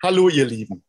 Hallo 0.00 0.28
ihr 0.28 0.46
Lieben. 0.46 0.84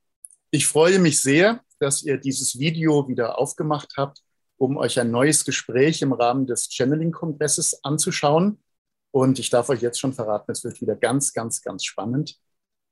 Ich 0.51 0.67
freue 0.67 0.99
mich 0.99 1.19
sehr, 1.19 1.61
dass 1.79 2.03
ihr 2.03 2.17
dieses 2.17 2.59
Video 2.59 3.07
wieder 3.07 3.39
aufgemacht 3.39 3.93
habt, 3.97 4.21
um 4.57 4.77
euch 4.77 4.99
ein 4.99 5.09
neues 5.09 5.45
Gespräch 5.45 6.03
im 6.03 6.13
Rahmen 6.13 6.45
des 6.45 6.69
Channeling-Kongresses 6.69 7.83
anzuschauen. 7.83 8.61
Und 9.09 9.39
ich 9.39 9.49
darf 9.49 9.69
euch 9.69 9.81
jetzt 9.81 9.99
schon 9.99 10.13
verraten, 10.13 10.51
es 10.51 10.63
wird 10.63 10.79
wieder 10.79 10.95
ganz, 10.95 11.33
ganz, 11.33 11.63
ganz 11.63 11.85
spannend. 11.85 12.35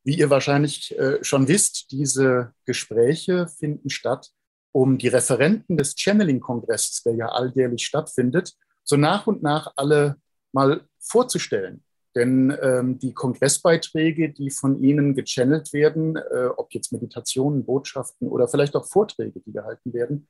Wie 0.04 0.18
ihr 0.18 0.32
wahrscheinlich 0.32 0.98
äh, 0.98 1.24
schon 1.24 1.48
wisst, 1.48 1.92
diese 1.92 2.52
Gespräche 2.66 3.48
finden 3.48 3.92
statt, 3.92 4.32
um 4.72 4.98
die 4.98 5.10
Referenten 5.10 5.78
des 5.78 5.94
Channeling-Kongresses, 5.96 7.04
der 7.04 7.14
ja 7.14 7.28
alljährlich 7.28 7.86
stattfindet, 7.86 8.56
so 8.84 8.98
nach 8.98 9.28
und 9.28 9.44
nach 9.44 9.72
alle 9.76 10.20
mal 10.52 10.82
vorzustellen 10.98 11.84
denn 12.18 12.58
ähm, 12.62 12.98
die 13.00 13.14
Kongressbeiträge, 13.14 14.34
die 14.34 14.50
von 14.50 14.84
Ihnen 14.84 15.14
gechannelt 15.16 15.72
werden, 15.72 16.16
äh, 16.16 16.48
ob 16.58 16.74
jetzt 16.74 16.92
Meditationen, 16.92 17.64
Botschaften 17.64 18.28
oder 18.28 18.48
vielleicht 18.48 18.76
auch 18.76 18.88
Vorträge, 18.88 19.40
die 19.46 19.54
gehalten 19.54 19.94
werden, 19.94 20.28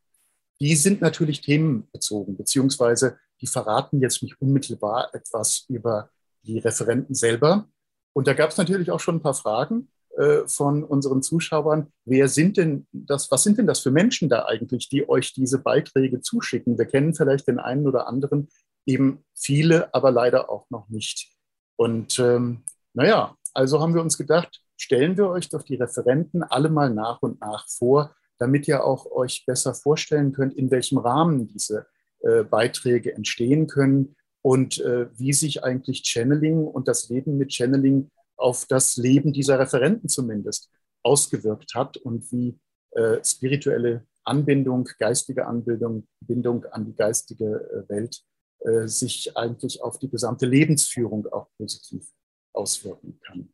die 0.59 0.75
sind 0.75 1.01
natürlich 1.01 1.41
themenbezogen, 1.41 2.35
beziehungsweise 2.35 3.17
die 3.41 3.47
verraten 3.47 4.01
jetzt 4.01 4.21
nicht 4.21 4.41
unmittelbar 4.41 5.13
etwas 5.13 5.65
über 5.69 6.09
die 6.43 6.59
Referenten 6.59 7.15
selber. 7.15 7.69
Und 8.13 8.27
da 8.27 8.33
gab 8.33 8.49
es 8.49 8.57
natürlich 8.57 8.91
auch 8.91 8.99
schon 8.99 9.17
ein 9.17 9.21
paar 9.21 9.35
Fragen 9.35 9.89
äh, 10.17 10.47
von 10.47 10.83
unseren 10.83 11.21
Zuschauern. 11.21 11.93
Wer 12.05 12.27
sind 12.27 12.57
denn 12.57 12.87
das, 12.91 13.31
was 13.31 13.43
sind 13.43 13.59
denn 13.59 13.67
das 13.67 13.79
für 13.79 13.91
Menschen 13.91 14.29
da 14.29 14.45
eigentlich, 14.45 14.89
die 14.89 15.07
euch 15.07 15.33
diese 15.33 15.59
Beiträge 15.59 16.21
zuschicken? 16.21 16.77
Wir 16.77 16.85
kennen 16.85 17.13
vielleicht 17.13 17.47
den 17.47 17.59
einen 17.59 17.87
oder 17.87 18.07
anderen, 18.07 18.49
eben 18.85 19.23
viele, 19.35 19.93
aber 19.93 20.11
leider 20.11 20.49
auch 20.49 20.69
noch 20.69 20.89
nicht. 20.89 21.36
Und 21.77 22.19
ähm, 22.19 22.63
naja, 22.93 23.35
also 23.53 23.79
haben 23.79 23.93
wir 23.93 24.01
uns 24.01 24.17
gedacht, 24.17 24.61
stellen 24.75 25.15
wir 25.17 25.29
euch 25.29 25.49
doch 25.49 25.63
die 25.63 25.75
Referenten 25.75 26.43
alle 26.43 26.69
mal 26.69 26.93
nach 26.93 27.21
und 27.21 27.39
nach 27.39 27.67
vor, 27.69 28.13
damit 28.39 28.67
ihr 28.67 28.83
auch 28.83 29.05
euch 29.11 29.45
besser 29.45 29.73
vorstellen 29.73 30.33
könnt, 30.33 30.53
in 30.55 30.69
welchem 30.69 30.97
Rahmen 30.97 31.47
diese 31.47 31.87
äh, 32.21 32.43
Beiträge 32.43 33.15
entstehen 33.15 33.67
können 33.67 34.15
und 34.41 34.79
äh, 34.79 35.07
wie 35.17 35.33
sich 35.33 35.63
eigentlich 35.63 36.03
Channeling 36.03 36.65
und 36.65 36.87
das 36.87 37.09
Leben 37.09 37.37
mit 37.37 37.53
Channeling 37.53 38.09
auf 38.35 38.65
das 38.65 38.97
Leben 38.97 39.33
dieser 39.33 39.59
Referenten 39.59 40.09
zumindest 40.09 40.69
ausgewirkt 41.03 41.73
hat 41.73 41.97
und 41.97 42.31
wie 42.31 42.59
äh, 42.91 43.23
spirituelle 43.23 44.05
Anbindung, 44.23 44.87
geistige 44.99 45.47
Anbindung 45.47 46.07
Bindung 46.21 46.65
an 46.65 46.85
die 46.85 46.95
geistige 46.95 47.45
äh, 47.45 47.89
Welt 47.89 48.21
äh, 48.67 48.87
sich 48.87 49.35
eigentlich 49.37 49.81
auf 49.81 49.97
die 49.97 50.09
gesamte 50.09 50.45
Lebensführung 50.45 51.25
auch 51.27 51.47
positiv 51.57 52.05
auswirken 52.53 53.19
kann. 53.25 53.49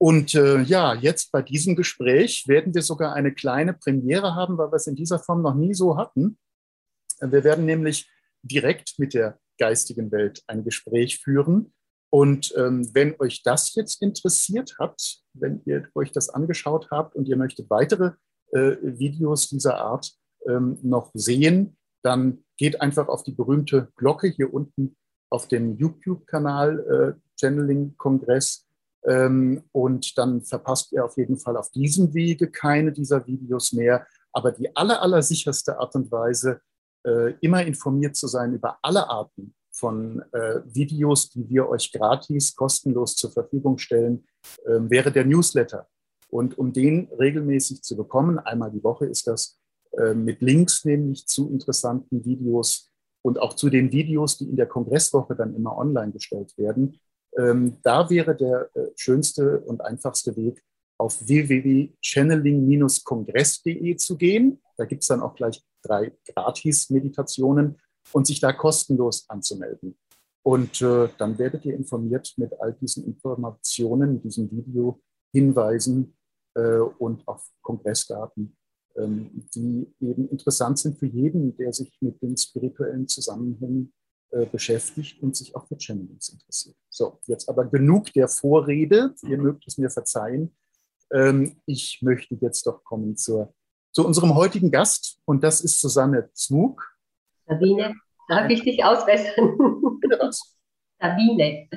Und 0.00 0.34
äh, 0.34 0.62
ja, 0.62 0.94
jetzt 0.94 1.32
bei 1.32 1.42
diesem 1.42 1.76
Gespräch 1.76 2.46
werden 2.46 2.74
wir 2.74 2.82
sogar 2.82 3.14
eine 3.14 3.34
kleine 3.34 3.74
Premiere 3.74 4.34
haben, 4.34 4.56
weil 4.56 4.70
wir 4.70 4.76
es 4.76 4.86
in 4.86 4.94
dieser 4.94 5.18
Form 5.18 5.42
noch 5.42 5.54
nie 5.54 5.74
so 5.74 5.96
hatten. 5.96 6.38
Wir 7.20 7.42
werden 7.42 7.64
nämlich 7.64 8.08
direkt 8.42 8.98
mit 8.98 9.12
der 9.12 9.38
geistigen 9.58 10.12
Welt 10.12 10.42
ein 10.46 10.64
Gespräch 10.64 11.18
führen. 11.18 11.74
Und 12.10 12.54
ähm, 12.56 12.88
wenn 12.94 13.16
euch 13.18 13.42
das 13.42 13.74
jetzt 13.74 14.00
interessiert 14.00 14.76
hat, 14.78 15.20
wenn 15.34 15.62
ihr 15.66 15.88
euch 15.94 16.12
das 16.12 16.30
angeschaut 16.30 16.88
habt 16.90 17.16
und 17.16 17.28
ihr 17.28 17.36
möchtet 17.36 17.68
weitere 17.68 18.12
äh, 18.52 18.76
Videos 18.80 19.48
dieser 19.48 19.78
Art 19.78 20.12
ähm, 20.48 20.78
noch 20.82 21.10
sehen, 21.12 21.77
dann 22.02 22.44
geht 22.56 22.80
einfach 22.80 23.08
auf 23.08 23.22
die 23.22 23.32
berühmte 23.32 23.88
Glocke 23.96 24.28
hier 24.28 24.52
unten 24.52 24.96
auf 25.30 25.48
dem 25.48 25.76
YouTube-Kanal 25.76 27.16
äh, 27.16 27.20
Channeling 27.38 27.96
Kongress 27.96 28.66
ähm, 29.04 29.62
und 29.72 30.16
dann 30.18 30.42
verpasst 30.42 30.92
ihr 30.92 31.04
auf 31.04 31.16
jeden 31.16 31.38
Fall 31.38 31.56
auf 31.56 31.70
diesem 31.70 32.14
Wege 32.14 32.50
keine 32.50 32.92
dieser 32.92 33.26
Videos 33.26 33.72
mehr. 33.72 34.06
Aber 34.32 34.52
die 34.52 34.74
aller, 34.76 35.00
aller 35.02 35.22
sicherste 35.22 35.78
Art 35.78 35.94
und 35.94 36.10
Weise, 36.10 36.60
äh, 37.06 37.34
immer 37.40 37.64
informiert 37.64 38.16
zu 38.16 38.26
sein 38.26 38.52
über 38.52 38.78
alle 38.82 39.08
Arten 39.08 39.54
von 39.70 40.22
äh, 40.32 40.60
Videos, 40.64 41.30
die 41.30 41.48
wir 41.48 41.68
euch 41.68 41.92
gratis, 41.92 42.54
kostenlos 42.56 43.14
zur 43.14 43.30
Verfügung 43.30 43.78
stellen, 43.78 44.26
äh, 44.64 44.78
wäre 44.90 45.12
der 45.12 45.24
Newsletter. 45.24 45.86
Und 46.28 46.58
um 46.58 46.72
den 46.72 47.08
regelmäßig 47.18 47.82
zu 47.82 47.96
bekommen, 47.96 48.38
einmal 48.38 48.70
die 48.70 48.82
Woche 48.82 49.06
ist 49.06 49.26
das, 49.26 49.58
mit 50.14 50.42
Links 50.42 50.84
nämlich 50.84 51.26
zu 51.26 51.50
interessanten 51.50 52.24
Videos 52.24 52.88
und 53.22 53.40
auch 53.40 53.54
zu 53.54 53.70
den 53.70 53.92
Videos, 53.92 54.38
die 54.38 54.48
in 54.48 54.56
der 54.56 54.66
Kongresswoche 54.66 55.36
dann 55.36 55.54
immer 55.54 55.76
online 55.76 56.10
gestellt 56.12 56.56
werden. 56.56 56.98
Ähm, 57.36 57.76
da 57.82 58.08
wäre 58.10 58.34
der 58.36 58.70
äh, 58.74 58.88
schönste 58.96 59.60
und 59.60 59.82
einfachste 59.82 60.34
Weg, 60.36 60.64
auf 60.98 61.26
www.channeling-kongress.de 61.26 63.96
zu 63.96 64.16
gehen. 64.16 64.62
Da 64.76 64.84
gibt 64.84 65.02
es 65.02 65.08
dann 65.08 65.20
auch 65.20 65.34
gleich 65.34 65.60
drei 65.82 66.16
Gratis-Meditationen 66.26 67.80
und 68.12 68.26
sich 68.26 68.40
da 68.40 68.52
kostenlos 68.52 69.28
anzumelden. 69.28 69.96
Und 70.42 70.82
äh, 70.82 71.08
dann 71.18 71.38
werdet 71.38 71.64
ihr 71.66 71.74
informiert 71.74 72.34
mit 72.36 72.52
all 72.60 72.72
diesen 72.72 73.04
Informationen, 73.04 74.20
diesem 74.22 74.50
Video, 74.50 75.00
Hinweisen 75.32 76.16
äh, 76.54 76.78
und 76.78 77.28
auf 77.28 77.48
Kongressdaten 77.62 78.57
die 79.06 79.86
eben 80.00 80.28
interessant 80.28 80.78
sind 80.78 80.98
für 80.98 81.06
jeden, 81.06 81.56
der 81.56 81.72
sich 81.72 81.92
mit 82.00 82.20
den 82.22 82.36
spirituellen 82.36 83.06
Zusammenhängen 83.06 83.92
äh, 84.30 84.44
beschäftigt 84.44 85.22
und 85.22 85.36
sich 85.36 85.56
auch 85.56 85.66
für 85.68 85.78
Channelings 85.78 86.28
interessiert. 86.28 86.76
So, 86.90 87.18
jetzt 87.26 87.48
aber 87.48 87.64
genug 87.64 88.12
der 88.12 88.28
Vorrede. 88.28 89.14
Ihr 89.22 89.38
mögt 89.38 89.66
es 89.66 89.78
mir 89.78 89.88
verzeihen. 89.88 90.54
Ähm, 91.12 91.56
ich 91.64 92.00
möchte 92.02 92.36
jetzt 92.40 92.66
doch 92.66 92.84
kommen 92.84 93.16
zur, 93.16 93.54
zu 93.92 94.06
unserem 94.06 94.34
heutigen 94.34 94.70
Gast 94.70 95.18
und 95.24 95.42
das 95.42 95.62
ist 95.62 95.80
Susanne 95.80 96.28
Zmug. 96.34 96.94
Sabine, 97.46 97.94
darf 98.28 98.50
ich 98.50 98.62
dich 98.62 98.84
ausbessern? 98.84 99.56
Bitte 100.00 100.18
was? 100.20 100.58
Sabine. 101.00 101.68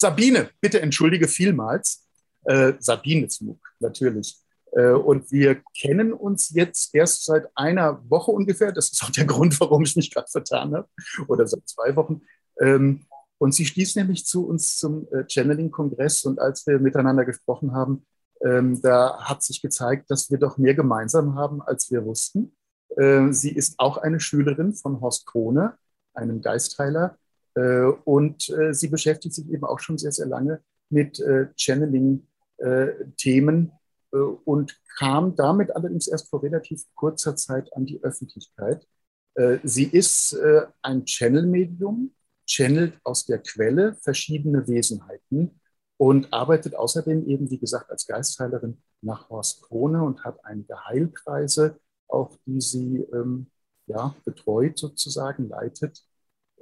Sabine, 0.00 0.50
bitte 0.60 0.80
entschuldige 0.80 1.28
vielmals. 1.28 2.08
Äh, 2.44 2.72
Sabine 2.78 3.28
Zmug, 3.28 3.60
natürlich. 3.80 4.40
Äh, 4.72 4.92
und 4.92 5.30
wir 5.32 5.60
kennen 5.78 6.12
uns 6.12 6.50
jetzt 6.50 6.94
erst 6.94 7.24
seit 7.24 7.48
einer 7.54 8.02
Woche 8.08 8.30
ungefähr. 8.30 8.72
Das 8.72 8.90
ist 8.90 9.02
auch 9.02 9.10
der 9.10 9.24
Grund, 9.26 9.58
warum 9.60 9.82
ich 9.82 9.96
mich 9.96 10.12
gerade 10.12 10.28
vertan 10.30 10.74
habe. 10.74 10.88
Oder 11.28 11.46
seit 11.46 11.66
zwei 11.68 11.96
Wochen. 11.96 12.22
Ähm, 12.60 13.06
und 13.38 13.54
sie 13.54 13.64
stieß 13.64 13.96
nämlich 13.96 14.26
zu 14.26 14.46
uns 14.46 14.76
zum 14.76 15.08
äh, 15.12 15.24
Channeling-Kongress. 15.26 16.24
Und 16.24 16.38
als 16.40 16.66
wir 16.66 16.78
miteinander 16.78 17.24
gesprochen 17.24 17.72
haben, 17.72 18.04
ähm, 18.44 18.82
da 18.82 19.18
hat 19.20 19.42
sich 19.42 19.62
gezeigt, 19.62 20.10
dass 20.10 20.30
wir 20.30 20.38
doch 20.38 20.58
mehr 20.58 20.74
gemeinsam 20.74 21.34
haben, 21.34 21.62
als 21.62 21.90
wir 21.90 22.04
wussten. 22.04 22.54
Äh, 22.96 23.32
sie 23.32 23.50
ist 23.50 23.78
auch 23.78 23.96
eine 23.96 24.20
Schülerin 24.20 24.74
von 24.74 25.00
Horst 25.00 25.26
Krone, 25.26 25.74
einem 26.14 26.40
Geistheiler. 26.40 27.16
Und 28.04 28.54
sie 28.70 28.88
beschäftigt 28.88 29.34
sich 29.34 29.50
eben 29.50 29.64
auch 29.64 29.80
schon 29.80 29.98
sehr, 29.98 30.12
sehr 30.12 30.26
lange 30.26 30.60
mit 30.88 31.20
Channeling-Themen 31.56 33.72
und 34.18 34.80
kam 34.98 35.36
damit 35.36 35.74
allerdings 35.74 36.08
erst 36.08 36.28
vor 36.28 36.42
relativ 36.42 36.84
kurzer 36.94 37.36
Zeit 37.36 37.72
an 37.74 37.86
die 37.86 38.02
Öffentlichkeit. 38.02 38.86
Äh, 39.34 39.58
sie 39.62 39.84
ist 39.84 40.32
äh, 40.34 40.66
ein 40.82 41.04
Channel-Medium, 41.04 42.12
channelt 42.46 42.98
aus 43.04 43.26
der 43.26 43.38
Quelle 43.38 43.94
verschiedene 44.02 44.66
Wesenheiten 44.66 45.60
und 45.96 46.32
arbeitet 46.32 46.74
außerdem 46.74 47.26
eben, 47.28 47.50
wie 47.50 47.58
gesagt, 47.58 47.90
als 47.90 48.06
Geistheilerin 48.06 48.82
nach 49.02 49.30
Horst 49.30 49.62
Krone 49.62 50.02
und 50.02 50.24
hat 50.24 50.44
einige 50.44 50.84
Heilkreise, 50.86 51.78
auch 52.08 52.36
die 52.46 52.60
sie 52.60 53.06
ähm, 53.12 53.50
ja, 53.86 54.14
betreut 54.24 54.78
sozusagen, 54.78 55.48
leitet. 55.48 56.04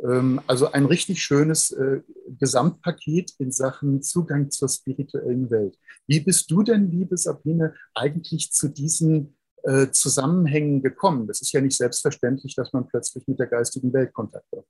Ähm, 0.02 0.40
also 0.46 0.70
ein 0.70 0.86
richtig 0.86 1.22
schönes 1.22 1.70
äh, 1.72 2.02
Gesamtpaket 2.38 3.32
in 3.38 3.50
Sachen 3.50 4.02
Zugang 4.02 4.50
zur 4.50 4.68
spirituellen 4.68 5.50
Welt. 5.50 5.76
Wie 6.06 6.20
bist 6.20 6.50
du 6.50 6.62
denn, 6.62 6.90
liebe 6.90 7.16
Sabine, 7.16 7.74
eigentlich 7.94 8.52
zu 8.52 8.68
diesen 8.68 9.36
äh, 9.64 9.88
Zusammenhängen 9.90 10.82
gekommen? 10.82 11.26
Das 11.26 11.40
ist 11.40 11.52
ja 11.52 11.60
nicht 11.60 11.76
selbstverständlich, 11.76 12.54
dass 12.54 12.72
man 12.72 12.86
plötzlich 12.86 13.26
mit 13.26 13.38
der 13.38 13.46
geistigen 13.46 13.92
Welt 13.92 14.12
Kontakt 14.12 14.46
hat. 14.52 14.64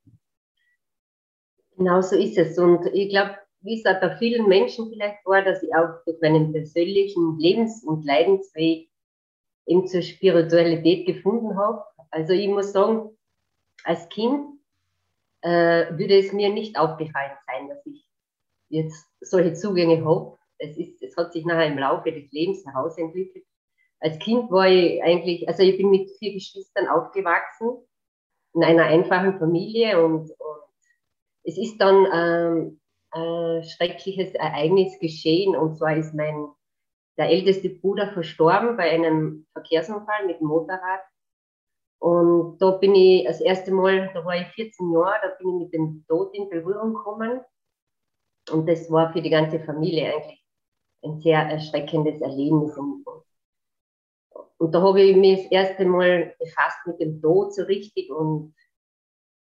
Genau 1.76 2.00
so 2.00 2.16
ist 2.16 2.38
es. 2.38 2.58
Und 2.58 2.86
ich 2.92 3.10
glaube, 3.10 3.36
wie 3.60 3.78
es 3.78 3.86
auch 3.86 4.00
bei 4.00 4.16
vielen 4.16 4.48
Menschen 4.48 4.88
vielleicht 4.90 5.24
war, 5.24 5.42
dass 5.42 5.62
ich 5.62 5.74
auch 5.74 6.02
durch 6.04 6.20
meinen 6.20 6.52
persönlichen 6.52 7.38
Lebens- 7.38 7.84
und 7.84 8.04
Leidensweg 8.04 8.88
eben 9.66 9.86
zur 9.86 10.02
Spiritualität 10.02 11.06
gefunden 11.06 11.56
habe. 11.56 11.84
Also 12.10 12.32
ich 12.32 12.48
muss 12.48 12.72
sagen, 12.72 13.10
als 13.84 14.08
Kind 14.08 14.57
äh, 15.42 15.96
würde 15.96 16.18
es 16.18 16.32
mir 16.32 16.50
nicht 16.52 16.78
aufgefallen 16.78 17.36
sein, 17.46 17.68
dass 17.68 17.84
ich 17.86 18.06
jetzt 18.68 19.06
solche 19.20 19.54
Zugänge 19.54 20.04
habe. 20.04 20.36
Es, 20.58 20.76
ist, 20.76 21.02
es 21.02 21.16
hat 21.16 21.32
sich 21.32 21.44
nachher 21.44 21.66
im 21.66 21.78
Laufe 21.78 22.10
des 22.12 22.30
Lebens 22.32 22.64
herausentwickelt. 22.66 23.44
Als 24.00 24.18
Kind 24.18 24.50
war 24.50 24.68
ich 24.68 25.02
eigentlich, 25.02 25.48
also 25.48 25.62
ich 25.62 25.76
bin 25.76 25.90
mit 25.90 26.10
vier 26.18 26.32
Geschwistern 26.32 26.88
aufgewachsen, 26.88 27.84
in 28.54 28.64
einer 28.64 28.84
einfachen 28.84 29.38
Familie 29.38 30.02
und, 30.04 30.30
und 30.30 30.62
es 31.44 31.58
ist 31.58 31.78
dann 31.78 32.06
ähm, 32.12 32.80
ein 33.10 33.64
schreckliches 33.64 34.34
Ereignis 34.34 34.98
geschehen 35.00 35.56
und 35.56 35.76
zwar 35.76 35.96
ist 35.96 36.14
mein 36.14 36.48
der 37.18 37.30
älteste 37.30 37.68
Bruder 37.68 38.12
verstorben 38.12 38.76
bei 38.76 38.90
einem 38.90 39.46
Verkehrsunfall 39.52 40.26
mit 40.26 40.40
dem 40.40 40.46
Motorrad. 40.46 41.00
Und 42.00 42.58
da 42.58 42.72
bin 42.72 42.94
ich 42.94 43.24
das 43.26 43.40
erste 43.40 43.72
Mal, 43.72 44.10
da 44.14 44.24
war 44.24 44.36
ich 44.36 44.46
14 44.48 44.92
Jahre, 44.92 45.18
da 45.22 45.28
bin 45.38 45.48
ich 45.48 45.64
mit 45.64 45.74
dem 45.74 46.04
Tod 46.08 46.34
in 46.34 46.48
Berührung 46.48 46.94
gekommen. 46.94 47.40
Und 48.50 48.68
das 48.68 48.90
war 48.90 49.12
für 49.12 49.20
die 49.20 49.30
ganze 49.30 49.60
Familie 49.60 50.14
eigentlich 50.14 50.44
ein 51.02 51.20
sehr 51.20 51.40
erschreckendes 51.40 52.20
Erlebnis. 52.20 52.76
Und, 52.76 53.04
da 54.60 54.82
habe 54.82 55.02
ich 55.02 55.16
mich 55.16 55.42
das 55.42 55.50
erste 55.50 55.84
Mal 55.84 56.34
befasst 56.38 56.78
mit 56.86 57.00
dem 57.00 57.20
Tod 57.20 57.54
so 57.54 57.62
richtig 57.62 58.10
und 58.10 58.54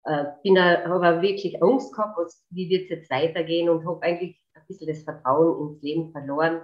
äh, 0.05 0.27
bin 0.43 0.59
habe 0.59 1.23
wirklich 1.23 1.63
Angst 1.63 1.93
gehabt, 1.93 2.17
was, 2.19 2.45
wie 2.51 2.69
wird 2.69 2.85
es 2.85 2.91
jetzt 2.91 3.11
weitergehen 3.11 3.69
und 3.69 3.87
habe 3.87 4.03
eigentlich 4.03 4.41
ein 4.55 4.63
bisschen 4.67 4.89
das 4.89 5.03
Vertrauen 5.03 5.69
ins 5.69 5.83
Leben 5.83 6.13
verloren. 6.13 6.63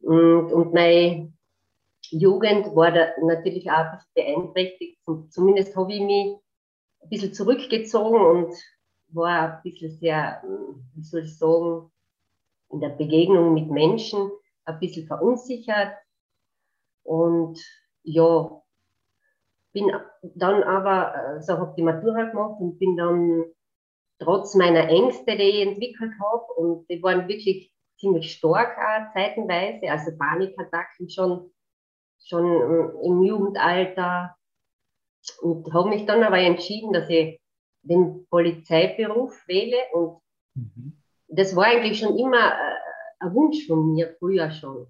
Und, 0.00 0.52
und 0.52 0.74
meine 0.74 1.32
Jugend 2.10 2.74
war 2.74 2.92
da 2.92 3.08
natürlich 3.22 3.70
auch 3.70 3.92
ein 3.92 3.98
beeinträchtigt. 4.14 4.98
Zumindest 5.30 5.76
habe 5.76 5.92
ich 5.92 6.00
mich 6.00 6.36
ein 7.02 7.08
bisschen 7.08 7.32
zurückgezogen 7.32 8.20
und 8.20 8.54
war 9.08 9.56
ein 9.56 9.62
bisschen 9.62 9.90
sehr, 9.98 10.42
wie 10.94 11.02
soll 11.02 11.22
ich 11.22 11.38
sagen, 11.38 11.90
in 12.70 12.80
der 12.80 12.90
Begegnung 12.90 13.54
mit 13.54 13.70
Menschen 13.70 14.30
ein 14.64 14.78
bisschen 14.80 15.06
verunsichert. 15.06 15.92
Und 17.02 17.58
ja, 18.02 18.62
bin 19.72 19.90
dann 20.22 20.62
aber, 20.62 21.40
so 21.40 21.54
habe 21.54 21.74
die 21.76 21.82
Matura 21.82 22.24
gemacht 22.24 22.60
und 22.60 22.78
bin 22.78 22.96
dann 22.96 23.44
trotz 24.18 24.54
meiner 24.54 24.88
Ängste, 24.88 25.36
die 25.36 25.42
ich 25.42 25.66
entwickelt 25.66 26.12
habe, 26.20 26.44
und 26.56 26.90
die 26.90 27.02
waren 27.02 27.28
wirklich 27.28 27.72
ziemlich 27.98 28.32
stark 28.32 28.76
auch 28.76 29.12
zeitenweise, 29.14 29.90
also 29.90 30.16
Panikattacken 30.18 31.08
schon, 31.08 31.50
schon 32.24 32.44
im 33.02 33.22
Jugendalter. 33.22 34.34
Und 35.42 35.72
habe 35.72 35.90
mich 35.90 36.06
dann 36.06 36.22
aber 36.22 36.38
entschieden, 36.38 36.92
dass 36.92 37.08
ich 37.10 37.40
den 37.82 38.26
Polizeiberuf 38.30 39.34
wähle. 39.46 39.76
Und 39.92 40.20
mhm. 40.54 41.02
das 41.28 41.54
war 41.54 41.66
eigentlich 41.66 41.98
schon 41.98 42.16
immer 42.16 42.52
äh, 42.52 42.78
ein 43.20 43.34
Wunsch 43.34 43.66
von 43.66 43.92
mir, 43.92 44.14
früher 44.18 44.50
schon. 44.50 44.86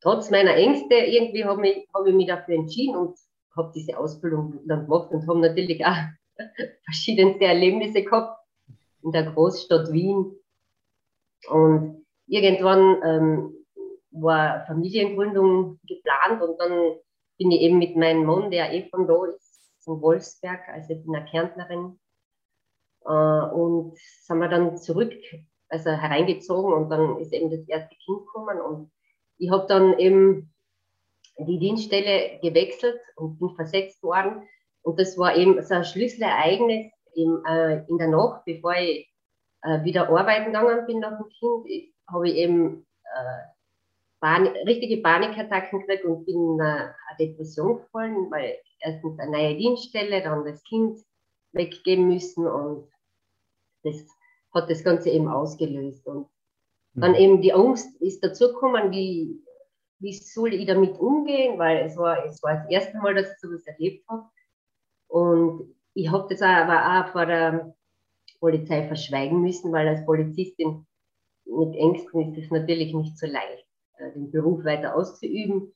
Trotz 0.00 0.30
meiner 0.30 0.54
Ängste 0.54 0.94
irgendwie 0.96 1.44
habe 1.44 1.66
ich, 1.66 1.88
hab 1.94 2.06
ich 2.06 2.14
mich 2.14 2.26
dafür 2.26 2.56
entschieden 2.56 2.96
und 2.96 3.18
habe 3.56 3.72
diese 3.74 3.96
Ausbildung 3.98 4.60
dann 4.66 4.84
gemacht 4.84 5.10
und 5.10 5.26
habe 5.26 5.40
natürlich 5.40 5.84
auch 5.84 5.96
verschiedenste 6.84 7.44
Erlebnisse 7.44 8.02
gehabt 8.02 8.38
in 9.02 9.12
der 9.12 9.30
Großstadt 9.32 9.92
Wien. 9.92 10.32
Und 11.48 12.06
irgendwann 12.26 13.02
ähm, 13.04 13.63
war 14.14 14.64
Familiengründung 14.66 15.80
geplant 15.86 16.42
und 16.42 16.58
dann 16.60 16.96
bin 17.38 17.50
ich 17.50 17.62
eben 17.62 17.78
mit 17.78 17.96
meinem 17.96 18.24
Mann, 18.24 18.50
der 18.50 18.72
eh 18.72 18.88
von 18.88 19.06
da 19.06 19.26
ist, 19.26 19.60
von 19.84 20.00
Wolfsberg, 20.00 20.60
also 20.68 20.94
ich 20.94 21.02
bin 21.04 21.14
eine 21.14 21.26
Kärntnerin, 21.26 21.98
äh, 23.04 23.08
und 23.08 23.96
sind 23.98 24.38
wir 24.38 24.48
dann 24.48 24.78
zurück, 24.78 25.12
also 25.68 25.90
hereingezogen 25.90 26.72
und 26.72 26.90
dann 26.90 27.18
ist 27.18 27.32
eben 27.32 27.50
das 27.50 27.68
erste 27.68 27.94
Kind 27.96 28.18
gekommen 28.20 28.60
und 28.60 28.92
ich 29.38 29.50
habe 29.50 29.66
dann 29.66 29.98
eben 29.98 30.54
die 31.38 31.58
Dienststelle 31.58 32.38
gewechselt 32.40 33.00
und 33.16 33.38
bin 33.38 33.54
versetzt 33.56 34.02
worden. 34.02 34.48
Und 34.82 35.00
das 35.00 35.18
war 35.18 35.36
eben 35.36 35.60
so 35.62 35.74
ein 35.74 35.84
Schlüsselereignis 35.84 36.92
im, 37.14 37.42
äh, 37.46 37.84
in 37.88 37.98
der 37.98 38.08
Nacht, 38.08 38.44
bevor 38.44 38.74
ich 38.74 39.10
äh, 39.62 39.82
wieder 39.82 40.08
arbeiten 40.08 40.46
gegangen 40.46 40.86
bin 40.86 41.00
nach 41.00 41.18
dem 41.18 41.28
Kind, 41.28 41.92
habe 42.06 42.28
ich 42.28 42.36
eben 42.36 42.86
äh, 43.04 43.53
Pan 44.24 44.46
richtige 44.46 45.02
Panikattacken 45.02 45.80
gekriegt 45.80 46.06
und 46.06 46.24
bin 46.24 46.54
in 46.54 46.60
eine 46.62 46.94
Depression 47.20 47.76
gefallen, 47.76 48.30
weil 48.30 48.56
erstens 48.80 49.18
eine 49.18 49.32
neue 49.32 49.54
Dienststelle, 49.54 50.22
dann 50.22 50.46
das 50.46 50.64
Kind 50.64 50.98
weggeben 51.52 52.08
müssen 52.08 52.46
und 52.46 52.88
das 53.82 54.02
hat 54.54 54.70
das 54.70 54.82
Ganze 54.82 55.10
eben 55.10 55.28
ausgelöst. 55.28 56.06
Und 56.06 56.26
dann 56.94 57.10
mhm. 57.10 57.18
eben 57.18 57.42
die 57.42 57.52
Angst 57.52 58.00
ist 58.00 58.24
dazugekommen, 58.24 58.90
wie, 58.92 59.44
wie 59.98 60.14
soll 60.14 60.54
ich 60.54 60.66
damit 60.66 60.98
umgehen, 60.98 61.58
weil 61.58 61.84
es 61.84 61.94
war, 61.98 62.24
es 62.24 62.42
war 62.42 62.54
das 62.54 62.70
erste 62.70 62.96
Mal, 62.96 63.14
dass 63.14 63.30
ich 63.30 63.38
sowas 63.40 63.66
erlebt 63.66 64.08
habe. 64.08 64.24
Und 65.08 65.74
ich 65.92 66.10
habe 66.10 66.28
das 66.30 66.40
aber 66.40 67.04
auch 67.04 67.12
vor 67.12 67.26
der 67.26 67.74
Polizei 68.40 68.86
verschweigen 68.86 69.42
müssen, 69.42 69.70
weil 69.70 69.86
als 69.86 70.06
Polizistin 70.06 70.86
mit 71.44 71.76
Ängsten 71.76 72.32
ist 72.32 72.42
es 72.42 72.50
natürlich 72.50 72.94
nicht 72.94 73.18
so 73.18 73.26
leicht, 73.26 73.63
äh, 73.63 73.63
den 73.98 74.30
Beruf 74.30 74.64
weiter 74.64 74.94
auszuüben. 74.94 75.74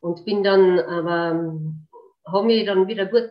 Und 0.00 0.24
bin 0.24 0.42
dann 0.42 0.78
aber, 0.78 1.58
habe 2.26 2.46
mich 2.46 2.66
dann 2.66 2.86
wieder 2.86 3.06
gut 3.06 3.30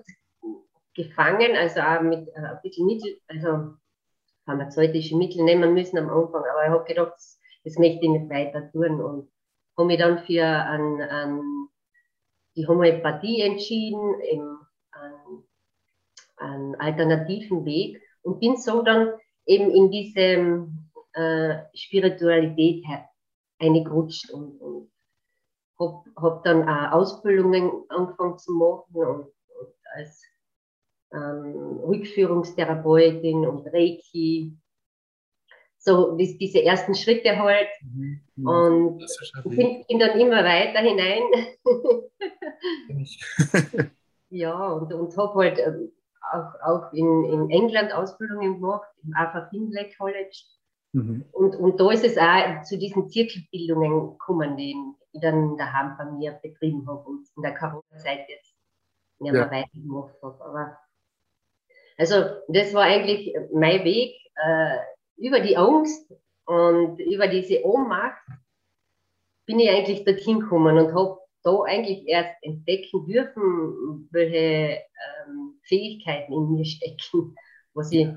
gefangen, 0.95 1.55
also 1.55 1.81
auch 1.81 2.01
mit 2.01 2.27
äh, 2.29 2.39
ein 2.39 2.59
bisschen 2.63 2.85
Mittel, 2.85 3.19
also 3.27 3.75
pharmazeutische 4.45 5.17
Mittel 5.17 5.43
nehmen 5.43 5.73
müssen 5.73 5.97
am 5.97 6.09
Anfang, 6.09 6.43
aber 6.43 6.63
ich 6.63 6.69
habe 6.69 6.83
gedacht, 6.85 7.13
das 7.63 7.77
möchte 7.77 8.05
ich 8.05 8.09
nicht 8.09 8.29
weiter 8.29 8.71
tun 8.71 9.01
und 9.01 9.31
habe 9.77 9.87
mich 9.87 9.99
dann 9.99 10.19
für 10.19 10.45
an, 10.45 11.01
an 11.01 11.41
die 12.55 12.67
Homöopathie 12.67 13.41
entschieden, 13.41 14.19
im, 14.21 14.59
an, 14.91 15.43
einen 16.37 16.75
alternativen 16.75 17.65
Weg 17.65 18.01
und 18.21 18.39
bin 18.39 18.57
so 18.57 18.81
dann 18.81 19.13
eben 19.45 19.71
in 19.71 19.91
diese 19.91 20.67
äh, 21.13 21.63
Spiritualität 21.73 22.83
eingerutscht 23.63 24.29
und, 24.31 24.59
und 24.59 24.91
habe 25.79 26.03
hab 26.17 26.43
dann 26.43 26.67
auch 26.67 26.91
Ausbildungen 26.91 27.71
angefangen 27.89 28.37
zu 28.37 28.51
machen 28.53 28.95
und, 28.95 29.25
und 29.25 29.73
als 29.95 30.23
ähm, 31.13 31.79
Rückführungstherapeutin 31.83 33.45
und 33.45 33.67
Reiki. 33.67 34.57
So 35.77 36.17
wie 36.17 36.37
diese 36.37 36.63
ersten 36.63 36.95
Schritte 36.95 37.37
halt. 37.37 37.67
Mhm. 37.81 38.21
mhm. 38.35 38.47
Und 38.47 39.05
bin, 39.43 39.85
bin, 39.85 39.99
dann 39.99 40.17
immer 40.19 40.43
weiter 40.43 40.79
hinein. 40.79 41.23
ja, 44.29 44.71
und, 44.71 44.93
und 44.93 45.17
habe 45.17 45.39
halt 45.39 45.59
ähm, 45.59 45.91
auch, 46.31 46.53
auch 46.63 46.93
in, 46.93 47.25
in 47.25 47.49
England 47.49 47.93
Ausbildungen 47.93 48.61
gemacht, 48.61 48.87
im 49.03 49.13
Arthur 49.15 49.47
Findlay 49.49 49.91
College. 49.97 50.37
Mhm. 50.93 51.25
Und, 51.31 51.55
und 51.55 51.79
da 51.79 51.91
ist 51.91 52.05
es 52.05 52.17
auch 52.17 52.63
zu 52.63 52.77
diesen 52.77 53.09
Zirkelbildungen 53.09 54.11
gekommen, 54.11 54.55
die 54.57 54.75
ich 55.11 55.21
dann 55.21 55.57
daheim 55.57 55.97
bei 55.97 56.05
mir 56.05 56.31
betrieben 56.41 56.87
habe 56.87 57.03
und 57.09 57.27
in 57.35 57.43
der 57.43 57.55
Corona-Zeit 57.55 58.29
jetzt 58.29 58.53
nicht 59.19 59.33
mehr 59.33 59.41
ja. 59.41 59.51
weitergemacht 59.51 60.15
habe. 60.21 60.45
Aber 60.45 60.77
also 61.97 62.15
das 62.47 62.73
war 62.73 62.83
eigentlich 62.83 63.35
mein 63.51 63.83
Weg 63.83 64.15
äh, 64.35 64.77
über 65.17 65.39
die 65.39 65.57
Angst 65.57 66.11
und 66.45 66.99
über 66.99 67.27
diese 67.27 67.63
Ohnmacht 67.65 68.21
bin 69.45 69.59
ich 69.59 69.69
eigentlich 69.69 70.05
dorthin 70.05 70.39
gekommen 70.39 70.77
und 70.77 70.93
habe 70.93 71.19
da 71.43 71.61
eigentlich 71.63 72.07
erst 72.07 72.35
entdecken 72.41 73.05
dürfen, 73.05 74.07
welche 74.11 74.79
ähm, 75.25 75.59
Fähigkeiten 75.63 76.33
in 76.33 76.53
mir 76.53 76.65
stecken, 76.65 77.35
was 77.73 77.91
ich 77.91 78.07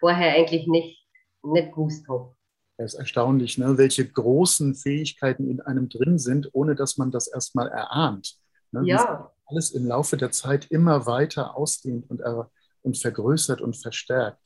vorher 0.00 0.34
eigentlich 0.34 0.66
nicht, 0.66 0.97
nicht 1.42 1.72
gewusst 1.72 2.08
habe. 2.08 2.34
Es 2.76 2.94
ist 2.94 3.00
erstaunlich, 3.00 3.58
ne? 3.58 3.76
welche 3.76 4.08
großen 4.08 4.74
Fähigkeiten 4.74 5.50
in 5.50 5.60
einem 5.60 5.88
drin 5.88 6.18
sind, 6.18 6.48
ohne 6.52 6.76
dass 6.76 6.96
man 6.96 7.10
das 7.10 7.26
erstmal 7.26 7.68
erahnt. 7.68 8.36
Ne? 8.70 8.82
Ja. 8.84 9.32
Alles 9.46 9.70
im 9.70 9.86
Laufe 9.86 10.16
der 10.16 10.30
Zeit 10.30 10.70
immer 10.70 11.06
weiter 11.06 11.56
ausdehnt 11.56 12.08
und, 12.08 12.20
er, 12.20 12.50
und 12.82 12.96
vergrößert 12.96 13.60
und 13.60 13.76
verstärkt. 13.76 14.38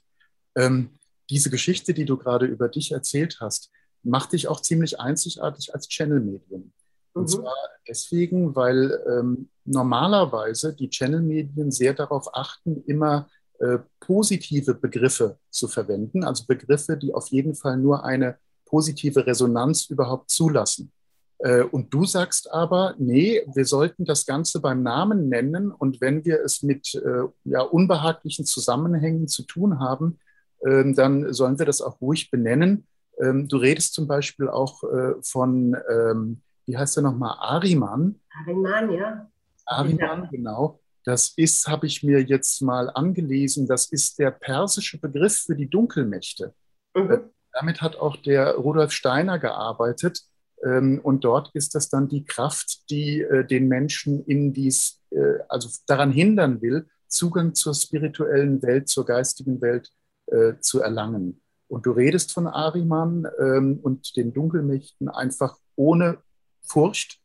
Ähm, 0.56 0.98
diese 1.28 1.50
Geschichte, 1.50 1.92
die 1.92 2.04
du 2.04 2.16
gerade 2.16 2.46
über 2.46 2.68
dich 2.68 2.92
erzählt 2.92 3.38
hast, 3.40 3.70
macht 4.02 4.32
dich 4.32 4.48
auch 4.48 4.60
ziemlich 4.60 4.98
einzigartig 4.98 5.74
als 5.74 5.88
Channel-Medium. 5.88 6.72
Und 7.14 7.22
mhm. 7.22 7.26
zwar 7.26 7.54
deswegen, 7.86 8.56
weil 8.56 8.98
ähm, 9.08 9.50
normalerweise 9.64 10.74
die 10.74 10.88
Channel-Medien 10.88 11.70
sehr 11.70 11.94
darauf 11.94 12.34
achten, 12.34 12.82
immer 12.86 13.28
äh, 13.62 13.78
positive 14.00 14.74
Begriffe 14.74 15.38
zu 15.50 15.68
verwenden, 15.68 16.24
also 16.24 16.44
Begriffe, 16.46 16.96
die 16.96 17.14
auf 17.14 17.28
jeden 17.28 17.54
Fall 17.54 17.76
nur 17.76 18.04
eine 18.04 18.36
positive 18.66 19.26
Resonanz 19.26 19.86
überhaupt 19.86 20.30
zulassen. 20.30 20.92
Äh, 21.38 21.62
und 21.62 21.92
du 21.94 22.04
sagst 22.04 22.50
aber, 22.50 22.94
nee, 22.98 23.42
wir 23.54 23.64
sollten 23.64 24.04
das 24.04 24.26
Ganze 24.26 24.60
beim 24.60 24.82
Namen 24.82 25.28
nennen 25.28 25.70
und 25.70 26.00
wenn 26.00 26.24
wir 26.24 26.40
es 26.42 26.62
mit 26.62 26.94
äh, 26.94 27.24
ja, 27.44 27.62
unbehaglichen 27.62 28.44
Zusammenhängen 28.44 29.28
zu 29.28 29.44
tun 29.44 29.78
haben, 29.78 30.18
ähm, 30.66 30.94
dann 30.94 31.32
sollen 31.32 31.58
wir 31.58 31.66
das 31.66 31.82
auch 31.82 32.00
ruhig 32.00 32.30
benennen. 32.30 32.86
Ähm, 33.20 33.48
du 33.48 33.56
redest 33.58 33.94
zum 33.94 34.06
Beispiel 34.06 34.48
auch 34.48 34.82
von 35.22 35.76
ähm, 35.88 36.42
wie 36.66 36.76
heißt 36.76 36.96
er 36.96 37.02
nochmal, 37.02 37.36
Ariman. 37.38 38.20
Ariman, 38.40 38.92
ja. 38.92 39.30
Ariman, 39.66 40.28
genau. 40.30 40.80
Das 41.04 41.32
ist, 41.36 41.66
habe 41.66 41.86
ich 41.86 42.02
mir 42.02 42.22
jetzt 42.22 42.62
mal 42.62 42.90
angelesen, 42.90 43.66
das 43.66 43.86
ist 43.86 44.18
der 44.18 44.30
persische 44.30 45.00
Begriff 45.00 45.38
für 45.46 45.56
die 45.56 45.68
Dunkelmächte. 45.68 46.54
Mhm. 46.94 47.30
Damit 47.52 47.82
hat 47.82 47.96
auch 47.96 48.16
der 48.16 48.54
Rudolf 48.54 48.92
Steiner 48.92 49.38
gearbeitet. 49.38 50.22
Ähm, 50.64 51.00
und 51.02 51.24
dort 51.24 51.50
ist 51.54 51.74
das 51.74 51.88
dann 51.88 52.08
die 52.08 52.24
Kraft, 52.24 52.88
die 52.90 53.20
äh, 53.20 53.44
den 53.44 53.68
Menschen 53.68 54.24
in 54.24 54.52
dies, 54.52 55.00
äh, 55.10 55.38
also 55.48 55.68
daran 55.86 56.12
hindern 56.12 56.62
will, 56.62 56.86
Zugang 57.08 57.54
zur 57.54 57.74
spirituellen 57.74 58.62
Welt, 58.62 58.88
zur 58.88 59.04
geistigen 59.04 59.60
Welt 59.60 59.90
äh, 60.26 60.54
zu 60.60 60.80
erlangen. 60.80 61.42
Und 61.68 61.86
du 61.86 61.92
redest 61.92 62.32
von 62.32 62.46
Ariman 62.46 63.26
ähm, 63.38 63.80
und 63.82 64.16
den 64.16 64.32
Dunkelmächten 64.32 65.08
einfach 65.08 65.56
ohne 65.74 66.18
Furcht 66.62 67.18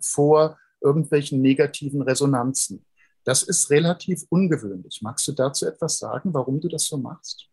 vor 0.00 0.58
irgendwelchen 0.82 1.40
negativen 1.40 2.02
Resonanzen. 2.02 2.84
Das 3.24 3.42
ist 3.42 3.70
relativ 3.70 4.24
ungewöhnlich. 4.28 5.00
Magst 5.02 5.26
du 5.26 5.32
dazu 5.32 5.66
etwas 5.66 5.98
sagen, 5.98 6.34
warum 6.34 6.60
du 6.60 6.68
das 6.68 6.84
so 6.84 6.98
machst? 6.98 7.48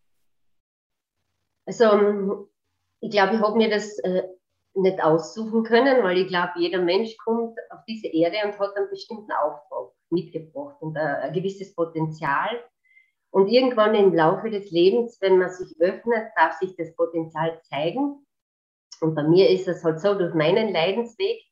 Also, 1.66 2.50
ich 3.00 3.10
glaube, 3.10 3.36
ich 3.36 3.40
habe 3.40 3.56
mir 3.56 3.70
das 3.70 3.98
äh, 4.00 4.22
nicht 4.74 5.02
aussuchen 5.02 5.64
können, 5.64 6.02
weil 6.02 6.18
ich 6.18 6.28
glaube, 6.28 6.52
jeder 6.56 6.80
Mensch 6.80 7.16
kommt 7.18 7.58
auf 7.70 7.80
diese 7.86 8.08
Erde 8.08 8.36
und 8.44 8.58
hat 8.58 8.76
einen 8.76 8.90
bestimmten 8.90 9.32
Auftrag 9.32 9.92
mitgebracht 10.10 10.76
und 10.80 10.96
ein, 10.96 11.16
ein 11.16 11.32
gewisses 11.32 11.74
Potenzial. 11.74 12.62
Und 13.30 13.48
irgendwann 13.48 13.94
im 13.94 14.14
Laufe 14.14 14.50
des 14.50 14.70
Lebens, 14.70 15.18
wenn 15.20 15.38
man 15.38 15.50
sich 15.50 15.74
öffnet, 15.80 16.28
darf 16.36 16.58
sich 16.58 16.76
das 16.76 16.94
Potenzial 16.94 17.60
zeigen. 17.62 18.26
Und 19.00 19.14
bei 19.14 19.22
mir 19.22 19.48
ist 19.48 19.68
es 19.68 19.82
halt 19.82 20.00
so, 20.00 20.14
durch 20.14 20.34
meinen 20.34 20.72
Leidensweg, 20.72 21.42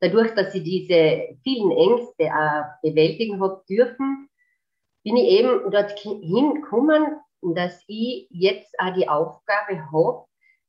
dadurch, 0.00 0.34
dass 0.34 0.54
ich 0.54 0.62
diese 0.62 1.36
vielen 1.42 1.70
Ängste 1.70 2.30
auch 2.32 2.80
bewältigen 2.82 3.40
habe 3.40 3.62
dürfen, 3.68 4.28
bin 5.04 5.16
ich 5.16 5.40
eben 5.40 5.70
dorthin 5.70 6.54
gekommen, 6.54 7.16
dass 7.42 7.82
ich 7.86 8.26
jetzt 8.30 8.74
auch 8.78 8.94
die 8.94 9.08
Aufgabe 9.08 9.90
habe, 9.92 10.26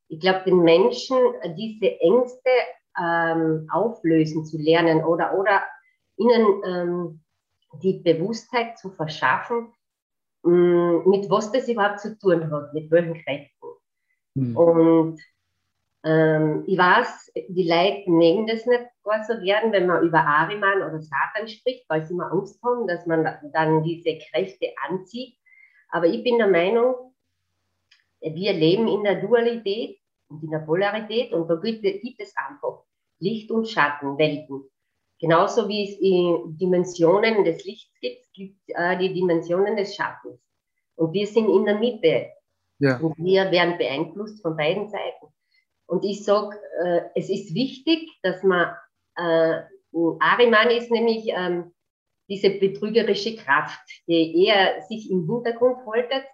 ich 0.09 0.19
glaube, 0.19 0.43
den 0.45 0.59
Menschen 0.59 1.17
diese 1.57 1.99
Ängste 1.99 2.49
ähm, 2.99 3.67
auflösen 3.71 4.45
zu 4.45 4.57
lernen 4.57 5.03
oder, 5.03 5.37
oder 5.37 5.63
ihnen 6.17 6.63
ähm, 6.65 7.23
die 7.81 7.99
Bewusstheit 7.99 8.77
zu 8.77 8.89
verschaffen, 8.91 9.73
ähm, 10.45 11.03
mit 11.05 11.29
was 11.29 11.51
das 11.51 11.67
überhaupt 11.67 11.99
zu 11.99 12.17
tun 12.17 12.49
hat, 12.51 12.73
mit 12.73 12.89
welchen 12.89 13.15
Kräften. 13.15 13.67
Mhm. 14.35 14.57
Und 14.57 15.21
ähm, 16.07 16.63
ich 16.67 16.77
weiß, 16.77 17.33
die 17.49 17.67
Leute 17.67 18.09
nehmen 18.09 18.47
das 18.47 18.65
nicht 18.65 18.83
gar 19.03 19.23
so 19.25 19.33
gern, 19.43 19.73
wenn 19.73 19.87
man 19.87 20.03
über 20.03 20.19
Ariman 20.19 20.77
oder 20.77 21.01
Satan 21.01 21.47
spricht, 21.47 21.89
weil 21.89 22.05
sie 22.05 22.13
immer 22.13 22.31
Angst 22.31 22.61
haben, 22.63 22.87
dass 22.87 23.05
man 23.05 23.27
dann 23.51 23.83
diese 23.83 24.17
Kräfte 24.17 24.73
anzieht. 24.87 25.37
Aber 25.89 26.05
ich 26.05 26.23
bin 26.23 26.37
der 26.37 26.47
Meinung, 26.47 26.95
wir 28.21 28.53
leben 28.53 28.87
in 28.87 29.03
der 29.03 29.21
Dualität 29.21 29.99
und 30.29 30.43
in 30.43 30.51
der 30.51 30.59
Polarität 30.59 31.33
und 31.33 31.49
da 31.49 31.55
gibt, 31.55 31.81
gibt 31.81 32.21
es 32.21 32.33
einfach 32.37 32.83
Licht- 33.19 33.51
und 33.51 33.67
Schattenwelten. 33.67 34.63
Genauso 35.19 35.67
wie 35.67 35.83
es 35.83 36.57
Dimensionen 36.57 37.43
des 37.43 37.65
Lichts 37.65 37.91
gibt, 37.99 38.31
gibt 38.33 38.59
es 38.67 38.75
äh, 38.75 38.97
die 38.97 39.13
Dimensionen 39.13 39.75
des 39.75 39.95
Schattens. 39.95 40.39
Und 40.95 41.11
wir 41.11 41.27
sind 41.27 41.49
in 41.49 41.65
der 41.65 41.79
Mitte. 41.79 42.27
Ja. 42.79 42.97
Und 42.99 43.17
wir 43.17 43.51
werden 43.51 43.77
beeinflusst 43.77 44.41
von 44.41 44.55
beiden 44.55 44.87
Seiten. 44.89 45.27
Und 45.87 46.03
ich 46.03 46.23
sage, 46.23 46.59
äh, 46.83 47.01
es 47.15 47.29
ist 47.29 47.55
wichtig, 47.55 48.09
dass 48.21 48.43
man, 48.43 48.75
äh, 49.15 49.61
Ariman 50.19 50.69
ist 50.69 50.91
nämlich 50.91 51.29
ähm, 51.29 51.73
diese 52.29 52.49
betrügerische 52.49 53.37
Kraft, 53.37 53.81
die 54.05 54.45
eher 54.45 54.81
sich 54.83 55.09
im 55.09 55.25
Hintergrund 55.31 55.77
haltet, 55.87 56.25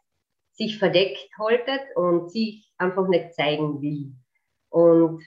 sich 0.53 0.77
verdeckt 0.77 1.29
haltet 1.39 1.81
und 1.95 2.31
sich 2.31 2.72
einfach 2.77 3.07
nicht 3.07 3.33
zeigen 3.36 3.81
will. 3.81 4.13
Und 4.69 5.24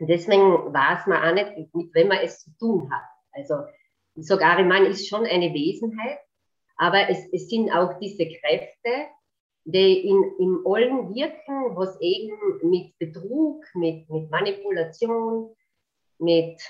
deswegen 0.00 0.72
weiß 0.72 1.06
man 1.06 1.22
auch 1.22 1.34
nicht, 1.34 1.74
mit 1.74 1.94
wem 1.94 2.08
man 2.08 2.18
es 2.18 2.40
zu 2.40 2.50
tun 2.58 2.90
hat. 2.90 3.04
Also 3.32 3.54
ich 4.14 4.26
sage, 4.26 4.44
Ariman 4.44 4.86
ist 4.86 5.08
schon 5.08 5.24
eine 5.26 5.52
Wesenheit, 5.52 6.18
aber 6.76 7.08
es, 7.08 7.18
es 7.32 7.48
sind 7.48 7.70
auch 7.70 7.98
diese 7.98 8.26
Kräfte, 8.26 9.08
die 9.64 10.08
in, 10.08 10.24
im 10.38 10.66
allen 10.66 11.14
wirken, 11.14 11.76
was 11.76 12.00
eben 12.00 12.36
mit 12.62 12.98
Betrug, 12.98 13.64
mit, 13.74 14.08
mit 14.10 14.30
Manipulation, 14.30 15.54
mit, 16.18 16.60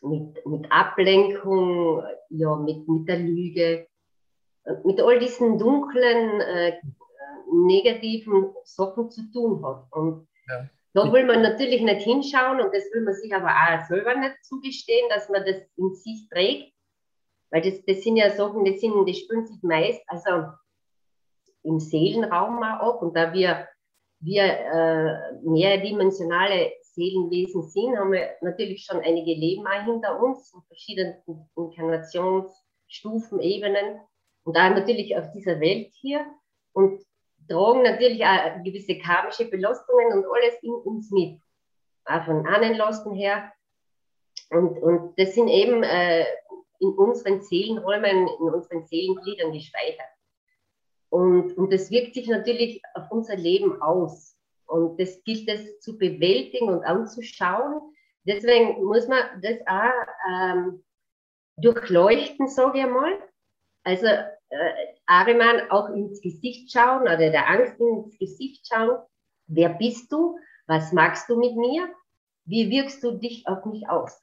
mit, 0.00 0.46
mit 0.46 0.72
Ablenkung, 0.72 2.02
ja, 2.30 2.56
mit, 2.56 2.88
mit 2.88 3.08
der 3.08 3.18
Lüge, 3.18 3.86
mit 4.84 5.00
all 5.00 5.18
diesen 5.18 5.58
dunklen, 5.58 6.40
äh, 6.40 6.80
negativen 7.52 8.54
Sachen 8.64 9.10
zu 9.10 9.30
tun 9.30 9.64
hat. 9.64 9.86
Und 9.90 10.26
ja. 10.48 10.68
da 10.94 11.12
will 11.12 11.24
man 11.24 11.42
natürlich 11.42 11.82
nicht 11.82 12.02
hinschauen 12.02 12.60
und 12.60 12.74
das 12.74 12.84
will 12.92 13.02
man 13.02 13.14
sich 13.14 13.34
aber 13.34 13.50
auch 13.50 13.86
selber 13.86 14.14
nicht 14.14 14.42
zugestehen, 14.42 15.08
dass 15.10 15.28
man 15.28 15.44
das 15.44 15.56
in 15.76 15.94
sich 15.94 16.28
trägt. 16.30 16.72
Weil 17.50 17.62
das, 17.62 17.84
das 17.84 18.02
sind 18.02 18.16
ja 18.16 18.30
Sachen, 18.30 18.64
die, 18.64 18.76
sind, 18.78 19.06
die 19.06 19.14
spüren 19.14 19.46
sich 19.46 19.62
meist, 19.62 20.02
also 20.08 20.48
im 21.64 21.80
Seelenraum 21.80 22.62
auch. 22.62 23.02
Und 23.02 23.16
da 23.16 23.32
wir, 23.32 23.66
wir 24.20 24.42
äh, 24.44 25.32
mehrdimensionale 25.42 26.72
Seelenwesen 26.82 27.62
sind, 27.62 27.98
haben 27.98 28.12
wir 28.12 28.30
natürlich 28.40 28.84
schon 28.84 29.00
einige 29.00 29.34
Leben 29.34 29.66
auch 29.66 29.84
hinter 29.84 30.22
uns, 30.22 30.52
in 30.54 30.62
verschiedenen 30.62 31.16
Inkarnationsstufen, 31.56 33.40
Ebenen. 33.40 34.00
Und 34.44 34.56
da 34.56 34.70
natürlich 34.70 35.16
auf 35.16 35.32
dieser 35.32 35.58
Welt 35.60 35.90
hier. 36.00 36.24
Und 36.72 37.00
tragen 37.48 37.82
natürlich 37.82 38.24
auch 38.24 38.62
gewisse 38.62 38.98
karmische 38.98 39.46
Belastungen 39.46 40.12
und 40.12 40.24
alles 40.26 40.62
in 40.62 40.72
uns 40.72 41.10
mit. 41.10 41.40
Auch 42.04 42.24
von 42.24 42.46
Ahnenlasten 42.46 43.14
her. 43.14 43.52
Und, 44.50 44.78
und 44.78 45.18
das 45.18 45.34
sind 45.34 45.48
eben 45.48 45.82
äh, 45.82 46.24
in 46.80 46.90
unseren 46.90 47.42
Seelenräumen, 47.42 48.28
in 48.28 48.54
unseren 48.54 48.84
Seelengliedern 48.84 49.52
gespeichert. 49.52 50.13
Und, 51.14 51.56
und 51.56 51.72
das 51.72 51.92
wirkt 51.92 52.14
sich 52.14 52.26
natürlich 52.26 52.82
auf 52.94 53.08
unser 53.12 53.36
Leben 53.36 53.80
aus. 53.80 54.36
Und 54.66 55.00
das 55.00 55.22
gilt 55.22 55.48
es 55.48 55.78
zu 55.78 55.96
bewältigen 55.96 56.68
und 56.68 56.82
anzuschauen. 56.82 57.94
Deswegen 58.24 58.82
muss 58.84 59.06
man 59.06 59.22
das 59.40 59.58
auch 59.64 60.06
ähm, 60.28 60.84
durchleuchten, 61.56 62.48
sage 62.48 62.80
ich 62.80 62.86
mal. 62.86 63.16
Also 63.84 64.06
äh, 64.06 64.72
Ariman 65.06 65.70
auch 65.70 65.88
ins 65.90 66.20
Gesicht 66.20 66.72
schauen 66.72 67.02
oder 67.02 67.16
der 67.30 67.48
Angst 67.48 67.78
ins 67.78 68.18
Gesicht 68.18 68.66
schauen. 68.66 68.98
Wer 69.46 69.68
bist 69.68 70.10
du? 70.10 70.36
Was 70.66 70.92
magst 70.92 71.30
du 71.30 71.38
mit 71.38 71.54
mir? 71.54 71.94
Wie 72.44 72.70
wirkst 72.70 73.04
du 73.04 73.12
dich 73.12 73.46
auf 73.46 73.64
mich 73.66 73.88
aus? 73.88 74.20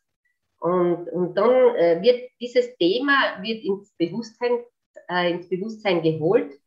Und, 0.59 1.07
und 1.07 1.35
dann 1.35 1.73
äh, 1.77 2.01
wird 2.01 2.31
dieses 2.41 2.75
Thema 2.75 3.41
wird 3.41 3.63
ins 3.63 3.93
Bewusstsein, 3.95 4.59
äh, 5.07 5.31
ins 5.31 5.47
Bewusstsein 5.47 6.03
geholt 6.03 6.60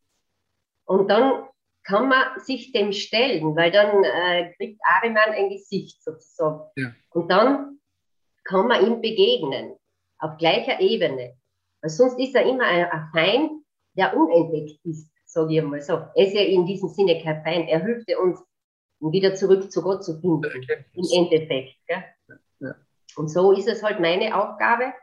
und 0.86 1.08
dann 1.08 1.48
kann 1.84 2.08
man 2.08 2.40
sich 2.40 2.72
dem 2.72 2.92
stellen, 2.92 3.54
weil 3.56 3.70
dann 3.70 4.02
äh, 4.04 4.52
kriegt 4.54 4.80
Ariman 4.84 5.32
ein 5.34 5.50
Gesicht 5.50 6.02
sozusagen. 6.02 6.62
Ja. 6.76 6.92
Und 7.10 7.30
dann 7.30 7.78
kann 8.44 8.66
man 8.66 8.86
ihm 8.86 9.00
begegnen, 9.00 9.76
auf 10.18 10.38
gleicher 10.38 10.80
Ebene. 10.80 11.36
Weil 11.82 11.90
sonst 11.90 12.18
ist 12.18 12.34
er 12.34 12.46
immer 12.46 12.64
ein, 12.64 12.86
ein 12.86 13.08
Feind, 13.12 13.50
der 13.96 14.16
unentdeckt 14.16 14.80
ist, 14.84 15.10
sage 15.26 15.54
ich 15.54 15.62
mal 15.62 15.80
so. 15.80 15.92
Er 15.92 16.26
ist 16.26 16.34
ja 16.34 16.40
in 16.40 16.64
diesem 16.64 16.88
Sinne 16.88 17.22
kein 17.22 17.42
Feind, 17.42 17.68
er 17.68 17.84
hilft 17.84 18.14
uns, 18.16 18.42
wieder 19.00 19.34
zurück 19.34 19.70
zu 19.70 19.82
Gott 19.82 20.02
zu 20.02 20.18
finden, 20.18 20.50
im 20.94 21.04
Endeffekt. 21.12 21.76
Ja? 21.88 22.04
Ja. 22.60 22.74
Und 23.16 23.28
so 23.28 23.52
ist 23.52 23.68
es 23.68 23.82
halt 23.82 24.00
meine 24.00 24.34
Aufgabe, 24.34 24.94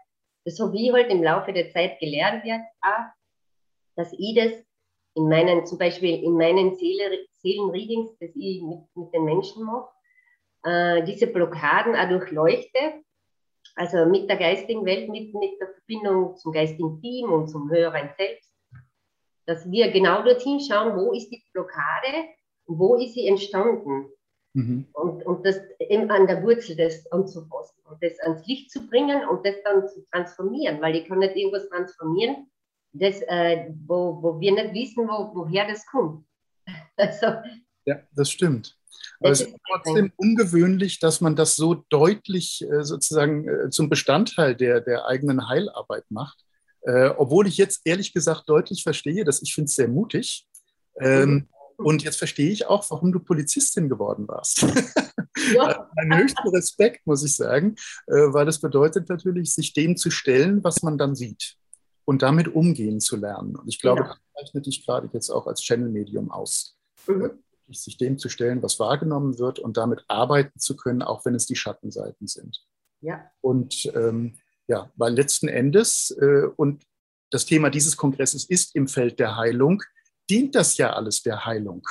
habe 0.60 0.76
ich 0.76 0.92
halt 0.92 1.12
im 1.12 1.22
Laufe 1.22 1.54
der 1.54 1.70
Zeit 1.70 2.00
gelernt, 2.00 2.44
ja, 2.46 2.60
dass 3.96 4.12
ich 4.14 4.36
das 4.36 4.54
in 5.16 5.28
meinen, 5.28 5.66
zum 5.66 5.78
Beispiel 5.78 6.24
in 6.24 6.34
meinen 6.34 6.76
Seele, 6.76 7.26
Seelenreadings, 7.34 8.18
das 8.20 8.30
ich 8.36 8.62
mit, 8.62 8.80
mit 8.96 9.14
den 9.14 9.26
Menschen 9.26 9.64
mache, 9.66 9.90
äh, 10.64 11.04
diese 11.04 11.28
Blockaden 11.28 11.96
auch 11.96 12.10
durchleuchte, 12.10 13.04
also 13.76 14.06
mit 14.06 14.30
der 14.30 14.38
geistigen 14.38 14.86
Welt, 14.86 15.10
mit, 15.10 15.34
mit 15.34 15.60
der 15.60 15.70
Verbindung 15.70 16.36
zum 16.38 16.52
geistigen 16.52 17.02
Team 17.02 17.32
und 17.32 17.50
zum 17.50 17.70
höheren 17.70 18.10
Selbst, 18.18 18.54
dass 19.46 19.70
wir 19.70 19.92
genau 19.92 20.24
dorthin 20.24 20.60
schauen, 20.60 20.96
wo 20.96 21.14
ist 21.14 21.30
die 21.30 21.44
Blockade 21.54 22.30
und 22.66 22.80
wo 22.80 22.96
ist 22.96 23.14
sie 23.14 23.28
entstanden. 23.28 24.08
Mhm. 24.54 24.88
Und, 24.94 25.26
und 25.26 25.46
das 25.46 25.62
eben 25.80 26.12
an 26.12 26.28
der 26.28 26.44
Wurzel 26.44 26.76
das 26.76 27.10
anzufassen 27.12 27.82
und 27.86 28.04
das 28.04 28.20
ans 28.20 28.46
Licht 28.48 28.70
zu 28.70 28.86
bringen 28.88 29.26
und 29.28 29.46
das 29.46 29.56
dann 29.64 29.88
zu 29.88 30.06
transformieren, 30.12 30.82
weil 30.82 30.96
ich 30.96 31.08
kann 31.08 31.20
nicht 31.20 31.36
irgendwas 31.36 31.70
transformieren, 31.70 32.51
das, 32.94 33.22
äh, 33.28 33.72
wo, 33.86 34.22
wo 34.22 34.40
wir 34.40 34.52
nicht 34.54 34.74
wissen, 34.74 35.08
wo, 35.08 35.32
woher 35.34 35.68
das 35.68 35.86
kommt. 35.86 36.26
Also, 36.98 37.28
ja, 37.86 38.00
das 38.16 38.30
stimmt. 38.30 38.78
Aber 39.20 39.32
es 39.32 39.42
ist 39.42 39.56
trotzdem 39.68 40.12
ungewöhnlich, 40.18 41.00
dass 41.00 41.22
man 41.22 41.36
das 41.36 41.56
so 41.56 41.84
deutlich 41.90 42.64
äh, 42.70 42.84
sozusagen 42.84 43.48
äh, 43.48 43.70
zum 43.70 43.90
Bestandteil 43.90 44.56
der, 44.56 44.82
der 44.82 45.08
eigenen 45.08 45.48
Heilarbeit 45.48 46.06
macht. 46.10 46.44
Äh, 46.82 47.10
obwohl 47.18 47.48
ich 47.48 47.58
jetzt 47.58 47.82
ehrlich 47.86 48.14
gesagt 48.14 48.44
deutlich 48.48 48.84
verstehe, 48.84 49.24
dass 49.24 49.42
ich 49.42 49.54
finde 49.54 49.70
es 49.70 49.76
sehr 49.76 49.88
mutig. 49.88 50.48
Ähm, 51.00 51.48
Und 51.78 52.04
jetzt 52.04 52.18
verstehe 52.18 52.52
ich 52.52 52.68
auch, 52.68 52.90
warum 52.92 53.12
du 53.12 53.20
Polizistin 53.20 53.90
geworden 53.90 54.28
warst. 54.28 54.66
Ja. 55.56 55.90
mein 55.96 56.20
höchster 56.20 56.52
Respekt, 56.54 57.08
muss 57.08 57.24
ich 57.24 57.36
sagen, 57.36 57.76
äh, 58.08 58.14
weil 58.14 58.46
das 58.46 58.60
bedeutet 58.60 59.10
natürlich, 59.10 59.54
sich 59.54 59.74
dem 59.74 59.98
zu 59.98 60.12
stellen, 60.12 60.64
was 60.64 60.84
man 60.84 60.98
dann 60.98 61.16
sieht 61.16 61.58
und 62.06 62.22
damit 62.22 62.48
umgehen 62.48 63.00
zu 63.00 63.16
lernen. 63.16 63.56
Und 63.56 63.68
ich 63.68 63.80
glaube, 63.80 64.02
genau. 64.02 64.14
das 64.14 64.46
zeichnet 64.46 64.66
dich 64.66 64.86
gerade 64.86 65.10
jetzt 65.14 65.30
auch 65.30 65.48
als 65.48 65.62
Channel-Medium 65.62 66.32
aus. 66.32 66.78
Mhm. 67.08 67.32
Sich 67.70 67.98
dem 67.98 68.18
zu 68.18 68.28
stellen, 68.28 68.62
was 68.62 68.80
wahrgenommen 68.80 69.40
wird 69.40 69.60
und 69.60 69.78
damit 69.78 70.04
arbeiten 70.10 70.60
zu 70.60 70.76
können, 70.76 71.02
auch 71.02 71.24
wenn 71.26 71.36
es 71.36 71.46
die 71.46 71.56
Schattenseiten 71.56 72.28
sind. 72.28 72.66
Ja. 73.00 73.32
Und 73.40 73.92
ähm, 73.96 74.38
ja, 74.68 74.92
weil 74.96 75.14
letzten 75.14 75.48
Endes, 75.48 76.12
äh, 76.20 76.48
und 76.56 76.84
das 77.30 77.46
Thema 77.46 77.70
dieses 77.70 77.96
Kongresses 77.96 78.46
ist 78.46 78.76
im 78.76 78.88
Feld 78.88 79.20
der 79.20 79.38
Heilung, 79.38 79.82
dient 80.30 80.56
das 80.56 80.78
ja 80.78 80.94
alles 80.94 81.24
der 81.24 81.46
Heilung. 81.46 81.82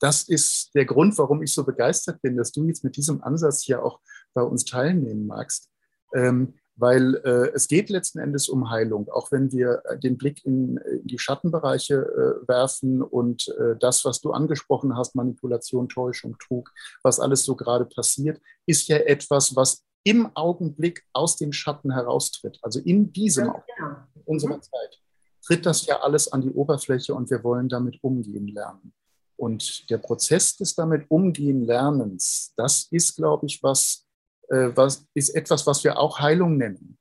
Das 0.00 0.24
ist 0.24 0.74
der 0.74 0.84
Grund, 0.84 1.16
warum 1.18 1.42
ich 1.42 1.52
so 1.52 1.64
begeistert 1.64 2.20
bin, 2.22 2.36
dass 2.36 2.52
du 2.52 2.64
jetzt 2.66 2.84
mit 2.84 2.96
diesem 2.96 3.22
Ansatz 3.22 3.62
hier 3.62 3.82
auch 3.84 4.00
bei 4.34 4.42
uns 4.42 4.64
teilnehmen 4.64 5.26
magst. 5.26 5.70
Ähm, 6.14 6.54
weil 6.76 7.16
äh, 7.24 7.50
es 7.54 7.68
geht 7.68 7.90
letzten 7.90 8.18
Endes 8.18 8.48
um 8.48 8.70
Heilung, 8.70 9.08
auch 9.08 9.30
wenn 9.30 9.52
wir 9.52 9.82
äh, 9.84 9.98
den 9.98 10.18
Blick 10.18 10.44
in, 10.44 10.76
in 10.78 11.06
die 11.06 11.18
Schattenbereiche 11.18 11.94
äh, 11.94 12.48
werfen 12.48 13.02
und 13.02 13.48
äh, 13.48 13.76
das, 13.78 14.04
was 14.04 14.20
du 14.20 14.32
angesprochen 14.32 14.96
hast, 14.96 15.14
Manipulation, 15.14 15.88
Täuschung, 15.88 16.36
Trug, 16.38 16.72
was 17.02 17.20
alles 17.20 17.44
so 17.44 17.54
gerade 17.54 17.84
passiert, 17.84 18.40
ist 18.66 18.88
ja 18.88 18.96
etwas, 18.96 19.54
was 19.54 19.84
im 20.04 20.30
Augenblick 20.34 21.02
aus 21.12 21.36
den 21.36 21.52
Schatten 21.52 21.92
heraustritt. 21.92 22.58
Also 22.62 22.80
in 22.80 23.12
diesem 23.12 23.46
ja, 23.46 23.64
genau. 23.76 23.96
unserer 24.26 24.56
mhm. 24.56 24.62
Zeit 24.62 25.00
tritt 25.44 25.66
das 25.66 25.86
ja 25.86 26.00
alles 26.00 26.32
an 26.32 26.42
die 26.42 26.50
Oberfläche 26.50 27.14
und 27.14 27.30
wir 27.30 27.42
wollen 27.44 27.68
damit 27.68 28.02
umgehen 28.02 28.48
lernen. 28.48 28.92
Und 29.36 29.90
der 29.90 29.98
Prozess 29.98 30.56
des 30.56 30.74
damit 30.74 31.10
umgehen 31.10 31.64
Lernens, 31.64 32.52
das 32.56 32.86
ist, 32.90 33.16
glaube 33.16 33.46
ich, 33.46 33.62
was, 33.62 34.03
äh, 34.03 34.03
was, 34.48 35.06
ist 35.14 35.30
etwas, 35.30 35.66
was 35.66 35.82
wir 35.84 35.98
auch 35.98 36.20
Heilung 36.20 36.56
nennen. 36.56 36.98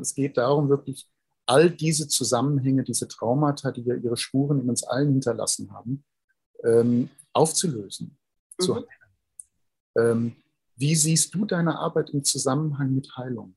Es 0.00 0.14
geht 0.14 0.36
darum, 0.36 0.68
wirklich 0.68 1.06
all 1.46 1.70
diese 1.70 2.08
Zusammenhänge, 2.08 2.82
diese 2.82 3.08
Traumata, 3.08 3.70
die 3.70 3.82
ja 3.82 3.94
ihre 3.94 4.16
Spuren 4.16 4.60
in 4.60 4.68
uns 4.68 4.82
allen 4.82 5.12
hinterlassen 5.12 5.72
haben, 5.72 6.04
ähm, 6.64 7.10
aufzulösen. 7.32 8.18
Mhm. 8.58 8.84
Ähm, 9.96 10.36
wie 10.76 10.94
siehst 10.94 11.34
du 11.34 11.44
deine 11.44 11.78
Arbeit 11.78 12.10
im 12.10 12.24
Zusammenhang 12.24 12.94
mit 12.94 13.16
Heilung? 13.16 13.56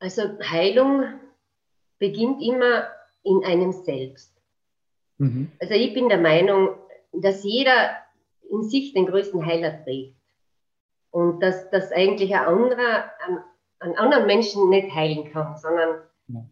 Also 0.00 0.22
Heilung 0.40 1.04
beginnt 1.98 2.42
immer 2.42 2.88
in 3.22 3.44
einem 3.44 3.72
selbst. 3.72 4.34
Mhm. 5.18 5.52
Also 5.60 5.74
ich 5.74 5.94
bin 5.94 6.08
der 6.08 6.18
Meinung, 6.18 6.76
dass 7.12 7.44
jeder 7.44 7.96
in 8.50 8.68
sich 8.68 8.92
den 8.92 9.06
größten 9.06 9.46
Heiler 9.46 9.84
trägt 9.84 10.16
und 11.12 11.40
dass, 11.40 11.70
dass 11.70 11.92
eigentlich 11.92 12.34
ein 12.34 12.46
anderer 12.46 13.04
an, 13.24 13.44
an 13.78 13.94
anderen 13.94 14.26
Menschen 14.26 14.68
nicht 14.70 14.92
heilen 14.94 15.30
kann, 15.30 15.56
sondern 15.56 16.02
ja. 16.28 16.44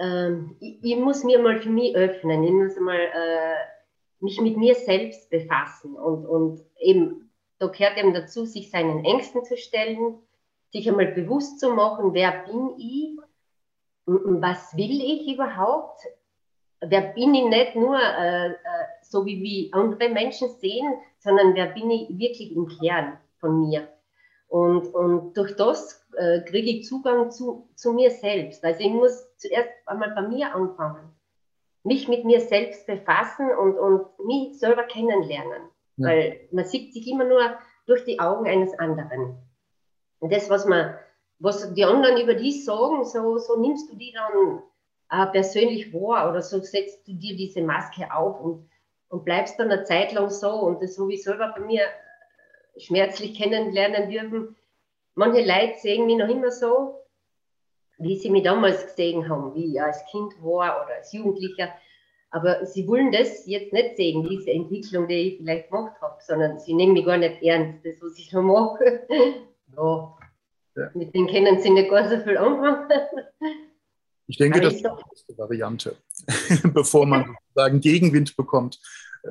ähm, 0.00 0.56
ich, 0.60 0.82
ich, 0.82 0.96
muss 0.96 1.24
mir 1.24 1.38
mal 1.38 1.58
für 1.60 1.70
mich 1.70 1.94
öffnen, 1.94 2.42
ich 2.42 2.50
muss 2.50 2.78
mal 2.78 2.98
äh, 2.98 3.54
mich 4.20 4.40
mit 4.40 4.56
mir 4.56 4.74
selbst 4.74 5.30
befassen 5.30 5.94
und, 5.94 6.26
und 6.26 6.60
eben, 6.78 7.30
da 7.58 7.68
gehört 7.68 7.96
eben 7.96 8.12
dazu, 8.12 8.44
sich 8.44 8.70
seinen 8.70 9.04
Ängsten 9.04 9.44
zu 9.44 9.56
stellen, 9.56 10.18
sich 10.72 10.88
einmal 10.88 11.12
bewusst 11.12 11.60
zu 11.60 11.70
machen, 11.70 12.12
wer 12.12 12.44
bin 12.44 12.74
ich, 12.76 13.16
was 14.06 14.76
will 14.76 15.00
ich 15.00 15.32
überhaupt, 15.32 16.00
wer 16.80 17.00
bin 17.12 17.34
ich 17.34 17.44
nicht 17.44 17.76
nur 17.76 17.98
äh, 17.98 18.48
äh, 18.48 18.54
so 19.02 19.24
wie, 19.24 19.42
wie 19.42 19.72
andere 19.72 20.08
Menschen 20.08 20.50
sehen, 20.60 20.94
sondern 21.18 21.54
wer 21.54 21.66
bin 21.66 21.90
ich 21.90 22.08
wirklich 22.18 22.54
im 22.54 22.66
Kern 22.66 23.18
von 23.38 23.60
mir. 23.60 23.88
Und, 24.48 24.94
und 24.94 25.34
durch 25.36 25.56
das 25.56 26.06
äh, 26.16 26.40
kriege 26.42 26.70
ich 26.70 26.86
Zugang 26.86 27.30
zu, 27.30 27.68
zu 27.74 27.92
mir 27.92 28.10
selbst. 28.10 28.64
Also 28.64 28.80
ich 28.80 28.90
muss 28.90 29.36
zuerst 29.36 29.70
einmal 29.86 30.10
bei 30.14 30.22
mir 30.22 30.54
anfangen, 30.54 31.10
mich 31.82 32.08
mit 32.08 32.24
mir 32.24 32.40
selbst 32.40 32.86
befassen 32.86 33.50
und, 33.50 33.78
und 33.78 34.06
mich 34.26 34.58
selber 34.58 34.84
kennenlernen. 34.84 35.62
Ja. 35.96 36.08
Weil 36.08 36.48
man 36.52 36.64
sieht 36.64 36.92
sich 36.92 37.08
immer 37.08 37.24
nur 37.24 37.40
durch 37.86 38.04
die 38.04 38.20
Augen 38.20 38.46
eines 38.46 38.78
anderen. 38.78 39.36
Und 40.20 40.32
das, 40.32 40.48
was 40.50 40.66
man, 40.66 40.94
was 41.38 41.72
die 41.74 41.84
anderen 41.84 42.20
über 42.20 42.34
dich 42.34 42.64
sagen, 42.64 43.04
so, 43.04 43.38
so 43.38 43.60
nimmst 43.60 43.90
du 43.90 43.96
die 43.96 44.12
dann 44.12 44.62
äh, 45.10 45.26
persönlich 45.26 45.92
wahr 45.92 46.30
oder 46.30 46.42
so 46.42 46.60
setzt 46.60 47.06
du 47.06 47.14
dir 47.14 47.36
diese 47.36 47.62
Maske 47.62 48.12
auf 48.12 48.40
und, 48.40 48.68
und 49.08 49.24
bleibst 49.24 49.58
dann 49.58 49.70
eine 49.70 49.84
Zeit 49.84 50.12
lang 50.12 50.30
so. 50.30 50.50
Und 50.50 50.82
das 50.82 50.98
habe 50.98 51.12
ich 51.12 51.22
selber 51.22 51.54
bei 51.56 51.64
mir 51.64 51.82
schmerzlich 52.76 53.36
kennenlernen 53.38 54.10
dürfen. 54.10 54.56
Manche 55.14 55.42
Leute 55.42 55.78
sehen 55.78 56.06
mich 56.06 56.16
noch 56.16 56.28
immer 56.28 56.50
so, 56.50 57.00
wie 57.98 58.16
sie 58.16 58.30
mich 58.30 58.42
damals 58.42 58.84
gesehen 58.86 59.28
haben, 59.28 59.54
wie 59.54 59.72
ich 59.72 59.80
als 59.80 60.04
Kind 60.10 60.32
war 60.42 60.84
oder 60.84 60.94
als 60.96 61.12
Jugendlicher. 61.12 61.68
Aber 62.30 62.66
sie 62.66 62.88
wollen 62.88 63.12
das 63.12 63.46
jetzt 63.46 63.72
nicht 63.72 63.96
sehen, 63.96 64.28
diese 64.28 64.50
Entwicklung, 64.50 65.06
die 65.06 65.14
ich 65.14 65.36
vielleicht 65.36 65.70
gemacht 65.70 65.94
habe, 66.00 66.16
sondern 66.20 66.58
sie 66.58 66.74
nehmen 66.74 66.94
mich 66.94 67.04
gar 67.06 67.16
nicht 67.16 67.40
ernst, 67.44 67.84
das, 67.84 67.94
was 68.00 68.18
ich 68.18 68.28
schon 68.28 68.46
mache. 68.46 69.06
ja. 69.76 70.16
ja. 70.74 70.90
Mit 70.94 71.14
denen 71.14 71.28
kennen 71.28 71.60
sie 71.60 71.70
nicht 71.70 71.90
gar 71.90 72.08
so 72.08 72.18
viel 72.18 72.36
anfangen. 72.36 72.88
Ich 74.26 74.38
denke, 74.38 74.60
das 74.60 74.74
ist 74.74 74.84
die 74.84 74.88
beste 75.10 75.38
Variante. 75.38 75.96
Bevor 76.72 77.06
man 77.06 77.36
sozusagen 77.48 77.80
Gegenwind 77.80 78.36
bekommt, 78.36 78.80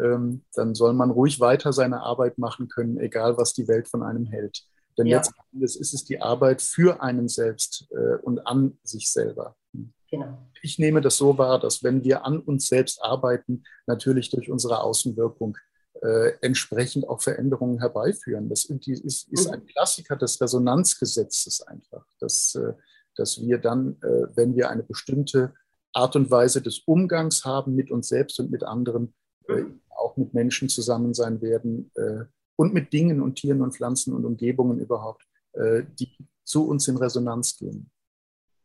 ähm, 0.02 0.44
dann 0.54 0.76
soll 0.76 0.94
man 0.94 1.12
ruhig 1.12 1.40
weiter 1.40 1.74
seine 1.74 2.02
Arbeit 2.02 2.38
machen 2.38 2.68
können, 2.68 2.98
egal 3.00 3.38
was 3.38 3.54
die 3.54 3.68
Welt 3.68 3.88
von 3.88 4.04
einem 4.04 4.26
hält. 4.26 4.64
Denn 4.98 5.08
ja. 5.08 5.18
letztendlich 5.18 5.80
ist 5.80 5.94
es 5.94 6.04
die 6.04 6.22
Arbeit 6.22 6.62
für 6.62 7.02
einen 7.02 7.28
selbst 7.28 7.88
äh, 7.92 8.22
und 8.22 8.46
an 8.46 8.78
sich 8.84 9.12
selber. 9.12 9.56
Genau. 10.10 10.38
Ich 10.62 10.78
nehme 10.78 11.02
das 11.02 11.18
so 11.18 11.38
wahr, 11.38 11.60
dass 11.60 11.84
wenn 11.84 12.04
wir 12.04 12.24
an 12.26 12.40
uns 12.40 12.68
selbst 12.68 13.02
arbeiten, 13.02 13.64
natürlich 13.88 14.30
durch 14.30 14.52
unsere 14.52 14.82
Außenwirkung 14.82 15.58
äh, 16.02 16.34
entsprechend 16.42 17.08
auch 17.08 17.22
Veränderungen 17.22 17.80
herbeiführen. 17.80 18.50
Das 18.50 18.66
ist, 18.66 19.32
ist, 19.32 19.48
ein 19.48 19.66
Klassiker 19.66 20.16
des 20.16 20.40
Resonanzgesetzes 20.40 21.62
einfach. 21.62 22.06
Das 22.20 22.56
äh, 22.56 22.74
dass 23.16 23.42
wir 23.42 23.58
dann, 23.58 23.98
äh, 24.02 24.28
wenn 24.36 24.56
wir 24.56 24.70
eine 24.70 24.84
bestimmte 24.84 25.54
Art 25.94 26.16
und 26.16 26.32
Weise 26.32 26.62
des 26.62 26.80
Umgangs 26.80 27.46
haben 27.46 27.76
mit 27.76 27.92
uns 27.92 28.08
selbst 28.08 28.40
und 28.40 28.52
mit 28.52 28.64
anderen, 28.64 29.14
äh, 29.48 29.62
mhm. 29.62 29.82
auch 29.90 30.18
mit 30.18 30.34
Menschen 30.34 30.70
zusammen 30.70 31.14
sein 31.14 31.42
werden 31.42 31.92
äh, 31.96 32.26
und 32.56 32.74
mit 32.74 32.94
Dingen 32.94 33.22
und 33.22 33.36
Tieren 33.36 33.62
und 33.62 33.76
Pflanzen 33.76 34.14
und 34.14 34.26
Umgebungen 34.26 34.80
überhaupt, 34.80 35.26
die 36.00 36.18
zu 36.44 36.68
uns 36.68 36.88
in 36.88 36.98
Resonanz 36.98 37.58
gehen. 37.58 37.92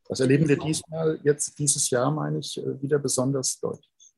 Das 0.08 0.20
erleben 0.20 0.48
wir 0.48 0.58
diesmal, 0.58 1.20
jetzt 1.22 1.58
dieses 1.58 1.90
Jahr, 1.90 2.10
meine 2.10 2.38
ich, 2.38 2.58
wieder 2.80 2.98
besonders 2.98 3.60
deutlich. 3.60 4.14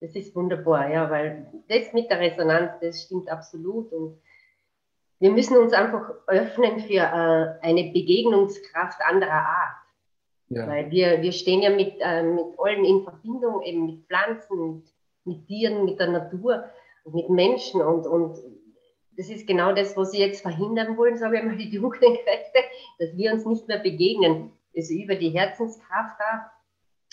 Das 0.00 0.14
ist 0.14 0.34
wunderbar, 0.34 0.90
ja, 0.90 1.08
weil 1.08 1.52
das 1.68 1.92
mit 1.92 2.10
der 2.10 2.18
Resonanz, 2.20 2.72
das 2.80 3.04
stimmt 3.04 3.28
absolut. 3.28 3.92
Und 3.92 4.20
wir 5.20 5.30
müssen 5.30 5.56
uns 5.56 5.72
einfach 5.72 6.10
öffnen 6.26 6.80
für 6.80 6.94
äh, 6.94 7.66
eine 7.66 7.92
Begegnungskraft 7.92 9.00
anderer 9.04 9.32
Art. 9.32 9.76
Ja. 10.48 10.66
Weil 10.68 10.90
wir, 10.90 11.22
wir 11.22 11.32
stehen 11.32 11.62
ja 11.62 11.70
mit, 11.70 11.94
äh, 12.00 12.22
mit 12.22 12.58
allen 12.58 12.84
in 12.84 13.02
Verbindung, 13.02 13.62
eben 13.62 13.86
mit 13.86 14.06
Pflanzen, 14.06 14.74
mit, 14.74 14.84
mit 15.24 15.46
Tieren, 15.46 15.84
mit 15.84 15.98
der 15.98 16.08
Natur 16.08 16.64
mit 17.12 17.28
Menschen. 17.30 17.80
Und, 17.80 18.06
und 18.06 18.38
das 19.16 19.28
ist 19.28 19.46
genau 19.46 19.72
das, 19.72 19.96
was 19.96 20.10
sie 20.10 20.18
jetzt 20.18 20.42
verhindern 20.42 20.96
wollen, 20.96 21.16
sage 21.16 21.38
ich 21.38 21.44
mal, 21.44 21.56
die 21.56 21.70
dunklen 21.70 22.14
Kräfte, 22.14 22.58
dass 22.98 23.16
wir 23.16 23.32
uns 23.32 23.44
nicht 23.46 23.68
mehr 23.68 23.78
begegnen. 23.78 24.52
Also 24.76 24.94
über 24.94 25.14
die 25.14 25.30
Herzenskraft 25.30 26.18
da, 26.18 26.50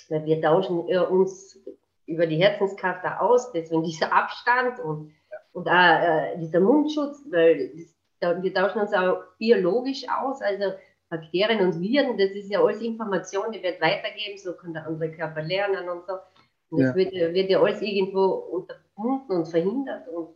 weil 0.09 0.25
wir 0.25 0.41
tauschen 0.41 0.79
uns 0.79 1.59
über 2.07 2.25
die 2.25 2.37
Herzenskraft 2.37 3.05
da 3.05 3.19
aus, 3.19 3.51
deswegen 3.51 3.83
dieser 3.83 4.11
Abstand 4.11 4.79
und 4.79 5.13
und 5.53 5.67
auch 5.67 5.73
äh, 5.73 6.37
dieser 6.39 6.59
Mundschutz, 6.59 7.23
weil 7.29 7.71
das, 8.19 8.43
wir 8.43 8.53
tauschen 8.53 8.81
uns 8.81 8.93
auch 8.93 9.23
biologisch 9.37 10.05
aus, 10.09 10.41
also 10.41 10.73
Bakterien 11.09 11.59
und 11.65 11.79
Viren, 11.81 12.17
das 12.17 12.31
ist 12.31 12.49
ja 12.49 12.63
alles 12.63 12.81
Information, 12.81 13.51
die 13.51 13.61
wird 13.61 13.81
weitergeben, 13.81 14.37
so 14.37 14.53
kann 14.53 14.73
der 14.73 14.87
andere 14.87 15.11
Körper 15.11 15.41
lernen 15.41 15.89
und 15.89 16.05
so. 16.05 16.13
Und 16.69 16.79
das 16.79 16.89
ja. 16.89 16.95
wird, 16.95 17.11
wird, 17.11 17.49
ja 17.49 17.61
alles 17.61 17.81
irgendwo 17.81 18.25
unterbunden 18.25 19.37
und 19.37 19.47
verhindert. 19.47 20.07
Und 20.07 20.29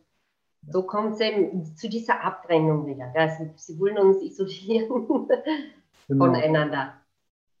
so 0.68 0.82
kommt 0.82 1.14
es 1.14 1.20
eben 1.20 1.64
zu 1.76 1.88
dieser 1.88 2.22
Abtrennung 2.22 2.86
wieder. 2.86 3.10
Also, 3.14 3.50
sie 3.56 3.78
wollen 3.78 3.96
uns 3.96 4.22
isolieren 4.22 4.88
genau. 6.08 6.26
voneinander. 6.26 7.00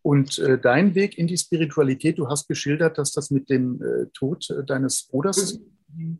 Und 0.02 0.38
äh, 0.38 0.58
dein 0.58 0.94
Weg 0.94 1.16
in 1.16 1.26
die 1.26 1.38
Spiritualität, 1.38 2.18
du 2.18 2.28
hast 2.28 2.46
geschildert, 2.48 2.98
dass 2.98 3.12
das 3.12 3.30
mit 3.30 3.48
dem 3.48 3.82
äh, 3.82 4.06
Tod 4.12 4.48
äh, 4.50 4.62
deines 4.62 5.08
Bruders 5.08 5.58
mhm. 5.88 6.18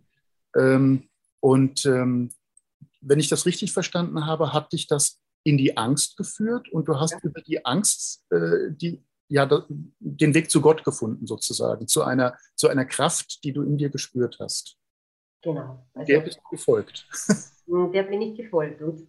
ähm, 0.56 1.02
und 1.46 1.86
ähm, 1.86 2.32
wenn 3.00 3.20
ich 3.20 3.28
das 3.28 3.46
richtig 3.46 3.72
verstanden 3.72 4.26
habe, 4.26 4.52
hat 4.52 4.72
dich 4.72 4.88
das 4.88 5.20
in 5.44 5.56
die 5.56 5.76
Angst 5.76 6.16
geführt 6.16 6.68
und 6.72 6.88
du 6.88 6.98
hast 6.98 7.12
ja. 7.12 7.18
über 7.22 7.40
die 7.40 7.64
Angst, 7.64 8.26
äh, 8.32 8.72
die 8.72 9.04
ja, 9.28 9.46
den 9.68 10.34
Weg 10.34 10.50
zu 10.50 10.60
Gott 10.60 10.82
gefunden, 10.82 11.24
sozusagen, 11.24 11.86
zu 11.86 12.02
einer, 12.02 12.36
zu 12.56 12.66
einer 12.66 12.84
Kraft, 12.84 13.44
die 13.44 13.52
du 13.52 13.62
in 13.62 13.78
dir 13.78 13.90
gespürt 13.90 14.38
hast. 14.40 14.76
Genau. 15.42 15.86
Also, 15.94 16.12
der 16.12 16.20
bist 16.20 16.38
du 16.38 16.50
gefolgt. 16.50 17.06
Der 17.92 18.02
bin 18.04 18.22
ich 18.22 18.36
gefolgt. 18.36 18.80
Und 18.82 19.08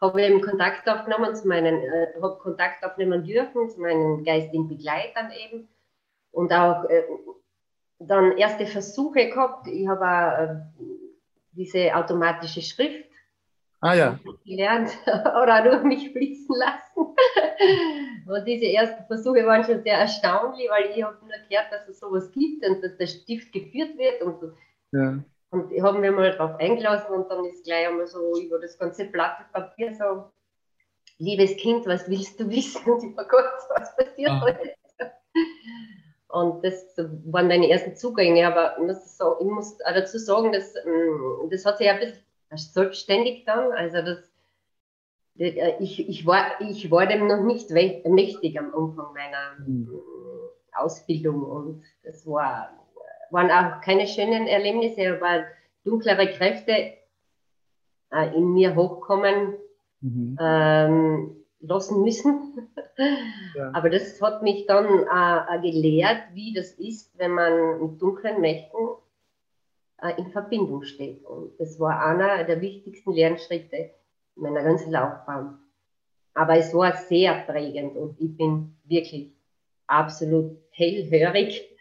habe 0.00 0.22
eben 0.22 0.40
Kontakt 0.40 0.88
aufgenommen 0.88 1.34
zu 1.34 1.46
meinen, 1.48 1.76
äh, 1.80 2.14
habe 2.20 2.38
Kontakt 2.38 2.84
aufnehmen 2.84 3.24
dürfen 3.24 3.68
zu 3.70 3.80
meinen 3.80 4.24
geistigen 4.24 4.68
Begleitern 4.68 5.30
eben. 5.30 5.68
Und 6.30 6.52
auch 6.52 6.84
äh, 6.88 7.04
dann 7.98 8.36
erste 8.36 8.66
Versuche 8.66 9.28
gehabt. 9.28 9.68
Ich 9.68 9.86
habe 9.86 10.04
auch 10.04 10.80
äh, 10.80 11.03
diese 11.56 11.94
automatische 11.94 12.62
Schrift 12.62 13.08
ah, 13.80 13.94
ja. 13.94 14.18
gelernt 14.44 14.90
oder 15.06 15.62
durch 15.62 15.82
mich 15.84 16.10
fließen 16.10 16.54
lassen. 16.56 17.14
und 18.26 18.44
diese 18.46 18.66
ersten 18.66 19.04
Versuche 19.06 19.46
waren 19.46 19.64
schon 19.64 19.82
sehr 19.82 19.98
erstaunlich, 19.98 20.68
weil 20.70 20.90
ich 20.96 21.02
habe 21.02 21.18
nur 21.20 21.30
gehört, 21.48 21.72
dass 21.72 21.88
es 21.88 22.00
sowas 22.00 22.30
gibt 22.32 22.66
und 22.66 22.82
dass 22.82 22.96
der 22.96 23.06
Stift 23.06 23.52
geführt 23.52 23.96
wird 23.96 24.22
und 24.22 24.40
so. 24.40 24.52
Ja. 24.92 25.18
Und 25.50 25.72
ich 25.72 25.82
habe 25.82 25.98
mich 25.98 26.10
mal 26.10 26.32
darauf 26.32 26.58
eingelassen 26.58 27.14
und 27.14 27.30
dann 27.30 27.44
ist 27.44 27.64
gleich 27.64 27.86
einmal 27.86 28.06
so 28.06 28.40
über 28.40 28.58
das 28.58 28.76
ganze 28.78 29.04
Blatt 29.04 29.36
Papier 29.52 29.94
so, 29.94 30.32
liebes 31.18 31.56
Kind, 31.56 31.86
was 31.86 32.08
willst 32.08 32.40
du 32.40 32.48
wissen? 32.50 32.90
Und 32.90 33.04
ich, 33.04 33.12
oh 33.16 33.24
Gott, 33.28 33.52
was 33.68 33.96
passiert 33.96 34.30
ah. 34.30 34.40
heute? 34.40 34.74
Und 36.34 36.64
das 36.64 36.96
waren 36.96 37.46
meine 37.46 37.70
ersten 37.70 37.94
Zugänge, 37.94 38.44
aber 38.44 38.76
ich 38.76 38.84
muss, 38.84 39.16
so, 39.16 39.36
ich 39.38 39.46
muss 39.46 39.78
dazu 39.78 40.18
sagen, 40.18 40.50
dass, 40.50 40.74
mm, 40.74 41.48
das 41.48 41.64
hat 41.64 41.78
sich 41.78 41.88
ein 41.88 42.00
bisschen 42.00 42.24
selbstständig 42.50 43.44
dann, 43.44 43.70
also 43.70 44.02
das, 44.02 44.18
äh, 45.38 45.74
ich, 45.78 46.08
ich, 46.08 46.26
war, 46.26 46.60
ich 46.60 46.90
war 46.90 47.06
dem 47.06 47.28
noch 47.28 47.44
nicht 47.44 47.70
mächtig 47.70 48.58
am 48.58 48.74
Anfang 48.74 49.14
meiner 49.14 49.64
mhm. 49.64 50.00
Ausbildung 50.72 51.44
und 51.44 51.84
das 52.02 52.26
war 52.26 52.70
waren 53.30 53.50
auch 53.52 53.80
keine 53.80 54.08
schönen 54.08 54.48
Erlebnisse, 54.48 55.16
aber 55.16 55.44
dunklere 55.84 56.32
Kräfte 56.32 56.94
äh, 58.10 58.34
in 58.34 58.54
mir 58.54 58.74
hochkommen 58.74 59.54
mhm. 60.00 60.36
ähm, 60.40 61.43
lassen 61.66 62.02
müssen. 62.02 62.68
Ja. 63.56 63.72
Aber 63.72 63.90
das 63.90 64.22
hat 64.22 64.44
mich 64.44 64.66
dann 64.66 64.86
äh, 64.86 65.60
gelehrt, 65.60 66.22
wie 66.32 66.52
das 66.52 66.72
ist, 66.72 67.16
wenn 67.18 67.32
man 67.32 67.80
mit 67.80 68.00
dunklen 68.00 68.40
Mächten 68.40 68.88
äh, 70.00 70.12
in 70.16 70.30
Verbindung 70.30 70.84
steht. 70.84 71.24
Und 71.24 71.58
das 71.58 71.80
war 71.80 72.04
einer 72.04 72.44
der 72.44 72.60
wichtigsten 72.60 73.12
Lernschritte 73.12 73.90
meiner 74.36 74.62
ganzen 74.62 74.92
Laufbahn. 74.92 75.58
Aber 76.34 76.56
es 76.56 76.72
war 76.72 76.96
sehr 76.96 77.34
prägend 77.42 77.96
und 77.96 78.20
ich 78.20 78.36
bin 78.36 78.76
wirklich 78.84 79.32
absolut 79.86 80.56
hellhörig 80.70 81.76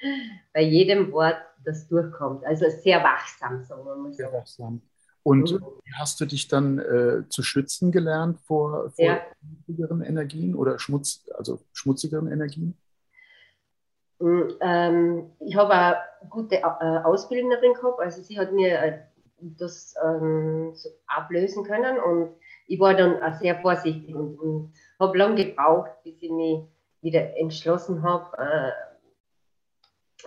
bei 0.54 0.62
jedem 0.62 1.12
Wort, 1.12 1.38
das 1.64 1.88
durchkommt. 1.88 2.44
Also 2.46 2.70
sehr 2.70 3.04
wachsam, 3.04 3.64
sagen 3.64 3.86
wir 3.86 3.96
mal 3.96 4.12
so. 4.12 4.18
Sehr 4.18 4.34
wachsam. 4.34 4.82
Und 5.24 5.54
mhm. 5.54 5.66
hast 5.98 6.20
du 6.20 6.26
dich 6.26 6.50
dann 6.50 6.80
äh, 6.80 7.28
zu 7.30 7.44
schützen 7.44 7.92
gelernt 7.92 8.40
vor, 8.42 8.92
vor 8.92 9.06
ja. 9.06 9.22
schmutzigeren 9.40 10.02
Energien 10.02 10.54
oder 10.54 10.80
Schmutz, 10.80 11.26
also 11.36 11.62
schmutzigeren 11.72 12.32
Energien? 12.32 12.78
Mm, 14.20 14.42
ähm, 14.60 15.32
ich 15.40 15.56
habe 15.56 15.74
eine 15.74 15.98
gute 16.30 16.58
äh, 16.58 16.62
Ausbilderin 17.04 17.74
gehabt, 17.74 18.00
also 18.00 18.22
sie 18.22 18.38
hat 18.38 18.52
mir 18.52 18.80
äh, 18.80 19.00
das 19.40 19.96
ähm, 20.06 20.72
so 20.76 20.90
ablösen 21.08 21.64
können 21.64 22.00
und 22.00 22.30
ich 22.68 22.80
war 22.80 22.94
dann 22.94 23.22
auch 23.22 23.34
sehr 23.40 23.60
vorsichtig 23.62 24.16
und, 24.16 24.38
und 24.40 24.74
habe 25.00 25.18
lange 25.18 25.46
gebraucht, 25.46 25.92
bis 26.04 26.22
ich 26.22 26.32
mich 26.32 26.64
wieder 27.02 27.38
entschlossen 27.38 28.04
habe, 28.04 28.38
äh, 28.38 28.72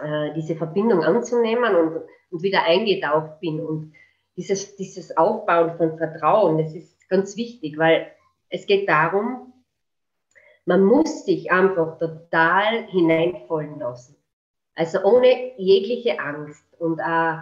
äh, 0.04 0.34
diese 0.34 0.56
Verbindung 0.56 1.02
anzunehmen 1.02 1.74
und, 1.74 2.02
und 2.30 2.42
wieder 2.42 2.64
eingetaucht 2.64 3.40
bin. 3.40 3.60
Und 3.60 3.94
dieses, 4.36 4.76
dieses 4.76 5.16
Aufbauen 5.16 5.76
von 5.76 5.96
Vertrauen, 5.96 6.58
das 6.58 6.74
ist 6.74 7.08
ganz 7.08 7.36
wichtig, 7.36 7.78
weil 7.78 8.10
es 8.48 8.66
geht 8.66 8.88
darum, 8.88 9.52
man 10.66 10.84
muss 10.84 11.24
sich 11.24 11.50
einfach 11.50 11.98
total 11.98 12.86
hineinfallen 12.88 13.78
lassen. 13.78 14.16
Also 14.74 15.02
ohne 15.04 15.58
jegliche 15.58 16.18
Angst 16.20 16.64
und 16.78 16.98
äh, 16.98 17.36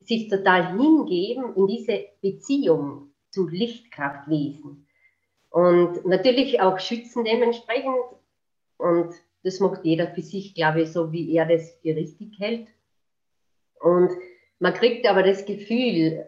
sich 0.00 0.28
total 0.28 0.76
hingeben 0.76 1.54
in 1.56 1.66
diese 1.66 2.06
Beziehung 2.20 3.12
zu 3.30 3.48
Lichtkraftwesen. 3.48 4.86
Und 5.50 6.04
natürlich 6.04 6.60
auch 6.60 6.78
schützen 6.78 7.24
dementsprechend 7.24 7.96
und 8.76 9.14
das 9.42 9.60
macht 9.60 9.84
jeder 9.84 10.08
für 10.08 10.22
sich, 10.22 10.54
glaube 10.54 10.82
ich, 10.82 10.92
so 10.92 11.12
wie 11.12 11.34
er 11.34 11.46
das 11.46 11.70
für 11.80 11.94
richtig 11.94 12.38
hält. 12.38 12.66
Und 13.80 14.10
man 14.58 14.74
kriegt 14.74 15.06
aber 15.06 15.22
das 15.22 15.44
Gefühl, 15.44 16.26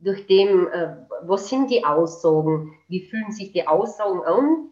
durch 0.00 0.26
dem, 0.26 0.68
äh, 0.68 0.96
was 1.22 1.48
sind 1.48 1.70
die 1.70 1.84
Aussagen, 1.84 2.72
wie 2.88 3.06
fühlen 3.06 3.32
sich 3.32 3.52
die 3.52 3.66
Aussagen 3.66 4.22
an, 4.22 4.70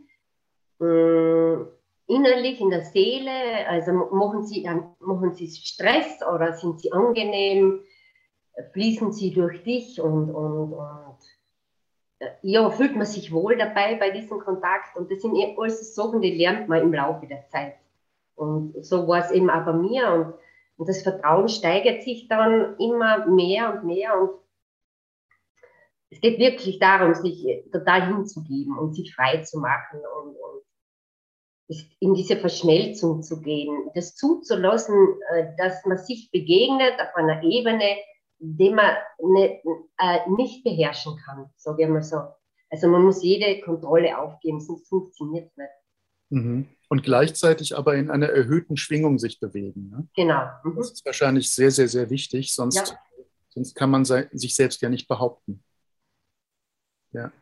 äh, 0.81 2.13
innerlich 2.13 2.61
in 2.61 2.71
der 2.71 2.83
Seele, 2.83 3.69
also 3.69 3.93
machen 3.93 4.47
sie, 4.47 4.69
machen 5.01 5.35
sie 5.35 5.49
Stress 5.49 6.21
oder 6.23 6.55
sind 6.55 6.81
sie 6.81 6.93
angenehm, 6.93 7.81
fließen 8.73 9.13
sie 9.13 9.33
durch 9.35 9.63
dich 9.63 10.01
und, 10.01 10.31
und, 10.31 10.73
und 10.73 11.19
ja, 12.43 12.69
fühlt 12.71 12.97
man 12.97 13.07
sich 13.07 13.31
wohl 13.31 13.57
dabei 13.57 13.95
bei 13.97 14.11
diesem 14.11 14.41
Kontakt? 14.41 14.97
Und 14.97 15.11
das 15.11 15.21
sind 15.21 15.37
eh 15.37 15.55
alles 15.57 15.95
Sachen, 15.95 16.21
die 16.21 16.37
lernt 16.37 16.69
man 16.69 16.83
im 16.83 16.93
Laufe 16.93 17.27
der 17.27 17.47
Zeit. 17.49 17.77
Und 18.35 18.85
so 18.85 19.07
war 19.07 19.21
es 19.21 19.31
eben 19.31 19.51
auch 19.51 19.65
bei 19.65 19.73
mir. 19.73 20.13
Und, 20.13 20.35
und 20.79 20.89
das 20.89 21.03
Vertrauen 21.03 21.49
steigert 21.49 22.03
sich 22.03 22.29
dann 22.29 22.77
immer 22.79 23.27
mehr 23.27 23.75
und 23.75 23.85
mehr 23.85 24.19
und 24.19 24.31
es 26.11 26.21
geht 26.21 26.39
wirklich 26.39 26.79
darum, 26.79 27.15
sich 27.15 27.45
total 27.71 28.07
hinzugeben 28.07 28.79
und 28.79 28.95
sich 28.95 29.15
frei 29.15 29.43
zu 29.43 29.59
machen 29.59 30.01
und, 30.01 30.37
und 30.37 30.63
in 32.01 32.15
diese 32.15 32.37
Verschmelzung 32.37 33.23
zu 33.23 33.43
gehen, 33.43 33.91
das 33.95 34.15
zuzulassen, 34.15 35.21
äh, 35.35 35.49
dass 35.59 35.85
man 35.85 35.99
sich 35.99 36.31
begegnet 36.31 36.95
auf 36.99 37.15
einer 37.15 37.43
Ebene, 37.43 37.97
den 38.39 38.77
man 38.77 38.97
nicht, 39.19 39.63
äh, 39.99 40.31
nicht 40.31 40.65
beherrschen 40.65 41.19
kann, 41.27 41.51
sage 41.57 41.83
ich 41.83 41.89
mal 41.89 42.03
so. 42.03 42.21
Also 42.71 42.89
man 42.89 43.05
muss 43.05 43.23
jede 43.23 43.61
Kontrolle 43.61 44.19
aufgeben, 44.19 44.61
sonst 44.61 44.89
funktioniert 44.89 45.51
es 45.51 45.57
nicht. 45.59 45.71
Mhm. 46.31 46.69
Und 46.89 47.03
gleichzeitig 47.03 47.77
aber 47.77 47.97
in 47.97 48.11
einer 48.11 48.29
erhöhten 48.29 48.77
Schwingung 48.77 49.19
sich 49.19 49.41
bewegen. 49.41 49.91
Ne? 49.91 50.09
Genau. 50.17 50.49
Mhm. 50.65 50.77
Das 50.77 50.93
ist 50.93 51.05
wahrscheinlich 51.05 51.51
sehr, 51.51 51.71
sehr, 51.71 51.89
sehr 51.89 52.09
wichtig, 52.11 52.55
sonst, 52.55 52.77
ja. 52.77 52.99
sonst 53.51 53.75
kann 53.75 53.91
man 53.91 54.05
sich 54.05 54.55
selbst 54.55 54.81
ja 54.81 54.89
nicht 54.89 55.09
behaupten. 55.09 55.63
Ja. 57.13 57.33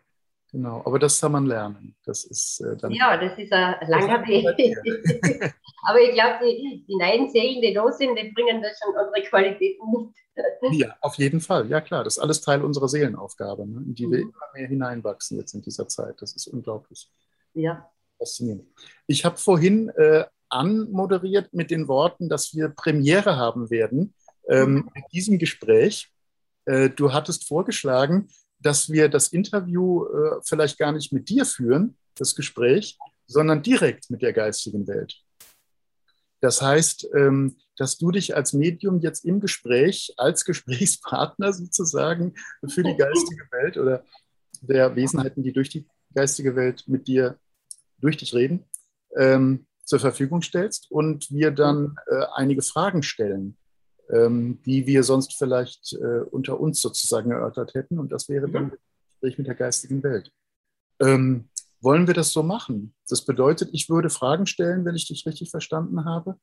Genau, 0.52 0.80
aber 0.84 0.98
das 0.98 1.20
kann 1.20 1.32
man 1.32 1.46
lernen. 1.46 1.96
Das 2.04 2.24
ist 2.24 2.60
äh, 2.60 2.76
dann. 2.76 2.92
Ja, 2.92 3.16
das 3.16 3.36
ist 3.36 3.52
ein 3.52 3.76
langer 3.88 4.26
Weg. 4.26 4.46
aber 5.82 6.00
ich 6.00 6.12
glaube, 6.14 6.44
die, 6.44 6.84
die 6.88 6.96
neuen 6.96 7.28
Seelen, 7.30 7.60
die 7.60 7.74
da 7.74 7.90
sind, 7.92 8.16
die 8.16 8.30
bringen 8.30 8.62
da 8.62 8.68
schon 8.80 8.96
andere 8.96 9.22
Qualitäten 9.28 9.90
mit. 9.90 10.14
ja, 10.80 10.96
auf 11.00 11.16
jeden 11.16 11.40
Fall. 11.40 11.68
Ja, 11.68 11.80
klar. 11.80 12.04
Das 12.04 12.16
ist 12.16 12.22
alles 12.22 12.40
Teil 12.40 12.62
unserer 12.62 12.88
Seelenaufgabe, 12.88 13.66
ne, 13.66 13.82
in 13.86 13.94
die 13.94 14.06
mhm. 14.06 14.12
wir 14.12 14.20
immer 14.20 14.32
mehr 14.54 14.68
hineinwachsen 14.68 15.36
jetzt 15.38 15.54
in 15.54 15.62
dieser 15.62 15.88
Zeit. 15.88 16.22
Das 16.22 16.34
ist 16.34 16.46
unglaublich. 16.46 17.10
Ja. 17.54 17.90
Faszinierend. 18.18 18.66
Ich 19.06 19.24
habe 19.24 19.36
vorhin 19.36 19.88
äh, 19.90 20.24
anmoderiert 20.48 21.52
mit 21.52 21.70
den 21.70 21.88
Worten, 21.88 22.28
dass 22.28 22.54
wir 22.54 22.68
Premiere 22.68 23.36
haben 23.36 23.70
werden 23.70 24.14
ähm, 24.48 24.74
mhm. 24.74 24.90
in 24.94 25.02
diesem 25.12 25.38
Gespräch. 25.38 26.10
Äh, 26.64 26.90
du 26.90 27.12
hattest 27.12 27.46
vorgeschlagen, 27.46 28.28
dass 28.58 28.90
wir 28.90 29.08
das 29.08 29.28
Interview 29.28 30.06
äh, 30.06 30.40
vielleicht 30.44 30.78
gar 30.78 30.92
nicht 30.92 31.12
mit 31.12 31.28
dir 31.28 31.44
führen, 31.44 31.96
das 32.14 32.34
Gespräch, 32.34 32.98
sondern 33.26 33.62
direkt 33.62 34.10
mit 34.10 34.22
der 34.22 34.32
geistigen 34.32 34.86
Welt. 34.86 35.20
Das 36.40 36.62
heißt, 36.62 37.08
ähm, 37.14 37.56
dass 37.76 37.98
du 37.98 38.10
dich 38.10 38.36
als 38.36 38.52
Medium 38.52 39.00
jetzt 39.00 39.24
im 39.24 39.40
Gespräch, 39.40 40.14
als 40.16 40.44
Gesprächspartner 40.44 41.52
sozusagen 41.52 42.34
für 42.68 42.82
die 42.82 42.96
geistige 42.96 43.44
Welt 43.50 43.76
oder 43.76 44.04
der 44.60 44.94
Wesenheiten, 44.94 45.42
die 45.42 45.52
durch 45.52 45.68
die 45.68 45.86
geistige 46.14 46.56
Welt 46.56 46.84
mit 46.86 47.08
dir, 47.08 47.38
durch 47.98 48.16
dich 48.16 48.34
reden, 48.34 48.64
ähm, 49.16 49.66
zur 49.84 50.00
Verfügung 50.00 50.42
stellst 50.42 50.90
und 50.90 51.30
wir 51.30 51.50
dann 51.50 51.96
äh, 52.08 52.24
einige 52.34 52.62
Fragen 52.62 53.02
stellen 53.02 53.56
ähm, 54.10 54.60
die 54.64 54.86
wir 54.86 55.02
sonst 55.02 55.36
vielleicht 55.36 55.92
äh, 55.94 56.20
unter 56.30 56.60
uns 56.60 56.80
sozusagen 56.80 57.30
erörtert 57.30 57.74
hätten. 57.74 57.98
Und 57.98 58.12
das 58.12 58.28
wäre 58.28 58.48
dann 58.48 58.70
das 58.70 58.78
Gespräch 59.10 59.38
mit 59.38 59.46
der 59.46 59.54
geistigen 59.54 60.02
Welt. 60.02 60.30
Ähm, 61.00 61.48
wollen 61.80 62.06
wir 62.06 62.14
das 62.14 62.32
so 62.32 62.42
machen? 62.42 62.94
Das 63.08 63.24
bedeutet, 63.24 63.70
ich 63.72 63.88
würde 63.88 64.10
Fragen 64.10 64.46
stellen, 64.46 64.84
wenn 64.84 64.94
ich 64.94 65.06
dich 65.06 65.26
richtig 65.26 65.50
verstanden 65.50 66.04
habe. 66.04 66.36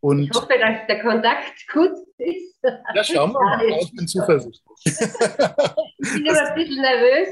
Und 0.00 0.24
ich 0.24 0.30
hoffe, 0.34 0.58
dass 0.58 0.86
der 0.86 1.02
Kontakt 1.02 1.66
gut 1.72 1.92
ist. 2.18 2.53
Ja, 2.94 3.04
schauen 3.04 3.32
wir 3.32 3.40
mal. 3.40 3.64
Ich 3.80 3.94
bin 3.94 4.08
zuversichtlich. 4.08 4.60
ich 4.84 6.12
bin 6.14 6.28
aber 6.28 6.48
ein 6.48 6.54
bisschen 6.54 6.82
nervös. 6.82 7.28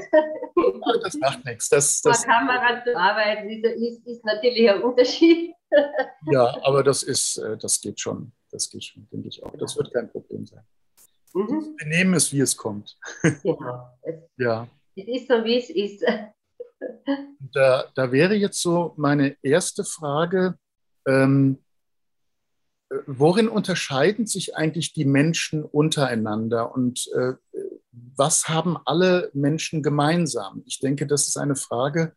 Das 1.03 1.15
macht 1.15 1.45
nichts. 1.45 1.69
Das, 1.69 2.01
das 2.01 2.23
Vor 2.23 2.33
Kamera 2.33 2.83
zu 2.83 2.95
arbeiten 2.95 3.49
ist, 3.49 4.05
ist, 4.05 4.25
natürlich 4.25 4.69
ein 4.69 4.81
Unterschied. 4.81 5.53
ja, 6.31 6.55
aber 6.63 6.83
das 6.83 7.03
ist, 7.03 7.37
äh, 7.37 7.57
das 7.57 7.81
geht 7.81 7.99
schon. 7.99 8.31
Das 8.51 8.69
geht 8.69 8.83
schon, 8.83 9.07
denke 9.11 9.29
ich 9.29 9.43
auch. 9.43 9.55
Das 9.57 9.75
wird 9.75 9.91
kein 9.93 10.09
Problem 10.09 10.45
sein. 10.45 10.63
Mhm. 11.33 11.75
Wir 11.77 11.87
nehmen 11.87 12.13
es, 12.13 12.31
wie 12.31 12.41
es 12.41 12.55
kommt. 12.55 12.97
Genau. 13.21 13.89
Es, 14.03 14.15
ja. 14.37 14.67
es 14.95 15.07
ist 15.07 15.27
so, 15.27 15.43
wie 15.43 15.57
es 15.57 15.69
ist. 15.69 16.05
Da, 17.53 17.85
da 17.95 18.11
wäre 18.11 18.35
jetzt 18.35 18.61
so 18.61 18.93
meine 18.97 19.35
erste 19.41 19.83
Frage. 19.83 20.57
Ähm, 21.07 21.62
worin 23.05 23.47
unterscheiden 23.47 24.25
sich 24.25 24.55
eigentlich 24.55 24.93
die 24.93 25.05
Menschen 25.05 25.63
untereinander 25.63 26.73
und 26.73 27.07
äh, 27.15 27.33
was 27.91 28.49
haben 28.49 28.77
alle 28.85 29.29
Menschen 29.33 29.83
gemeinsam? 29.83 30.63
Ich 30.65 30.79
denke, 30.79 31.07
das 31.07 31.27
ist 31.27 31.37
eine 31.37 31.55
Frage, 31.55 32.13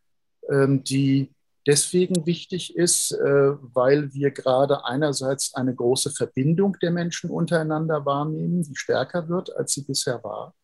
ähm, 0.49 0.83
die 0.85 1.35
deswegen 1.67 2.27
wichtig 2.27 2.77
ist, 2.77 3.13
äh, 3.13 3.53
weil 3.61 4.13
wir 4.15 4.31
gerade 4.31 4.85
einerseits 4.85 5.55
eine 5.55 5.75
große 5.75 6.11
Verbindung 6.11 6.77
der 6.81 6.91
Menschen 6.91 7.31
untereinander 7.31 8.07
wahrnehmen, 8.07 8.63
die 8.63 8.77
stärker 8.77 9.29
wird, 9.29 9.55
als 9.57 9.73
sie 9.73 9.83
bisher 9.83 10.23
war. 10.23 10.55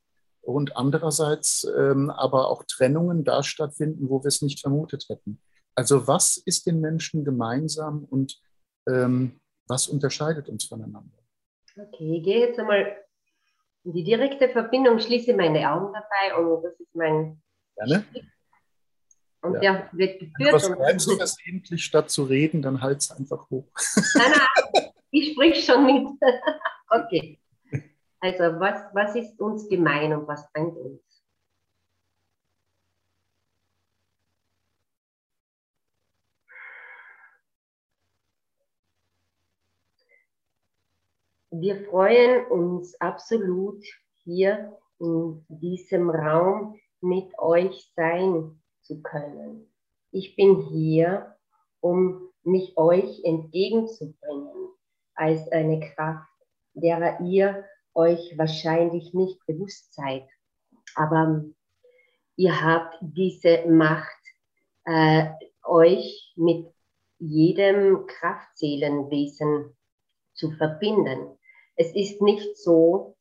Und 0.41 0.77
andererseits 0.77 1.67
ähm, 1.79 2.11
aber 2.11 2.49
auch 2.49 2.65
Trennungen 2.65 3.25
da 3.25 3.43
stattfinden, 3.43 4.09
wo 4.09 4.23
wir 4.23 4.29
es 4.29 4.43
nicht 4.43 4.61
vermutet 4.61 5.07
hätten. 5.09 5.41
Also 5.75 6.07
was 6.07 6.37
ist 6.37 6.67
den 6.67 6.81
Menschen 6.81 7.25
gemeinsam 7.25 8.05
und 8.05 8.41
ähm, 8.89 9.41
was 9.73 9.89
unterscheidet 9.89 10.49
uns 10.49 10.65
voneinander? 10.65 11.19
Okay, 11.75 12.19
ich 12.19 12.23
gehe 12.23 12.47
jetzt 12.47 12.59
einmal 12.59 12.97
in 13.85 13.93
die 13.95 14.05
direkte 14.05 14.49
Verbindung, 14.51 14.99
schließe 14.99 15.35
meine 15.35 15.71
Augen 15.73 15.93
dabei 15.93 16.37
und 16.37 16.63
das 16.63 16.79
ist 16.79 16.95
mein 16.95 17.43
Gerne. 17.77 18.05
Und 19.41 19.55
ja. 19.55 19.61
der 19.61 19.89
wird 19.93 20.21
geführt. 20.21 20.53
Was 20.53 20.67
schreibst 20.67 21.07
du 21.09 21.17
versehentlich, 21.17 21.85
statt 21.85 22.11
zu 22.11 22.25
reden, 22.25 22.63
dann 22.63 22.81
halt 22.81 22.99
es 22.99 23.11
einfach 23.11 23.49
hoch. 23.51 23.67
Nein, 24.15 24.31
nein, 24.31 24.91
ich 25.11 25.33
sprich 25.33 25.65
schon 25.65 25.85
mit. 25.85 26.09
okay. 26.91 27.41
Also, 28.21 28.61
was, 28.61 28.85
was 28.93 29.17
ist 29.17 29.41
uns 29.41 29.69
gemein 29.69 30.13
und 30.13 30.29
was 30.29 30.51
bringt 30.53 30.77
uns? 30.77 31.01
Wir 41.55 41.85
freuen 41.85 42.47
uns 42.47 42.99
absolut 42.99 43.85
hier 44.25 44.75
in 44.99 45.45
diesem 45.49 46.09
Raum 46.09 46.81
mit 47.03 47.39
euch 47.39 47.93
sein 47.95 48.59
zu 48.81 49.03
können. 49.03 49.71
Ich 50.13 50.35
bin 50.35 50.63
hier, 50.63 51.37
um 51.81 52.31
mich 52.43 52.79
euch 52.79 53.23
entgegenzubringen 53.25 54.71
als 55.15 55.47
eine 55.53 55.81
Kraft, 55.81 56.27
derer 56.73 57.21
ihr 57.21 57.67
euch 57.93 58.33
wahrscheinlich 58.39 59.13
nicht 59.13 59.45
bewusst 59.45 59.93
seid. 59.93 60.27
Aber 60.95 61.45
ihr 62.37 62.65
habt 62.65 62.97
diese 63.03 63.67
Macht, 63.67 64.23
äh, 64.87 65.27
euch 65.65 66.33
mit 66.35 66.73
jedem 67.19 68.07
Kraftseelenwesen 68.07 69.77
zu 70.33 70.51
verbinden. 70.53 71.39
Es 71.77 71.95
ist 71.95 72.21
nicht 72.21 72.57
so, 72.57 73.17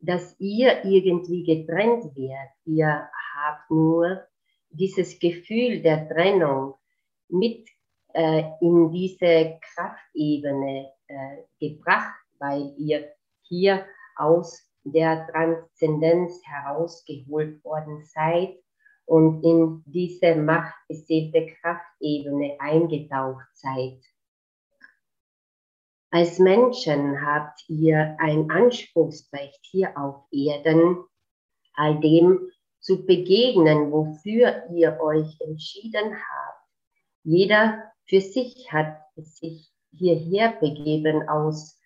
dass 0.00 0.38
ihr 0.38 0.84
irgendwie 0.84 1.44
getrennt 1.44 2.04
werdet. 2.16 2.52
Ihr 2.64 3.08
habt 3.34 3.70
nur 3.70 4.22
dieses 4.70 5.18
Gefühl 5.18 5.80
der 5.82 6.08
Trennung 6.08 6.74
mit 7.28 7.68
äh, 8.12 8.44
in 8.60 8.90
diese 8.90 9.58
Kraftebene 9.60 10.92
äh, 11.08 11.36
gebracht, 11.58 12.14
weil 12.38 12.74
ihr 12.76 13.08
hier 13.42 13.86
aus 14.16 14.70
der 14.84 15.26
Transzendenz 15.28 16.40
herausgeholt 16.44 17.64
worden 17.64 18.04
seid 18.04 18.56
und 19.06 19.42
in 19.42 19.82
diese 19.86 20.36
machtbeseelte 20.36 21.46
Kraftebene 21.60 22.56
eingetaucht 22.58 23.46
seid. 23.54 24.00
Als 26.14 26.38
Menschen 26.38 27.26
habt 27.26 27.68
ihr 27.68 28.16
ein 28.20 28.48
Anspruchsrecht 28.48 29.58
hier 29.62 29.98
auf 29.98 30.22
Erden, 30.30 30.98
all 31.74 31.98
dem 31.98 32.52
zu 32.78 33.04
begegnen, 33.04 33.90
wofür 33.90 34.62
ihr 34.70 34.96
euch 35.00 35.36
entschieden 35.40 36.12
habt. 36.14 36.68
Jeder 37.24 37.82
für 38.06 38.20
sich 38.20 38.72
hat 38.72 38.96
sich 39.16 39.72
hierher 39.90 40.52
begeben 40.60 41.28
aus 41.28 41.80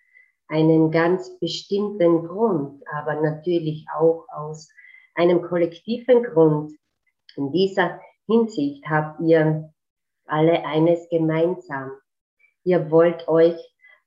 einem 0.49 0.91
ganz 0.91 1.39
bestimmten 1.39 2.27
Grund, 2.27 2.83
aber 2.93 3.23
natürlich 3.23 3.87
auch 3.97 4.27
aus 4.29 4.69
einem 5.15 5.41
kollektiven 5.41 6.23
Grund. 6.23 6.75
In 7.37 7.51
dieser 7.51 7.99
Hinsicht 8.27 8.85
habt 8.91 9.23
ihr 9.23 9.73
alle 10.27 10.67
eines 10.67 11.09
gemeinsam. 11.09 11.93
Ihr 12.65 12.91
wollt 12.91 13.27
euch 13.27 13.57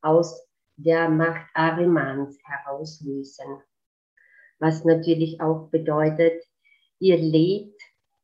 aus 0.01 0.47
der 0.77 1.09
Macht 1.09 1.47
Arimans 1.53 2.37
herauslösen. 2.43 3.61
Was 4.59 4.85
natürlich 4.85 5.41
auch 5.41 5.69
bedeutet, 5.69 6.43
ihr 6.99 7.17
lebt 7.17 7.81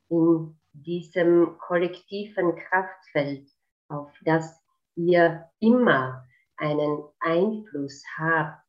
in 0.09 0.57
diesem 0.73 1.57
kollektiven 1.59 2.55
Kraftfeld, 2.55 3.47
auf 3.89 4.11
das 4.23 4.59
ihr 4.95 5.49
immer 5.59 6.25
einen 6.57 7.03
Einfluss 7.19 8.03
habt, 8.17 8.63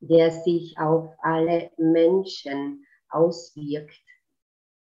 der 0.00 0.30
sich 0.30 0.78
auf 0.78 1.14
alle 1.20 1.70
Menschen 1.76 2.86
auswirkt. 3.08 4.02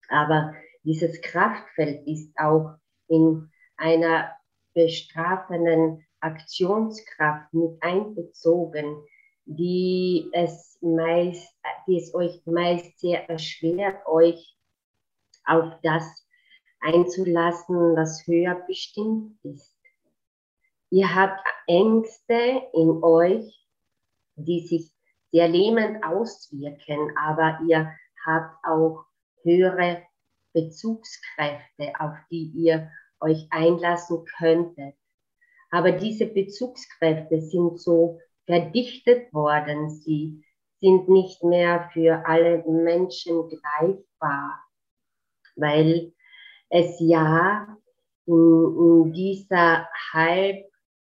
Aber 0.10 0.54
dieses 0.84 1.22
Kraftfeld 1.22 2.06
ist 2.08 2.32
auch 2.38 2.76
in 3.08 3.52
einer 3.78 4.36
bestrafenden 4.74 6.06
Aktionskraft 6.22 7.54
mit 7.54 7.82
einbezogen, 7.82 9.04
die 9.46 10.30
es 10.34 10.78
meist, 10.82 11.56
die 11.88 11.98
es 11.98 12.14
euch 12.14 12.42
meist 12.46 13.00
sehr 13.00 13.30
erschwert, 13.30 14.06
euch 14.06 14.56
auf 15.46 15.74
das 15.82 16.28
einzulassen, 16.82 17.96
was 17.96 18.26
höher 18.28 18.56
bestimmt 18.68 19.38
ist. 19.44 19.76
Ihr 20.92 21.14
habt 21.14 21.42
Ängste 21.68 22.64
in 22.74 23.04
euch, 23.04 23.68
die 24.36 24.66
sich 24.66 24.92
sehr 25.32 25.48
lähmend 25.48 26.04
auswirken, 26.04 27.16
aber 27.18 27.60
ihr 27.68 27.94
habt 28.26 28.56
auch 28.66 29.06
höhere 29.44 30.04
Bezugskräfte, 30.54 31.94
auf 32.00 32.16
die 32.32 32.52
ihr 32.56 32.92
euch 33.20 33.48
einlassen 33.52 34.26
könntet. 34.38 34.96
Aber 35.72 35.92
diese 35.92 36.26
Bezugskräfte 36.26 37.42
sind 37.42 37.80
so 37.80 38.20
verdichtet 38.46 39.32
worden. 39.34 39.90
Sie 39.90 40.44
sind 40.82 41.10
nicht 41.10 41.44
mehr 41.44 41.90
für 41.94 42.26
alle 42.26 42.64
Menschen 42.66 43.50
greifbar, 43.50 44.60
weil 45.56 46.14
es 46.70 47.00
ja 47.00 47.68
in, 48.26 48.34
in 48.36 49.14
dieser 49.14 49.88
halb 50.14 50.66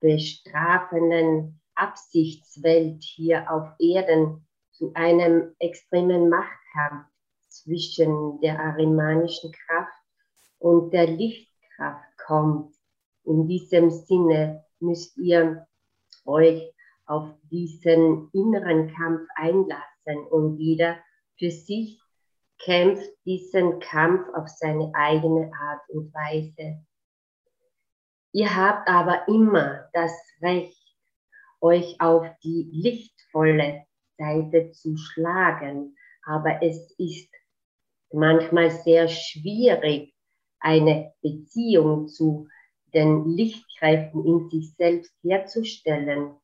bestrafenden 0.01 1.61
Absichtswelt 1.75 3.03
hier 3.03 3.51
auf 3.51 3.69
Erden 3.79 4.47
zu 4.73 4.93
einem 4.95 5.55
extremen 5.59 6.29
Machtkampf 6.29 7.07
zwischen 7.49 8.41
der 8.41 8.59
arimanischen 8.59 9.53
Kraft 9.53 9.93
und 10.59 10.93
der 10.93 11.07
Lichtkraft 11.07 12.19
kommt. 12.27 12.75
In 13.25 13.47
diesem 13.47 13.91
Sinne 13.91 14.65
müsst 14.81 15.17
ihr 15.17 15.67
euch 16.25 16.73
auf 17.07 17.29
diesen 17.51 18.31
inneren 18.33 18.93
Kampf 18.95 19.29
einlassen 19.37 20.27
und 20.31 20.59
jeder 20.59 20.99
für 21.39 21.51
sich 21.51 22.01
kämpft 22.59 23.11
diesen 23.25 23.81
Kampf 23.81 24.27
auf 24.35 24.49
seine 24.49 24.93
eigene 24.95 25.51
Art 25.53 25.89
und 25.91 26.13
Weise. 26.15 26.85
Ihr 28.33 28.57
habt 28.57 28.89
aber 28.89 29.27
immer 29.29 29.89
das 29.93 30.13
Recht, 30.41 30.79
euch 31.61 32.01
auf 32.01 32.27
die 32.43 32.69
lichtvolle 32.73 33.85
Seite 34.17 34.73
zu 34.73 34.97
schlagen, 34.97 35.97
aber 36.25 36.63
es 36.63 36.95
ist 36.99 37.31
manchmal 38.13 38.71
sehr 38.71 39.09
schwierig, 39.09 40.15
eine 40.61 41.13
Beziehung 41.21 42.09
zu 42.09 42.49
den 42.95 43.29
Lichtkräften 43.31 44.25
in 44.25 44.49
sich 44.51 44.75
selbst 44.77 45.13
herzustellen. 45.23 46.37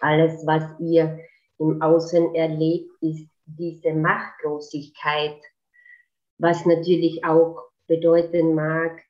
Alles, 0.00 0.46
was 0.46 0.64
ihr 0.80 1.18
im 1.58 1.80
Außen 1.80 2.34
erlebt, 2.34 2.90
ist 3.00 3.28
diese 3.46 3.92
Machtlosigkeit, 3.92 5.40
was 6.38 6.64
natürlich 6.66 7.24
auch 7.24 7.62
bedeuten 7.86 8.54
mag, 8.54 9.02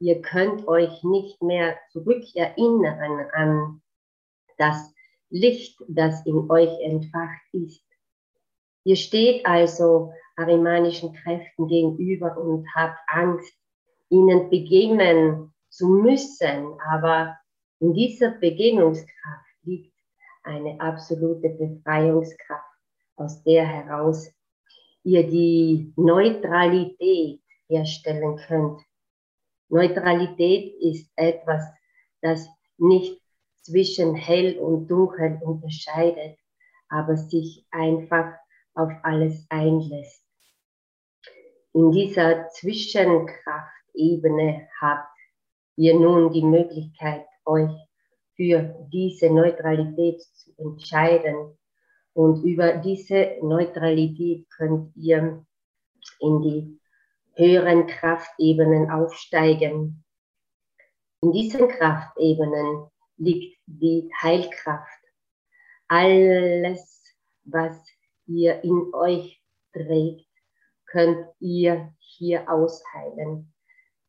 Ihr 0.00 0.22
könnt 0.22 0.68
euch 0.68 1.02
nicht 1.02 1.42
mehr 1.42 1.76
zurückerinnern 1.90 3.26
an 3.32 3.82
das 4.56 4.94
Licht, 5.28 5.76
das 5.88 6.24
in 6.24 6.48
euch 6.50 6.70
entfacht 6.80 7.42
ist. 7.52 7.84
Ihr 8.84 8.94
steht 8.94 9.44
also 9.44 10.12
arimanischen 10.36 11.12
Kräften 11.14 11.66
gegenüber 11.66 12.36
und 12.38 12.64
habt 12.74 12.98
Angst, 13.08 13.52
ihnen 14.08 14.48
begegnen 14.50 15.52
zu 15.68 15.88
müssen. 15.88 16.78
Aber 16.90 17.36
in 17.80 17.94
dieser 17.94 18.32
Begegnungskraft 18.32 19.46
liegt 19.62 19.94
eine 20.42 20.80
absolute 20.80 21.50
Befreiungskraft, 21.50 22.64
aus 23.16 23.42
der 23.42 23.66
heraus 23.66 24.30
ihr 25.04 25.26
die 25.26 25.92
Neutralität 25.96 27.40
herstellen 27.68 28.36
könnt. 28.46 28.80
Neutralität 29.68 30.74
ist 30.80 31.10
etwas, 31.16 31.64
das 32.20 32.48
nicht 32.78 33.20
zwischen 33.62 34.14
hell 34.14 34.58
und 34.58 34.88
dunkel 34.88 35.38
unterscheidet, 35.42 36.38
aber 36.88 37.16
sich 37.16 37.66
einfach 37.70 38.34
auf 38.74 38.90
alles 39.02 39.46
einlässt. 39.50 40.22
In 41.74 41.90
dieser 41.90 42.48
Zwischenkraftebene 42.48 44.68
habt 44.80 45.17
ihr 45.78 45.94
nun 45.98 46.32
die 46.32 46.42
Möglichkeit, 46.42 47.24
euch 47.44 47.70
für 48.34 48.74
diese 48.92 49.30
Neutralität 49.30 50.20
zu 50.20 50.52
entscheiden. 50.58 51.56
Und 52.14 52.42
über 52.42 52.78
diese 52.78 53.36
Neutralität 53.42 54.50
könnt 54.50 54.94
ihr 54.96 55.46
in 56.18 56.42
die 56.42 56.80
höheren 57.34 57.86
Kraftebenen 57.86 58.90
aufsteigen. 58.90 60.04
In 61.22 61.32
diesen 61.32 61.68
Kraftebenen 61.68 62.88
liegt 63.16 63.58
die 63.66 64.10
Heilkraft. 64.20 65.02
Alles, 65.86 67.04
was 67.44 67.76
ihr 68.26 68.62
in 68.64 68.92
euch 68.92 69.40
trägt, 69.72 70.26
könnt 70.86 71.24
ihr 71.38 71.94
hier 71.98 72.50
ausheilen. 72.50 73.52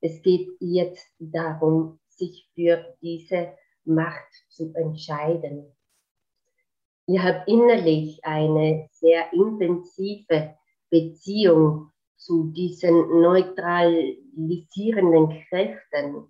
Es 0.01 0.21
geht 0.21 0.49
jetzt 0.59 1.07
darum, 1.19 1.99
sich 2.07 2.49
für 2.55 2.95
diese 3.01 3.53
Macht 3.85 4.27
zu 4.49 4.73
entscheiden. 4.75 5.73
Ihr 7.07 7.23
habt 7.23 7.47
innerlich 7.47 8.19
eine 8.23 8.89
sehr 8.91 9.31
intensive 9.33 10.55
Beziehung 10.89 11.91
zu 12.15 12.51
diesen 12.51 13.21
neutralisierenden 13.21 15.29
Kräften. 15.47 16.29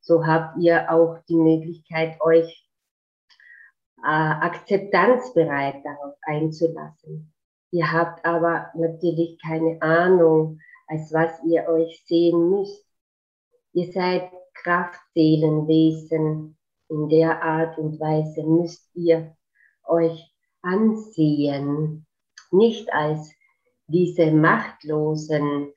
So 0.00 0.26
habt 0.26 0.58
ihr 0.58 0.92
auch 0.92 1.18
die 1.28 1.36
Möglichkeit, 1.36 2.20
euch 2.20 2.68
äh, 4.02 4.06
akzeptanzbereit 4.06 5.84
darauf 5.84 6.16
einzulassen. 6.22 7.32
Ihr 7.70 7.92
habt 7.92 8.24
aber 8.24 8.70
natürlich 8.74 9.38
keine 9.42 9.80
Ahnung, 9.82 10.60
als 10.86 11.12
was 11.12 11.42
ihr 11.44 11.68
euch 11.68 12.02
sehen 12.06 12.48
müsst. 12.50 12.87
Ihr 13.72 13.92
seid 13.92 14.30
Kraftseelenwesen. 14.54 16.54
In 16.90 17.10
der 17.10 17.42
Art 17.42 17.76
und 17.76 18.00
Weise 18.00 18.42
müsst 18.44 18.88
ihr 18.94 19.36
euch 19.84 20.32
ansehen, 20.62 22.06
nicht 22.50 22.90
als 22.92 23.30
diese 23.88 24.32
machtlosen, 24.32 25.74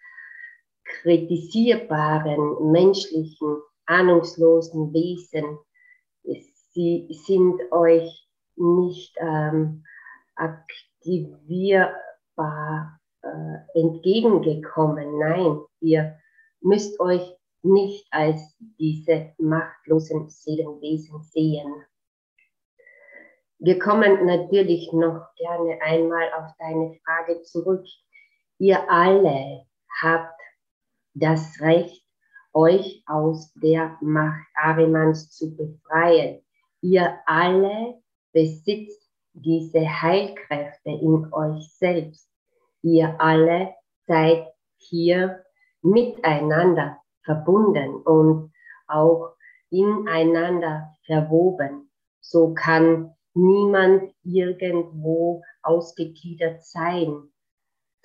kritisierbaren, 0.85 2.71
menschlichen, 2.71 3.57
ahnungslosen 3.85 4.93
Wesen. 4.93 5.59
Sie 6.73 7.07
sind 7.25 7.61
euch 7.71 8.29
nicht 8.55 9.13
ähm, 9.19 9.83
aktivierbar 10.35 11.91
äh, 13.21 13.79
entgegengekommen. 13.79 15.19
Nein, 15.19 15.59
ihr 15.81 16.17
müsst 16.61 16.97
euch 17.01 17.35
nicht 17.63 18.07
als 18.11 18.55
diese 18.79 19.33
machtlosen 19.37 20.29
Seelenwesen 20.29 21.21
sehen. 21.23 21.85
Wir 23.59 23.77
kommen 23.77 24.25
natürlich 24.25 24.91
noch 24.91 25.27
gerne 25.35 25.79
einmal 25.81 26.31
auf 26.33 26.51
deine 26.57 26.97
Frage 27.03 27.41
zurück. 27.43 27.85
Ihr 28.57 28.89
alle 28.89 29.65
habt 30.01 30.39
das 31.13 31.59
Recht, 31.61 32.03
euch 32.53 33.03
aus 33.05 33.53
der 33.53 33.97
Macht 34.01 34.47
Arimans 34.55 35.29
zu 35.31 35.55
befreien. 35.55 36.41
Ihr 36.81 37.19
alle 37.25 38.01
besitzt 38.33 39.09
diese 39.33 39.81
Heilkräfte 40.01 40.89
in 40.89 41.31
euch 41.31 41.71
selbst. 41.77 42.29
Ihr 42.81 43.15
alle 43.19 43.75
seid 44.07 44.47
hier 44.77 45.43
miteinander 45.81 47.00
verbunden 47.23 47.95
und 47.95 48.51
auch 48.87 49.35
ineinander 49.69 50.95
verwoben. 51.05 51.89
So 52.19 52.53
kann 52.53 53.13
niemand 53.33 54.13
irgendwo 54.23 55.43
ausgegliedert 55.63 56.63
sein. 56.63 57.31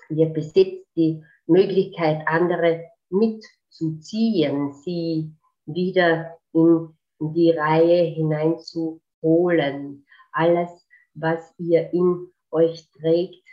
Ihr 0.08 0.26
besitzt 0.26 0.86
die 0.96 1.24
Möglichkeit, 1.46 2.26
andere 2.26 2.84
mitzuziehen, 3.10 4.72
sie 4.72 5.32
wieder 5.66 6.38
in 6.52 6.96
die 7.18 7.50
Reihe 7.50 8.04
hineinzuholen. 8.04 10.06
Alles, 10.32 10.86
was 11.14 11.52
ihr 11.58 11.92
in 11.92 12.32
euch 12.50 12.88
trägt, 12.92 13.44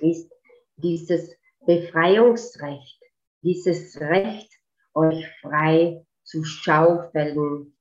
ist 0.00 0.32
dieses 0.76 1.36
Befreiungsrecht, 1.66 3.00
dieses 3.42 4.00
Recht, 4.00 4.50
euch 4.94 5.26
frei 5.40 6.04
zu 6.24 6.44
schaufeln, 6.44 7.74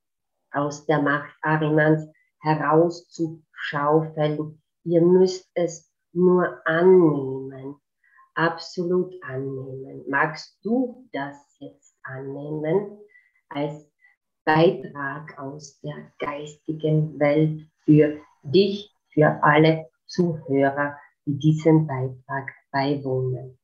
aus 0.51 0.85
der 0.85 1.01
Macht 1.01 1.35
Arimans 1.41 2.07
herauszuschaufeln. 2.41 4.61
Ihr 4.83 5.01
müsst 5.01 5.49
es 5.53 5.91
nur 6.13 6.61
annehmen, 6.65 7.75
absolut 8.35 9.13
annehmen. 9.23 10.05
Magst 10.09 10.57
du 10.63 11.07
das 11.11 11.35
jetzt 11.59 11.97
annehmen 12.03 12.97
als 13.49 13.91
Beitrag 14.45 15.37
aus 15.37 15.79
der 15.81 16.13
geistigen 16.17 17.19
Welt 17.19 17.67
für 17.83 18.21
dich, 18.43 18.95
für 19.13 19.43
alle 19.43 19.89
Zuhörer, 20.07 20.97
die 21.25 21.37
diesen 21.37 21.85
Beitrag 21.85 22.49
beiwohnen? 22.71 23.59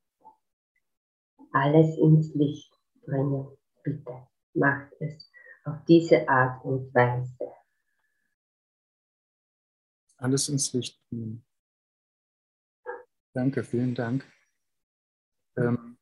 Alles 1.51 1.97
ins 1.97 2.35
Licht 2.35 2.74
bringen. 3.05 3.57
Bitte 3.83 4.27
macht 4.53 4.91
es 4.99 5.29
auf 5.63 5.77
diese 5.87 6.27
Art 6.27 6.63
und 6.63 6.93
Weise. 6.93 7.53
Alles 10.17 10.49
ins 10.49 10.73
Licht 10.73 10.99
bringen. 11.09 11.45
Danke, 13.33 13.63
vielen 13.63 13.95
Dank. 13.95 14.25
Ähm, 15.57 15.97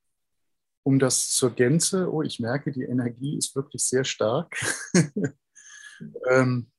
um 0.84 1.00
das 1.00 1.30
zur 1.32 1.56
Gänze, 1.56 2.12
oh, 2.12 2.22
ich 2.22 2.40
merke, 2.40 2.72
die 2.72 2.84
Energie 2.84 3.38
ist 3.38 3.56
wirklich 3.56 3.84
sehr 3.84 4.04
stark. 4.04 4.56
ähm, 6.30 6.72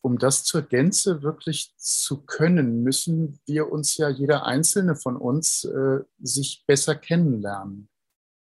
um 0.00 0.18
das 0.18 0.44
zur 0.44 0.62
Gänze 0.62 1.22
wirklich 1.22 1.74
zu 1.76 2.24
können, 2.24 2.82
müssen 2.82 3.40
wir 3.46 3.70
uns 3.70 3.96
ja, 3.96 4.08
jeder 4.08 4.46
einzelne 4.46 4.96
von 4.96 5.16
uns, 5.16 5.64
äh, 5.64 6.00
sich 6.18 6.64
besser 6.66 6.94
kennenlernen. 6.94 7.88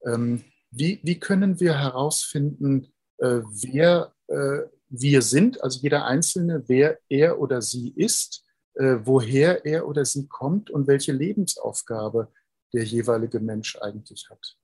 Ähm, 0.05 0.45
wie, 0.73 1.01
wie 1.03 1.21
können 1.21 1.61
wir 1.61 1.79
herausfinden, 1.79 2.93
äh, 3.19 3.41
wer 3.63 4.15
äh, 4.29 4.63
wir 4.89 5.23
sind, 5.23 5.63
also 5.63 5.81
jeder 5.81 6.07
Einzelne, 6.07 6.65
wer 6.67 6.99
er 7.09 7.39
oder 7.39 7.63
sie 7.63 7.93
ist, 7.95 8.45
äh, 8.75 8.97
woher 9.05 9.65
er 9.67 9.87
oder 9.87 10.05
sie 10.05 10.27
kommt 10.29 10.71
und 10.71 10.87
welche 10.87 11.13
Lebensaufgabe 11.13 12.33
der 12.73 12.85
jeweilige 12.85 13.39
Mensch 13.39 13.77
eigentlich 13.81 14.29
hat? 14.31 14.57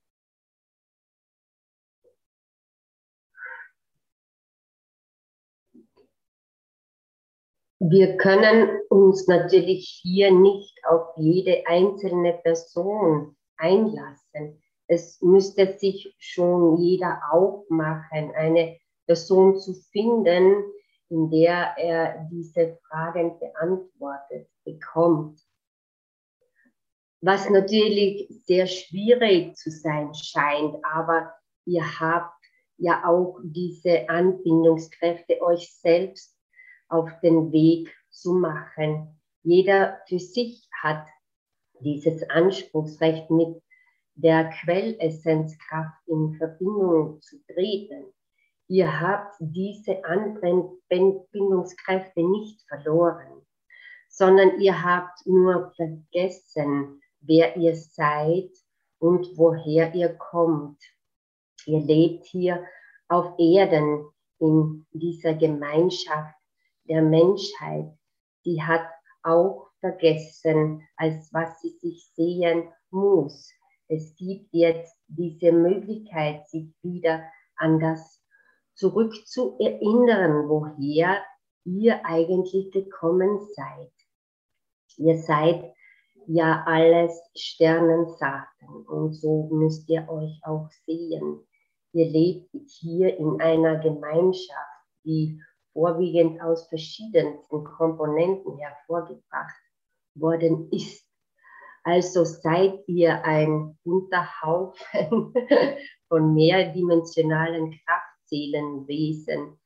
Wir 7.80 8.16
können 8.16 8.80
uns 8.88 9.28
natürlich 9.28 10.00
hier 10.02 10.32
nicht 10.32 10.74
auf 10.84 11.16
jede 11.16 11.66
einzelne 11.66 12.32
Person 12.42 13.36
einlassen 13.56 14.61
es 14.89 15.20
müsste 15.20 15.78
sich 15.78 16.14
schon 16.18 16.78
jeder 16.78 17.20
aufmachen, 17.30 18.32
eine 18.34 18.78
Person 19.07 19.57
zu 19.57 19.74
finden, 19.93 20.64
in 21.11 21.30
der 21.30 21.74
er 21.76 22.28
diese 22.30 22.78
Fragen 22.89 23.39
beantwortet 23.39 24.49
bekommt. 24.64 25.41
Was 27.20 27.51
natürlich 27.51 28.28
sehr 28.45 28.66
schwierig 28.66 29.57
zu 29.57 29.70
sein 29.70 30.14
scheint, 30.14 30.76
aber 30.84 31.34
ihr 31.66 31.84
habt 32.01 32.34
ja 32.78 33.05
auch 33.07 33.39
diese 33.43 34.09
Anbindungskräfte 34.09 35.43
euch 35.43 35.74
selbst 35.80 36.36
auf 36.89 37.11
den 37.22 37.53
Weg 37.53 37.95
zu 38.11 38.34
machen. 38.34 39.20
Jeder 39.43 39.99
für 40.07 40.18
sich 40.18 40.68
hat 40.80 41.07
dieses 41.80 42.28
Anspruchsrecht 42.30 43.30
mit 43.30 43.62
der 44.18 44.50
Quellessenzkraft 44.50 46.06
in 46.08 46.34
Verbindung 46.34 47.22
zu 47.22 47.38
treten. 47.46 48.04
Ihr 48.66 49.00
habt 49.00 49.36
diese 49.38 50.04
Anbindungskräfte 50.04 52.22
nicht 52.22 52.60
verloren, 52.68 53.46
sondern 54.08 54.60
ihr 54.60 54.82
habt 54.82 55.24
nur 55.24 55.72
vergessen, 55.76 57.00
wer 57.20 57.56
ihr 57.56 57.76
seid 57.76 58.50
und 58.98 59.28
woher 59.36 59.94
ihr 59.94 60.14
kommt. 60.14 60.82
Ihr 61.66 61.78
lebt 61.80 62.26
hier 62.26 62.66
auf 63.08 63.38
Erden 63.38 64.04
in 64.40 64.84
dieser 64.92 65.34
Gemeinschaft 65.34 66.34
der 66.88 67.02
Menschheit. 67.02 67.96
Sie 68.42 68.60
hat 68.60 68.88
auch 69.22 69.70
vergessen, 69.78 70.82
als 70.96 71.32
was 71.32 71.60
sie 71.60 71.70
sich 71.70 72.10
sehen 72.16 72.68
muss. 72.90 73.52
Es 73.89 74.14
gibt 74.16 74.53
jetzt 74.53 74.97
diese 75.09 75.51
Möglichkeit, 75.51 76.47
sich 76.49 76.74
wieder 76.82 77.22
an 77.57 77.80
das 77.80 78.22
zurück 78.74 79.14
zu 79.26 79.59
erinnern, 79.59 80.49
woher 80.49 81.22
ihr 81.64 82.05
eigentlich 82.05 82.70
gekommen 82.70 83.41
seid. 83.55 83.93
Ihr 84.99 85.18
seid 85.18 85.72
ja 86.26 86.64
alles 86.66 87.18
Sternensaaten 87.34 88.86
und 88.86 89.14
so 89.14 89.49
müsst 89.51 89.89
ihr 89.89 90.07
euch 90.09 90.39
auch 90.45 90.68
sehen. 90.86 91.47
Ihr 91.93 92.11
lebt 92.11 92.51
hier 92.66 93.16
in 93.16 93.41
einer 93.41 93.78
Gemeinschaft, 93.78 94.84
die 95.05 95.41
vorwiegend 95.72 96.41
aus 96.43 96.68
verschiedensten 96.68 97.64
Komponenten 97.64 98.59
hervorgebracht 98.59 99.62
worden 100.14 100.70
ist. 100.72 101.07
Also 101.89 102.24
seid 102.24 102.86
ihr 102.86 103.24
ein 103.24 103.78
Unterhaufen 103.82 105.32
von 106.09 106.34
mehrdimensionalen 106.34 107.80
Kraftseelenwesen, 107.80 109.59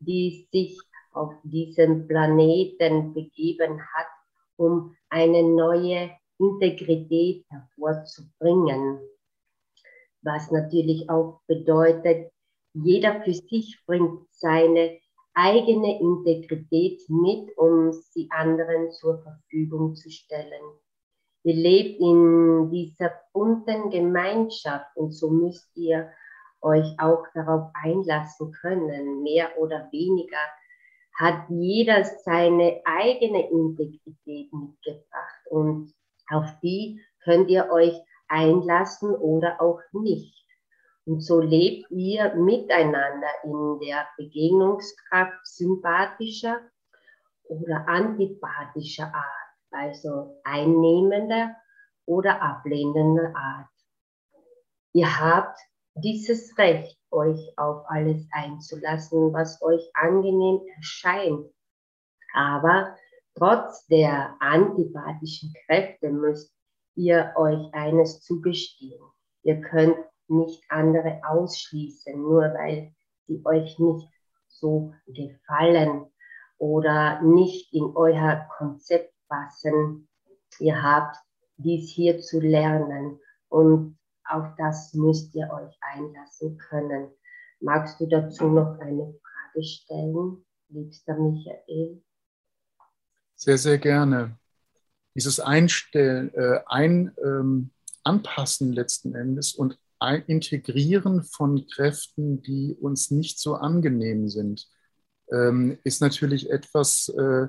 die 0.00 0.48
sich 0.50 0.76
auf 1.12 1.34
diesem 1.44 2.08
Planeten 2.08 3.14
begeben 3.14 3.80
hat, 3.94 4.08
um 4.56 4.96
eine 5.08 5.44
neue 5.44 6.10
Integrität 6.40 7.44
hervorzubringen. 7.48 8.98
Was 10.22 10.50
natürlich 10.50 11.08
auch 11.08 11.42
bedeutet, 11.46 12.32
jeder 12.74 13.22
für 13.22 13.34
sich 13.34 13.78
bringt 13.86 14.26
seine 14.32 14.98
eigene 15.32 16.00
Integrität 16.00 17.08
mit, 17.08 17.56
um 17.56 17.92
sie 17.92 18.26
anderen 18.32 18.90
zur 18.90 19.22
Verfügung 19.22 19.94
zu 19.94 20.10
stellen. 20.10 20.80
Ihr 21.48 21.54
lebt 21.54 21.98
in 21.98 22.70
dieser 22.70 23.10
bunten 23.32 23.88
Gemeinschaft 23.88 24.94
und 24.94 25.12
so 25.12 25.30
müsst 25.30 25.74
ihr 25.74 26.10
euch 26.60 26.94
auch 26.98 27.24
darauf 27.32 27.70
einlassen 27.72 28.52
können, 28.52 29.22
mehr 29.22 29.56
oder 29.56 29.88
weniger 29.90 30.44
hat 31.18 31.48
jeder 31.48 32.04
seine 32.04 32.82
eigene 32.84 33.48
Integrität 33.50 34.52
mitgebracht 34.52 35.46
und 35.48 35.94
auf 36.30 36.44
die 36.62 37.00
könnt 37.24 37.48
ihr 37.48 37.70
euch 37.70 37.98
einlassen 38.28 39.14
oder 39.14 39.58
auch 39.62 39.80
nicht. 39.92 40.44
Und 41.06 41.22
so 41.22 41.40
lebt 41.40 41.90
ihr 41.90 42.34
miteinander 42.34 43.30
in 43.44 43.80
der 43.80 44.06
Begegnungskraft 44.18 45.46
sympathischer 45.46 46.60
oder 47.44 47.88
antipathischer 47.88 49.06
Art, 49.14 49.47
also 49.70 50.40
einnehmender 50.44 51.54
oder 52.06 52.42
ablehnender 52.42 53.34
Art. 53.36 53.68
Ihr 54.92 55.20
habt 55.20 55.58
dieses 55.94 56.56
Recht, 56.58 56.98
euch 57.10 57.52
auf 57.56 57.84
alles 57.88 58.26
einzulassen, 58.32 59.32
was 59.32 59.60
euch 59.62 59.90
angenehm 59.94 60.60
erscheint. 60.76 61.46
Aber 62.34 62.96
trotz 63.34 63.86
der 63.86 64.36
antipathischen 64.40 65.54
Kräfte 65.64 66.10
müsst 66.10 66.54
ihr 66.94 67.32
euch 67.36 67.72
eines 67.72 68.20
zugestehen. 68.20 69.00
Ihr 69.42 69.60
könnt 69.60 69.96
nicht 70.28 70.62
andere 70.68 71.20
ausschließen, 71.26 72.20
nur 72.20 72.42
weil 72.42 72.92
sie 73.26 73.40
euch 73.44 73.78
nicht 73.78 74.08
so 74.48 74.92
gefallen 75.06 76.06
oder 76.58 77.22
nicht 77.22 77.72
in 77.72 77.92
euer 77.94 78.46
Konzept 78.58 79.14
passen. 79.28 80.08
Ihr 80.58 80.82
habt 80.82 81.16
dies 81.56 81.90
hier 81.90 82.20
zu 82.20 82.40
lernen 82.40 83.20
und 83.48 83.98
auf 84.24 84.54
das 84.56 84.92
müsst 84.94 85.34
ihr 85.34 85.48
euch 85.50 85.76
einlassen 85.80 86.58
können. 86.58 87.10
Magst 87.60 88.00
du 88.00 88.06
dazu 88.06 88.48
noch 88.48 88.78
eine 88.78 89.14
Frage 89.22 89.64
stellen, 89.64 90.44
liebster 90.68 91.16
Michael? 91.18 92.02
Sehr, 93.34 93.58
sehr 93.58 93.78
gerne. 93.78 94.38
Dieses 95.14 95.40
Einstellen, 95.40 96.32
äh, 96.34 96.60
ein, 96.66 97.12
ähm, 97.24 97.70
Anpassen 98.04 98.72
letzten 98.72 99.14
Endes 99.14 99.54
und 99.54 99.78
ein 99.98 100.22
Integrieren 100.26 101.24
von 101.24 101.66
Kräften, 101.66 102.42
die 102.42 102.76
uns 102.80 103.10
nicht 103.10 103.38
so 103.38 103.54
angenehm 103.54 104.28
sind, 104.28 104.68
ähm, 105.30 105.78
ist 105.84 106.00
natürlich 106.00 106.50
etwas, 106.50 107.08
äh, 107.08 107.48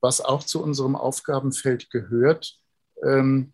was 0.00 0.20
auch 0.20 0.44
zu 0.44 0.62
unserem 0.62 0.96
Aufgabenfeld 0.96 1.90
gehört. 1.90 2.58
Ähm, 3.02 3.52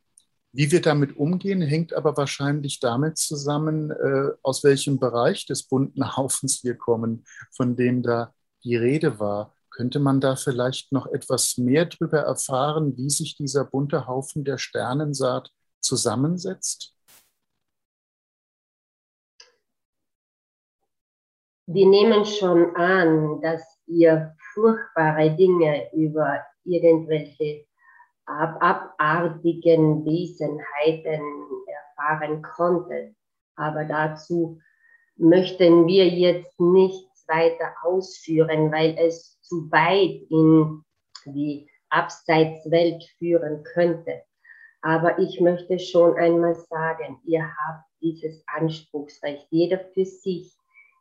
wie 0.53 0.71
wir 0.71 0.81
damit 0.81 1.17
umgehen, 1.17 1.63
hängt 1.63 1.93
aber 1.93 2.17
wahrscheinlich 2.17 2.79
damit 2.79 3.19
zusammen, 3.19 3.91
äh, 3.91 4.31
aus 4.43 4.63
welchem 4.63 5.01
Bereich 5.01 5.47
des 5.47 5.65
bunten 5.65 6.05
Haufens 6.17 6.63
wir 6.63 6.77
kommen, 6.77 7.25
von 7.57 7.77
dem 7.77 8.03
da 8.03 8.33
die 8.63 8.77
Rede 8.77 9.19
war. 9.19 9.53
Könnte 9.71 9.99
man 9.99 10.21
da 10.21 10.37
vielleicht 10.37 10.93
noch 10.93 11.09
etwas 11.09 11.59
mehr 11.59 11.87
darüber 11.87 12.21
erfahren, 12.21 12.97
wie 12.97 13.11
sich 13.11 13.37
dieser 13.37 13.65
bunte 13.65 14.07
Haufen 14.07 14.45
der 14.45 14.59
Sternensaat 14.59 15.51
zusammensetzt? 15.81 16.95
Wir 21.67 21.87
nehmen 21.87 22.25
schon 22.25 22.77
an, 22.77 23.41
dass 23.41 23.63
ihr 23.87 24.37
furchtbare 24.55 25.31
Dinge 25.37 25.91
über 25.93 26.41
irgendwelche 26.65 27.67
ab 28.27 28.57
abartigen 28.61 30.05
Wesenheiten 30.07 31.23
erfahren 31.67 32.43
konnte. 32.43 33.15
Aber 33.57 33.85
dazu 33.85 34.59
möchten 35.17 35.87
wir 35.87 36.09
jetzt 36.09 36.59
nichts 36.59 37.27
weiter 37.29 37.75
ausführen, 37.83 38.73
weil 38.73 38.97
es 38.99 39.41
zu 39.43 39.71
weit 39.71 40.23
in 40.31 40.83
die 41.27 41.69
Abseitswelt 41.91 43.05
führen 43.19 43.63
könnte. 43.63 44.23
Aber 44.83 45.19
ich 45.19 45.41
möchte 45.41 45.79
schon 45.79 46.17
einmal 46.17 46.55
sagen, 46.55 47.19
ihr 47.25 47.43
habt 47.43 47.85
dieses 48.03 48.43
Anspruchsrecht, 48.49 49.47
jeder 49.51 49.79
für 49.95 50.05
sich, 50.05 50.53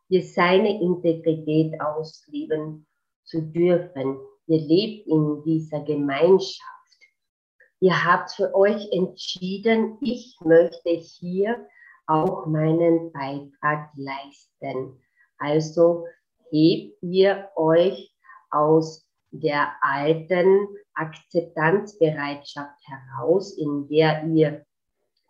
hier 0.08 0.22
seine 0.22 0.80
Integrität 0.80 1.80
ausleben 1.80 2.86
zu 3.24 3.42
dürfen. 3.42 4.18
Ihr 4.46 4.60
lebt 4.60 5.06
in 5.08 5.42
dieser 5.44 5.80
Gemeinschaft 5.80 6.74
Ihr 7.84 8.02
habt 8.02 8.30
für 8.30 8.54
euch 8.54 8.90
entschieden, 8.92 9.98
ich 10.00 10.38
möchte 10.42 10.88
hier 10.88 11.68
auch 12.06 12.46
meinen 12.46 13.12
Beitrag 13.12 13.90
leisten. 13.94 14.98
Also 15.36 16.06
hebt 16.50 16.96
ihr 17.02 17.50
euch 17.56 18.10
aus 18.50 19.06
der 19.32 19.74
alten 19.82 20.66
Akzeptanzbereitschaft 20.94 22.80
heraus, 22.86 23.58
in 23.58 23.86
der 23.88 24.24
ihr 24.28 24.64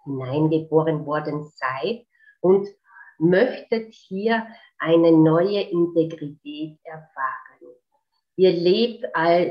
hineingeboren 0.05 1.05
worden 1.07 1.51
seid 1.57 2.07
und 2.40 2.68
möchtet 3.18 3.92
hier 3.95 4.47
eine 4.78 5.11
neue 5.11 5.62
Integrität 5.62 6.78
erfahren. 6.84 7.43
Ihr 8.37 8.53
lebt 8.53 9.05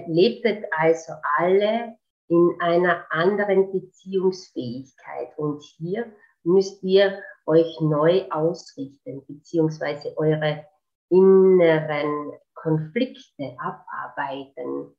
lebtet 0.07 0.65
also 0.71 1.13
alle 1.37 1.95
in 2.27 2.55
einer 2.59 3.05
anderen 3.11 3.71
Beziehungsfähigkeit. 3.71 5.37
Und 5.37 5.63
hier 5.77 6.11
müsst 6.43 6.83
ihr 6.83 7.21
euch 7.45 7.79
neu 7.81 8.25
ausrichten, 8.29 9.25
beziehungsweise 9.27 10.17
eure 10.17 10.65
inneren 11.09 12.33
Konflikte 12.53 13.55
abarbeiten, 13.59 14.95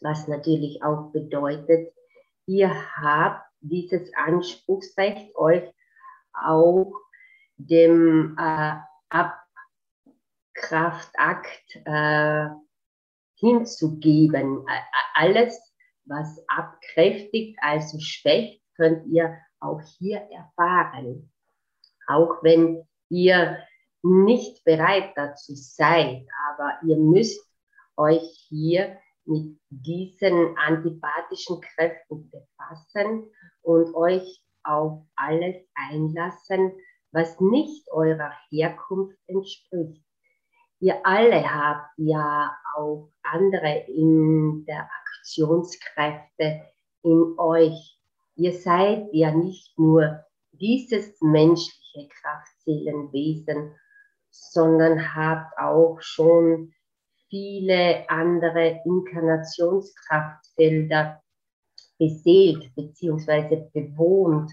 was 0.00 0.28
natürlich 0.28 0.82
auch 0.82 1.10
bedeutet, 1.12 1.92
ihr 2.46 2.70
habt 2.96 3.44
dieses 3.60 4.12
Anspruchsrecht, 4.14 5.34
euch 5.36 5.70
auch 6.32 6.92
dem 7.56 8.36
äh, 8.38 8.76
Abkraftakt 10.54 11.76
äh, 11.84 12.48
hinzugeben. 13.36 14.64
Alles, 15.14 15.58
was 16.04 16.42
abkräftigt, 16.48 17.58
also 17.62 17.98
schwächt, 18.00 18.62
könnt 18.76 19.06
ihr 19.06 19.38
auch 19.60 19.80
hier 19.98 20.18
erfahren. 20.30 21.32
Auch 22.06 22.42
wenn 22.42 22.86
ihr 23.08 23.58
nicht 24.02 24.64
bereit 24.64 25.12
dazu 25.16 25.54
seid, 25.54 26.26
aber 26.50 26.78
ihr 26.86 26.96
müsst 26.96 27.40
euch 27.96 28.46
hier 28.48 28.98
mit 29.24 29.58
diesen 29.70 30.56
antipathischen 30.58 31.60
Kräften 31.60 32.30
befassen 32.30 33.30
und 33.62 33.94
euch 33.94 34.44
auf 34.64 35.06
alles 35.16 35.56
einlassen, 35.74 36.72
was 37.12 37.40
nicht 37.40 37.90
eurer 37.90 38.32
Herkunft 38.50 39.16
entspricht. 39.26 40.03
Ihr 40.80 41.00
alle 41.04 41.42
habt 41.42 41.90
ja 41.96 42.54
auch 42.76 43.08
andere 43.22 43.84
in 43.88 44.64
der 44.66 44.88
Aktionskräfte 45.02 46.62
in 47.02 47.34
euch. 47.38 47.98
Ihr 48.36 48.52
seid 48.52 49.08
ja 49.12 49.30
nicht 49.30 49.78
nur 49.78 50.24
dieses 50.52 51.20
menschliche 51.20 52.08
Kraftseelenwesen, 52.08 53.74
sondern 54.30 55.14
habt 55.14 55.56
auch 55.58 56.00
schon 56.00 56.72
viele 57.28 58.08
andere 58.08 58.80
Inkarnationskraftfelder 58.84 61.22
beseelt 61.98 62.74
bzw. 62.74 63.68
bewohnt 63.72 64.50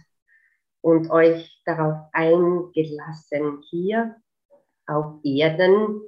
und 0.81 1.09
euch 1.09 1.61
darauf 1.65 1.97
eingelassen. 2.13 3.63
Hier 3.69 4.15
auf 4.87 5.19
Erden 5.23 6.01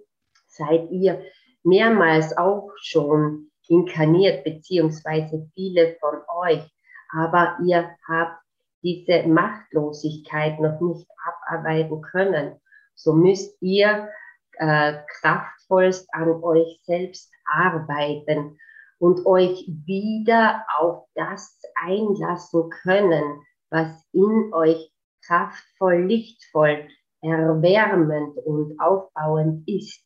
seid 0.56 0.90
ihr 0.92 1.22
mehrmals 1.64 2.36
auch 2.38 2.72
schon 2.82 3.52
inkarniert, 3.68 4.44
beziehungsweise 4.44 5.50
viele 5.54 5.96
von 6.00 6.20
euch, 6.36 6.64
aber 7.10 7.58
ihr 7.66 7.90
habt 8.08 8.42
diese 8.84 9.24
Machtlosigkeit 9.28 10.60
noch 10.60 10.80
nicht 10.82 11.08
abarbeiten 11.48 12.02
können. 12.02 12.60
So 12.96 13.14
müsst 13.14 13.56
ihr 13.62 14.10
äh, 14.58 14.94
kraftvollst 15.22 16.08
an 16.14 16.44
euch 16.44 16.82
selbst 16.84 17.32
arbeiten 17.46 18.58
und 19.00 19.26
euch 19.26 19.66
wieder 19.86 20.66
auf 20.78 21.06
das 21.16 21.60
einlassen 21.76 22.70
können, 22.70 23.42
was 23.70 24.06
in 24.12 24.54
euch 24.54 24.92
kraftvoll, 25.26 26.06
lichtvoll, 26.06 26.88
erwärmend 27.22 28.38
und 28.46 28.80
aufbauend 28.80 29.68
ist. 29.68 30.03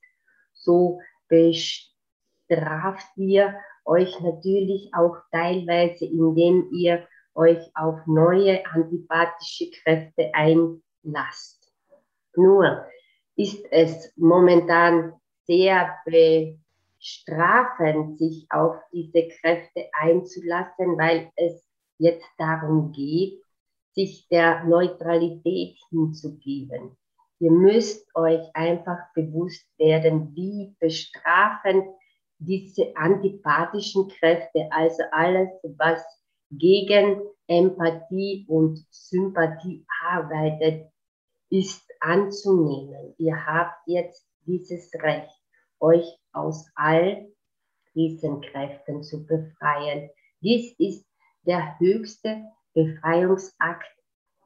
So 0.68 1.00
bestraft 1.30 3.08
ihr 3.16 3.56
euch 3.86 4.20
natürlich 4.20 4.92
auch 4.94 5.16
teilweise, 5.32 6.04
indem 6.06 6.70
ihr 6.74 7.08
euch 7.36 7.72
auf 7.74 8.06
neue 8.06 8.66
antipathische 8.66 9.72
Kräfte 9.72 10.30
einlasst. 10.34 11.72
Nur 12.36 12.86
ist 13.38 13.66
es 13.72 14.12
momentan 14.18 15.14
sehr 15.46 15.96
bestrafend, 17.00 18.20
sich 18.20 18.46
auf 18.50 18.76
diese 18.92 19.30
Kräfte 19.40 19.88
einzulassen, 19.94 20.98
weil 20.98 21.32
es 21.38 21.66
jetzt 21.98 22.28
darum 22.38 22.92
geht, 22.92 23.42
sich 23.94 24.28
der 24.28 24.66
Neutralität 24.66 25.78
hinzugeben. 25.90 26.98
Ihr 27.40 27.52
müsst 27.52 28.08
euch 28.16 28.42
einfach 28.54 28.98
bewusst 29.14 29.68
werden, 29.78 30.36
wie 30.36 30.76
bestrafend 30.80 31.86
diese 32.40 32.96
antipathischen 32.96 34.08
Kräfte, 34.08 34.68
also 34.72 35.04
alles, 35.12 35.50
was 35.78 36.04
gegen 36.52 37.22
Empathie 37.48 38.46
und 38.48 38.86
Sympathie 38.90 39.86
arbeitet, 40.04 40.90
ist 41.50 41.84
anzunehmen. 42.00 43.14
Ihr 43.18 43.46
habt 43.46 43.88
jetzt 43.88 44.28
dieses 44.46 44.92
Recht, 44.96 45.32
euch 45.80 46.18
aus 46.34 46.70
all 46.76 47.28
diesen 47.94 48.42
Kräften 48.42 49.04
zu 49.04 49.26
befreien. 49.26 50.10
Dies 50.42 50.74
ist 50.78 51.06
der 51.44 51.78
höchste 51.80 52.44
Befreiungsakt, 52.74 53.88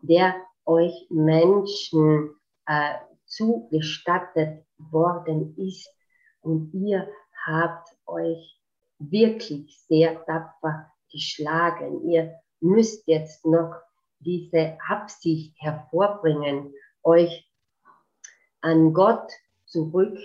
der 0.02 0.36
euch 0.66 1.08
Menschen 1.10 2.36
äh, 2.72 2.93
zugestattet 3.26 4.65
worden 4.78 5.57
ist. 5.57 5.89
Und 6.41 6.74
ihr 6.74 7.07
habt 7.45 7.89
euch 8.05 8.59
wirklich 8.97 9.78
sehr 9.88 10.24
tapfer 10.26 10.91
geschlagen. 11.11 12.09
Ihr 12.09 12.39
müsst 12.61 13.05
jetzt 13.07 13.45
noch 13.45 13.76
diese 14.19 14.78
Absicht 14.88 15.55
hervorbringen, 15.59 16.74
euch 17.03 17.49
an 18.61 18.93
Gott 18.93 19.30
zurück 19.65 20.17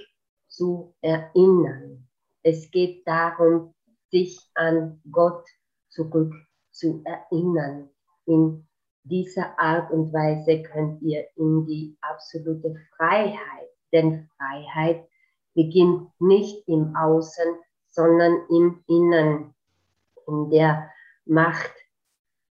zu 0.46 0.94
erinnern. 1.00 2.06
Es 2.42 2.70
geht 2.70 3.06
darum, 3.08 3.74
sich 4.10 4.38
an 4.54 5.00
Gott 5.10 5.44
zurück 5.88 6.34
zu 6.70 7.02
erinnern. 7.04 7.90
In 8.26 8.68
dieser 9.08 9.58
Art 9.58 9.90
und 9.90 10.12
Weise 10.12 10.62
könnt 10.62 11.00
ihr 11.02 11.26
in 11.36 11.66
die 11.66 11.96
absolute 12.00 12.74
Freiheit, 12.96 13.68
denn 13.92 14.28
Freiheit 14.36 15.06
beginnt 15.54 16.10
nicht 16.20 16.66
im 16.68 16.94
Außen, 16.96 17.56
sondern 17.88 18.42
im 18.50 18.84
Innern, 18.88 19.54
in 20.26 20.50
der 20.50 20.90
Macht 21.24 21.72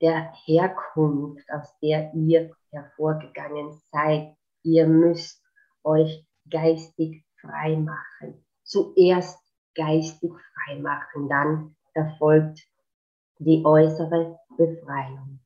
der 0.02 0.34
Herkunft, 0.46 1.46
aus 1.52 1.78
der 1.82 2.14
ihr 2.14 2.52
hervorgegangen 2.72 3.80
seid. 3.92 4.36
Ihr 4.64 4.88
müsst 4.88 5.42
euch 5.84 6.26
geistig 6.50 7.24
frei 7.40 7.78
machen. 7.78 8.46
Zuerst 8.64 9.40
geistig 9.76 10.32
frei 10.32 10.80
machen, 10.80 11.30
dann 11.30 11.76
erfolgt 11.94 12.60
die 13.40 13.64
äußere 13.64 14.40
Befreiung. 14.58 15.40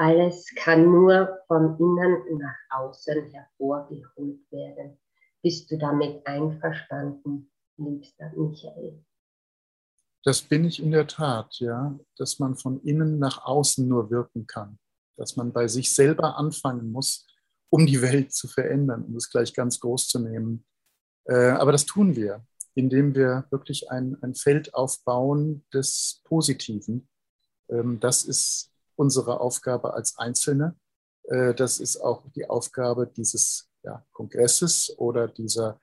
Alles 0.00 0.50
kann 0.56 0.86
nur 0.86 1.40
vom 1.46 1.76
Innern 1.78 2.38
nach 2.38 2.56
außen 2.70 3.32
hervorgeholt 3.32 4.50
werden. 4.50 4.98
Bist 5.42 5.70
du 5.70 5.76
damit 5.76 6.26
einverstanden, 6.26 7.50
liebster 7.76 8.32
Michael? 8.34 9.04
Das 10.24 10.40
bin 10.40 10.64
ich 10.64 10.82
in 10.82 10.92
der 10.92 11.06
Tat, 11.06 11.58
ja, 11.58 11.98
dass 12.16 12.38
man 12.38 12.56
von 12.56 12.80
innen 12.80 13.18
nach 13.18 13.44
außen 13.44 13.86
nur 13.86 14.10
wirken 14.10 14.46
kann, 14.46 14.78
dass 15.18 15.36
man 15.36 15.52
bei 15.52 15.68
sich 15.68 15.94
selber 15.94 16.38
anfangen 16.38 16.90
muss, 16.90 17.26
um 17.68 17.84
die 17.84 18.00
Welt 18.00 18.32
zu 18.32 18.48
verändern, 18.48 19.04
um 19.04 19.16
es 19.16 19.28
gleich 19.28 19.52
ganz 19.52 19.80
groß 19.80 20.08
zu 20.08 20.18
nehmen. 20.18 20.64
Äh, 21.26 21.50
aber 21.50 21.72
das 21.72 21.84
tun 21.84 22.16
wir, 22.16 22.42
indem 22.74 23.14
wir 23.14 23.44
wirklich 23.50 23.90
ein, 23.90 24.16
ein 24.22 24.34
Feld 24.34 24.72
aufbauen 24.72 25.66
des 25.74 26.22
Positiven. 26.24 27.06
Ähm, 27.68 28.00
das 28.00 28.24
ist 28.24 28.70
unsere 29.00 29.40
Aufgabe 29.40 29.94
als 29.94 30.18
Einzelne. 30.18 30.76
Äh, 31.24 31.54
das 31.54 31.80
ist 31.80 31.96
auch 31.96 32.22
die 32.34 32.48
Aufgabe 32.48 33.06
dieses 33.06 33.70
ja, 33.82 34.04
Kongresses 34.12 34.94
oder 34.98 35.26
dieser 35.26 35.80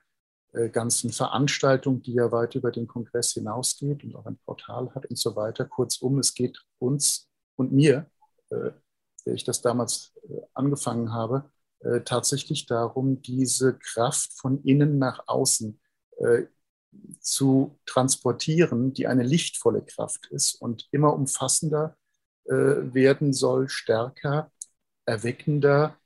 äh, 0.52 0.68
ganzen 0.68 1.10
Veranstaltung, 1.10 2.00
die 2.00 2.12
ja 2.14 2.30
weit 2.30 2.54
über 2.54 2.70
den 2.70 2.86
Kongress 2.86 3.32
hinausgeht 3.32 4.04
und 4.04 4.14
auch 4.14 4.26
ein 4.26 4.38
Portal 4.46 4.94
hat 4.94 5.06
und 5.06 5.18
so 5.18 5.34
weiter. 5.34 5.64
Kurzum, 5.64 6.20
es 6.20 6.32
geht 6.32 6.64
uns 6.78 7.28
und 7.56 7.72
mir, 7.72 8.08
äh, 8.50 8.70
der 9.26 9.34
ich 9.34 9.42
das 9.42 9.60
damals 9.60 10.14
angefangen 10.54 11.12
habe, 11.12 11.50
tatsächlich 12.04 12.66
darum, 12.66 13.20
diese 13.20 13.78
Kraft 13.78 14.32
von 14.32 14.62
innen 14.64 14.98
nach 14.98 15.24
außen 15.26 15.78
zu 17.20 17.78
transportieren, 17.84 18.94
die 18.94 19.06
eine 19.06 19.22
lichtvolle 19.22 19.84
Kraft 19.84 20.26
ist 20.30 20.54
und 20.54 20.88
immer 20.92 21.12
umfassender 21.12 21.97
werden 22.48 23.32
soll, 23.32 23.68
stärker, 23.68 24.50
erweckender 25.04 25.96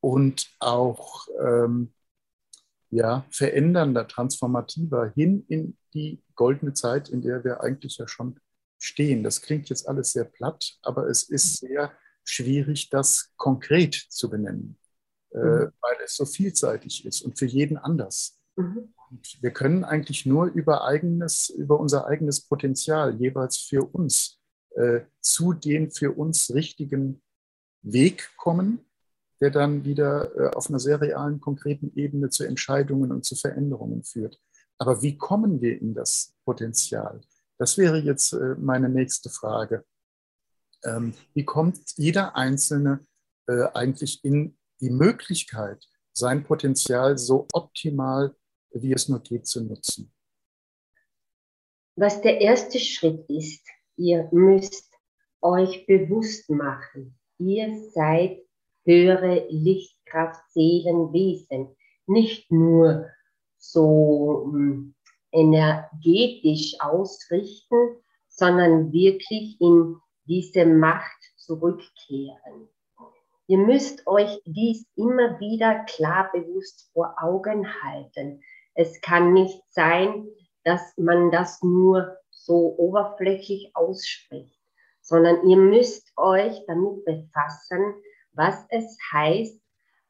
und 0.00 0.50
auch 0.58 1.26
ähm, 1.40 1.92
ja, 2.90 3.24
verändernder, 3.30 4.06
transformativer 4.06 5.12
hin 5.14 5.44
in 5.48 5.78
die 5.94 6.22
goldene 6.34 6.74
Zeit, 6.74 7.08
in 7.08 7.22
der 7.22 7.42
wir 7.42 7.62
eigentlich 7.62 7.96
ja 7.96 8.06
schon 8.06 8.38
stehen. 8.78 9.22
Das 9.22 9.40
klingt 9.40 9.70
jetzt 9.70 9.88
alles 9.88 10.12
sehr 10.12 10.24
platt, 10.24 10.76
aber 10.82 11.08
es 11.08 11.22
ist 11.22 11.58
sehr 11.58 11.92
schwierig, 12.24 12.90
das 12.90 13.32
konkret 13.36 13.94
zu 13.94 14.28
benennen, 14.28 14.78
äh, 15.30 15.38
mhm. 15.38 15.72
weil 15.80 15.96
es 16.04 16.16
so 16.16 16.26
vielseitig 16.26 17.06
ist 17.06 17.22
und 17.22 17.38
für 17.38 17.46
jeden 17.46 17.78
anders. 17.78 18.38
Mhm. 18.56 18.92
Wir 19.40 19.50
können 19.50 19.84
eigentlich 19.84 20.26
nur 20.26 20.46
über 20.46 20.84
eigenes, 20.84 21.48
über 21.48 21.78
unser 21.78 22.06
eigenes 22.06 22.42
Potenzial 22.46 23.14
jeweils 23.16 23.58
für 23.58 23.84
uns 23.84 24.38
äh, 24.38 24.41
zu 25.20 25.52
dem 25.52 25.90
für 25.90 26.12
uns 26.12 26.54
richtigen 26.54 27.20
Weg 27.82 28.30
kommen, 28.36 28.84
der 29.42 29.50
dann 29.50 29.84
wieder 29.84 30.34
äh, 30.36 30.54
auf 30.54 30.68
einer 30.68 30.78
sehr 30.78 31.00
realen, 31.00 31.40
konkreten 31.40 31.92
Ebene 31.96 32.30
zu 32.30 32.44
Entscheidungen 32.44 33.10
und 33.10 33.24
zu 33.24 33.34
Veränderungen 33.34 34.04
führt. 34.04 34.40
Aber 34.78 35.02
wie 35.02 35.18
kommen 35.18 35.60
wir 35.60 35.80
in 35.80 35.94
das 35.94 36.34
Potenzial? 36.44 37.20
Das 37.58 37.76
wäre 37.76 37.98
jetzt 37.98 38.34
äh, 38.34 38.54
meine 38.56 38.88
nächste 38.88 39.30
Frage. 39.30 39.84
Ähm, 40.84 41.14
wie 41.34 41.44
kommt 41.44 41.78
jeder 41.96 42.36
Einzelne 42.36 43.04
äh, 43.48 43.64
eigentlich 43.74 44.24
in 44.24 44.56
die 44.80 44.90
Möglichkeit, 44.90 45.88
sein 46.12 46.44
Potenzial 46.44 47.18
so 47.18 47.48
optimal, 47.52 48.36
wie 48.70 48.92
es 48.92 49.08
nur 49.08 49.20
geht, 49.20 49.48
zu 49.48 49.64
nutzen? 49.64 50.12
Was 51.96 52.20
der 52.22 52.40
erste 52.40 52.78
Schritt 52.78 53.28
ist, 53.28 53.66
ihr 53.96 54.28
müsst 54.32 54.92
euch 55.40 55.86
bewusst 55.86 56.48
machen, 56.50 57.18
ihr 57.38 57.74
seid 57.90 58.38
höhere 58.84 59.46
Lichtkraft, 59.48 60.40
Seelenwesen, 60.50 61.76
nicht 62.06 62.50
nur 62.50 63.06
so 63.58 64.48
hm, 64.50 64.94
energetisch 65.30 66.74
ausrichten, 66.80 67.96
sondern 68.28 68.92
wirklich 68.92 69.60
in 69.60 69.96
diese 70.26 70.66
Macht 70.66 71.18
zurückkehren. 71.36 72.68
Ihr 73.46 73.58
müsst 73.58 74.06
euch 74.06 74.40
dies 74.44 74.86
immer 74.96 75.38
wieder 75.40 75.84
klar 75.84 76.30
bewusst 76.32 76.90
vor 76.92 77.14
Augen 77.20 77.66
halten. 77.82 78.42
Es 78.74 79.00
kann 79.00 79.32
nicht 79.32 79.60
sein, 79.68 80.26
dass 80.64 80.96
man 80.96 81.30
das 81.30 81.62
nur 81.62 82.16
so 82.44 82.74
oberflächlich 82.78 83.70
ausspricht, 83.74 84.60
sondern 85.00 85.48
ihr 85.48 85.56
müsst 85.56 86.12
euch 86.16 86.64
damit 86.66 87.04
befassen, 87.04 87.94
was 88.32 88.64
es 88.70 88.98
heißt, 89.12 89.60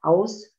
aus 0.01 0.55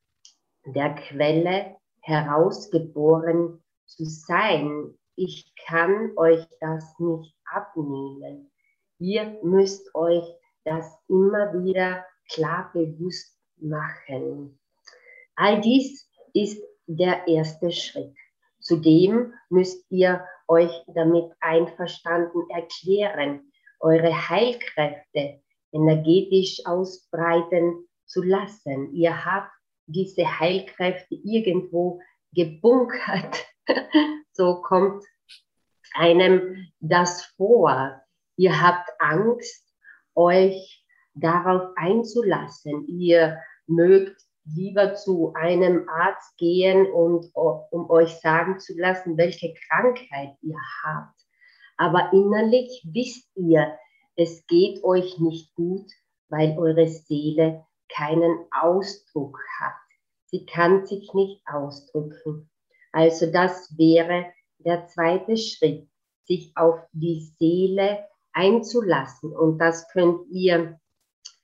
der 0.65 0.95
Quelle 0.95 1.75
herausgeboren 2.01 3.63
zu 3.85 4.05
sein. 4.05 4.97
Ich 5.15 5.53
kann 5.67 6.11
euch 6.17 6.45
das 6.59 6.97
nicht 6.99 7.35
abnehmen. 7.45 8.51
Ihr 8.99 9.39
müsst 9.43 9.93
euch 9.95 10.25
das 10.63 10.97
immer 11.07 11.53
wieder 11.63 12.05
klar 12.29 12.71
bewusst 12.73 13.37
machen. 13.57 14.59
All 15.35 15.61
dies 15.61 16.09
ist 16.33 16.63
der 16.87 17.27
erste 17.27 17.71
Schritt. 17.71 18.15
Zudem 18.59 19.33
müsst 19.49 19.85
ihr 19.89 20.25
euch 20.47 20.71
damit 20.87 21.31
einverstanden 21.39 22.49
erklären, 22.49 23.51
eure 23.79 24.29
Heilkräfte 24.29 25.41
energetisch 25.71 26.65
ausbreiten 26.65 27.87
zu 28.05 28.23
lassen. 28.23 28.93
Ihr 28.93 29.25
habt 29.25 29.51
diese 29.87 30.39
Heilkräfte 30.39 31.15
irgendwo 31.15 32.01
gebunkert. 32.33 33.45
so 34.31 34.61
kommt 34.61 35.03
einem 35.93 36.67
das 36.79 37.23
vor. 37.37 38.01
Ihr 38.37 38.61
habt 38.61 38.89
Angst, 38.99 39.65
euch 40.15 40.85
darauf 41.13 41.71
einzulassen. 41.75 42.87
Ihr 42.87 43.39
mögt 43.67 44.21
lieber 44.45 44.93
zu 44.93 45.33
einem 45.33 45.89
Arzt 45.89 46.37
gehen 46.37 46.85
und 46.91 47.29
um 47.33 47.89
euch 47.89 48.19
sagen 48.19 48.59
zu 48.59 48.77
lassen, 48.77 49.17
welche 49.17 49.53
Krankheit 49.67 50.35
ihr 50.41 50.59
habt. 50.83 51.19
Aber 51.77 52.11
innerlich 52.13 52.87
wisst 52.91 53.29
ihr, 53.35 53.77
es 54.15 54.45
geht 54.47 54.83
euch 54.83 55.19
nicht 55.19 55.53
gut, 55.55 55.91
weil 56.29 56.57
eure 56.57 56.87
Seele 56.87 57.65
keinen 57.89 58.45
Ausdruck 58.51 59.39
hat. 59.59 59.73
Sie 60.27 60.45
kann 60.45 60.85
sich 60.85 61.13
nicht 61.13 61.41
ausdrücken. 61.45 62.49
Also 62.91 63.31
das 63.31 63.77
wäre 63.77 64.25
der 64.59 64.87
zweite 64.87 65.37
Schritt, 65.37 65.87
sich 66.23 66.51
auf 66.55 66.79
die 66.93 67.29
Seele 67.37 68.05
einzulassen. 68.33 69.35
Und 69.35 69.59
das 69.59 69.87
könnt 69.89 70.27
ihr 70.31 70.79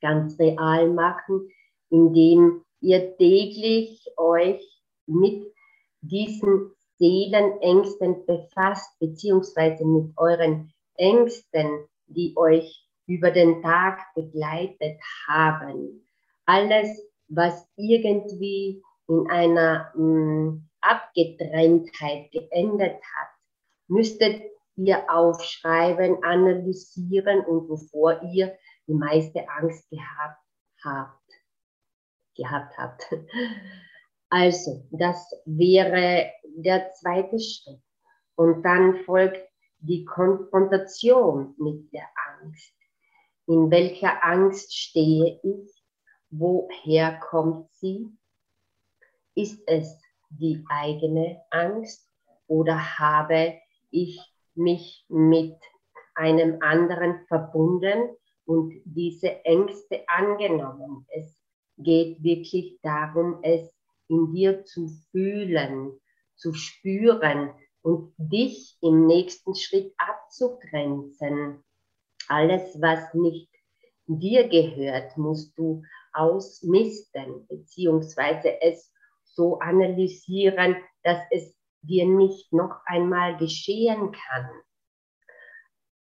ganz 0.00 0.38
real 0.38 0.88
machen, 0.90 1.48
indem 1.90 2.64
ihr 2.82 3.16
täglich 3.16 4.06
euch 4.16 4.62
mit 5.06 5.52
diesen 6.00 6.72
Seelenängsten 6.98 8.26
befasst, 8.26 8.98
beziehungsweise 8.98 9.84
mit 9.84 10.12
euren 10.16 10.72
Ängsten, 10.96 11.86
die 12.06 12.34
euch 12.36 12.86
über 13.06 13.30
den 13.30 13.62
Tag 13.62 14.00
begleitet 14.14 14.98
haben. 15.26 16.06
Alles, 16.44 16.88
was 17.28 17.66
irgendwie 17.76 18.82
in 19.08 19.30
einer 19.30 19.92
mh, 19.96 20.04
mm, 20.04 20.68
Abgetrenntheit 20.80 22.30
geendet 22.32 22.96
hat, 22.96 23.28
müsstet 23.88 24.42
ihr 24.76 25.04
aufschreiben, 25.08 26.22
analysieren 26.24 27.44
und 27.44 27.68
wovor 27.68 28.20
ihr 28.32 28.56
die 28.86 28.94
meiste 28.94 29.48
Angst 29.48 29.88
gehabt 29.90 30.42
habt. 30.84 31.21
Gehabt 32.34 32.76
habt. 32.78 33.06
Also, 34.34 34.86
das 34.90 35.30
wäre 35.44 36.32
der 36.56 36.90
zweite 36.92 37.38
Schritt. 37.38 37.82
Und 38.34 38.62
dann 38.62 39.04
folgt 39.04 39.46
die 39.80 40.06
Konfrontation 40.06 41.54
mit 41.58 41.92
der 41.92 42.08
Angst. 42.40 42.72
In 43.46 43.70
welcher 43.70 44.24
Angst 44.24 44.74
stehe 44.74 45.38
ich? 45.42 45.84
Woher 46.30 47.18
kommt 47.18 47.70
sie? 47.74 48.08
Ist 49.34 49.62
es 49.66 50.00
die 50.30 50.64
eigene 50.68 51.42
Angst 51.50 52.08
oder 52.46 52.98
habe 52.98 53.58
ich 53.90 54.18
mich 54.54 55.04
mit 55.08 55.58
einem 56.14 56.62
anderen 56.62 57.26
verbunden 57.26 58.16
und 58.46 58.80
diese 58.84 59.44
Ängste 59.44 60.04
angenommen? 60.08 61.06
Es 61.10 61.41
geht 61.82 62.22
wirklich 62.22 62.78
darum, 62.82 63.38
es 63.42 63.72
in 64.08 64.32
dir 64.32 64.64
zu 64.64 64.88
fühlen, 65.10 65.98
zu 66.36 66.54
spüren, 66.54 67.50
und 67.82 68.14
dich 68.16 68.76
im 68.80 69.06
nächsten 69.06 69.54
Schritt 69.54 69.92
abzugrenzen. 69.98 71.62
Alles, 72.28 72.80
was 72.80 73.12
nicht 73.14 73.50
dir 74.06 74.48
gehört, 74.48 75.16
musst 75.16 75.56
du 75.58 75.82
ausmisten, 76.12 77.46
beziehungsweise 77.48 78.60
es 78.60 78.92
so 79.24 79.58
analysieren, 79.58 80.76
dass 81.02 81.18
es 81.30 81.56
dir 81.82 82.06
nicht 82.06 82.52
noch 82.52 82.80
einmal 82.86 83.36
geschehen 83.36 84.12
kann. 84.12 84.50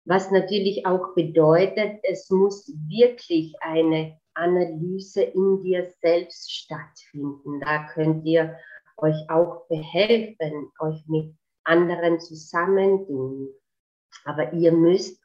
Was 0.05 0.31
natürlich 0.31 0.87
auch 0.87 1.15
bedeutet, 1.15 2.01
es 2.05 2.31
muss 2.31 2.73
wirklich 2.89 3.55
eine 3.61 4.19
Analyse 4.37 5.23
in 5.23 5.63
dir 5.63 5.91
selbst 6.01 6.53
stattfinden. 6.53 7.61
Da 7.61 7.87
könnt 7.89 8.25
ihr 8.25 8.57
euch 8.97 9.17
auch 9.29 9.67
behelfen, 9.69 10.71
euch 10.79 11.03
mit 11.07 11.35
anderen 11.65 12.21
zusammentun. 12.21 13.49
Aber 14.25 14.53
ihr 14.53 14.73
müsst 14.73 15.21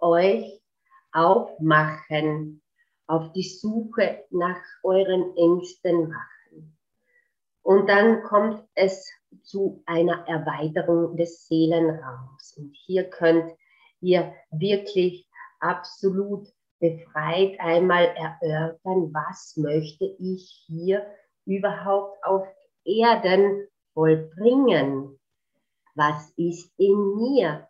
euch 0.00 0.62
aufmachen, 1.12 2.62
auf 3.06 3.32
die 3.32 3.42
Suche 3.42 4.24
nach 4.30 4.60
euren 4.82 5.36
Ängsten 5.36 6.08
machen. 6.08 6.78
Und 7.62 7.88
dann 7.88 8.22
kommt 8.22 8.64
es 8.74 9.08
zu 9.42 9.82
einer 9.86 10.26
Erweiterung 10.26 11.16
des 11.16 11.46
Seelenraums. 11.46 12.56
Und 12.56 12.74
hier 12.74 13.08
könnt 13.08 13.52
ihr 14.00 14.34
wirklich 14.50 15.28
absolut 15.60 16.48
befreit 16.82 17.58
einmal 17.60 18.04
erörtern, 18.04 19.14
was 19.14 19.56
möchte 19.56 20.04
ich 20.18 20.64
hier 20.66 21.06
überhaupt 21.46 22.22
auf 22.24 22.46
Erden 22.84 23.66
vollbringen? 23.94 25.18
was 25.94 26.32
ist 26.36 26.72
in 26.78 27.16
mir? 27.16 27.68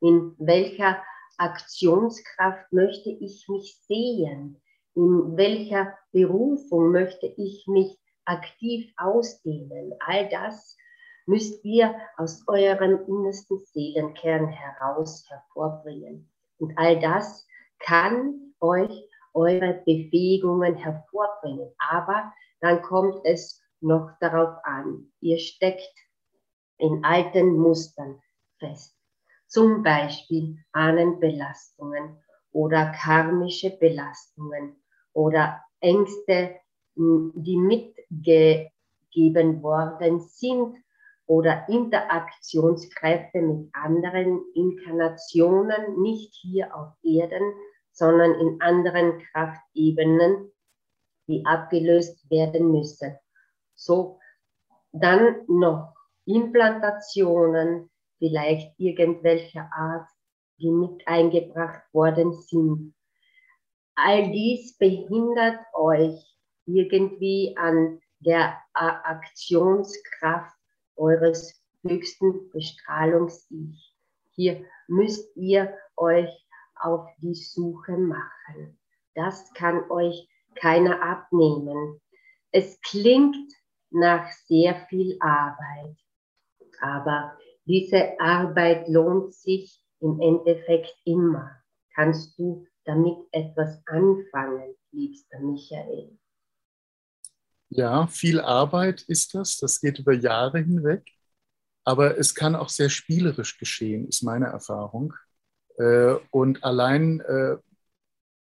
In 0.00 0.34
welcher 0.38 1.02
Aktionskraft 1.38 2.72
möchte 2.72 3.10
ich 3.10 3.48
mich 3.48 3.76
sehen? 3.86 4.60
In 4.94 5.36
welcher 5.36 5.96
Berufung 6.12 6.92
möchte 6.92 7.26
ich 7.26 7.66
mich 7.66 7.98
aktiv 8.24 8.92
ausdehnen? 8.96 9.94
All 10.00 10.28
das 10.28 10.76
müsst 11.26 11.64
ihr 11.64 11.94
aus 12.16 12.46
eurem 12.46 13.00
innersten 13.08 13.58
Seelenkern 13.64 14.48
heraus 14.48 15.26
hervorbringen. 15.28 16.30
Und 16.58 16.76
all 16.76 17.00
das 17.00 17.46
kann 17.78 18.43
euch 18.60 19.08
eure 19.32 19.82
Bewegungen 19.84 20.76
hervorbringen. 20.76 21.70
Aber 21.78 22.32
dann 22.60 22.82
kommt 22.82 23.20
es 23.24 23.60
noch 23.80 24.10
darauf 24.20 24.56
an. 24.64 25.12
Ihr 25.20 25.38
steckt 25.38 25.92
in 26.78 27.04
alten 27.04 27.58
Mustern 27.58 28.20
fest. 28.58 28.96
Zum 29.46 29.82
Beispiel 29.82 30.58
Ahnenbelastungen 30.72 32.18
oder 32.52 32.92
karmische 32.92 33.70
Belastungen 33.70 34.76
oder 35.12 35.60
Ängste 35.80 36.56
die 36.96 37.56
mitgegeben 37.56 39.62
worden 39.62 40.20
sind 40.20 40.76
oder 41.26 41.68
Interaktionskräfte 41.68 43.40
mit 43.40 43.74
anderen 43.74 44.44
Inkarnationen, 44.54 46.00
nicht 46.00 46.32
hier 46.34 46.76
auf 46.76 46.92
Erden, 47.02 47.52
sondern 47.94 48.34
in 48.34 48.60
anderen 48.60 49.20
Kraftebenen, 49.32 50.52
die 51.28 51.46
abgelöst 51.46 52.28
werden 52.28 52.70
müssen. 52.72 53.16
So, 53.74 54.18
dann 54.92 55.44
noch 55.46 55.94
Implantationen, 56.26 57.90
vielleicht 58.18 58.78
irgendwelcher 58.78 59.70
Art, 59.72 60.08
die 60.58 60.70
mit 60.70 61.06
eingebracht 61.06 61.82
worden 61.92 62.32
sind. 62.32 62.94
All 63.94 64.30
dies 64.30 64.76
behindert 64.76 65.58
euch 65.72 66.36
irgendwie 66.66 67.56
an 67.56 68.00
der 68.18 68.58
Aktionskraft 68.72 70.56
eures 70.96 71.62
höchsten 71.82 72.50
Bestrahlungs-Ich. 72.50 73.94
Hier 74.30 74.64
müsst 74.88 75.36
ihr 75.36 75.76
euch 75.96 76.43
auf 76.84 77.08
die 77.18 77.34
Suche 77.34 77.96
machen. 77.96 78.78
Das 79.14 79.52
kann 79.54 79.90
euch 79.90 80.28
keiner 80.54 81.02
abnehmen. 81.02 82.00
Es 82.52 82.80
klingt 82.82 83.36
nach 83.90 84.30
sehr 84.46 84.86
viel 84.88 85.16
Arbeit, 85.20 85.96
aber 86.80 87.36
diese 87.64 88.18
Arbeit 88.20 88.88
lohnt 88.88 89.34
sich 89.34 89.82
im 90.00 90.20
Endeffekt 90.20 90.94
immer. 91.04 91.50
Kannst 91.94 92.38
du 92.38 92.66
damit 92.84 93.16
etwas 93.32 93.80
anfangen, 93.86 94.74
liebster 94.92 95.40
Michael? 95.40 96.18
Ja, 97.68 98.06
viel 98.06 98.40
Arbeit 98.40 99.02
ist 99.02 99.34
das. 99.34 99.58
Das 99.58 99.80
geht 99.80 99.98
über 99.98 100.12
Jahre 100.12 100.58
hinweg. 100.58 101.10
Aber 101.84 102.18
es 102.18 102.34
kann 102.34 102.54
auch 102.54 102.68
sehr 102.68 102.88
spielerisch 102.88 103.58
geschehen, 103.58 104.08
ist 104.08 104.22
meine 104.22 104.46
Erfahrung. 104.46 105.14
Äh, 105.78 106.14
und 106.30 106.62
allein, 106.64 107.20
äh, 107.20 107.56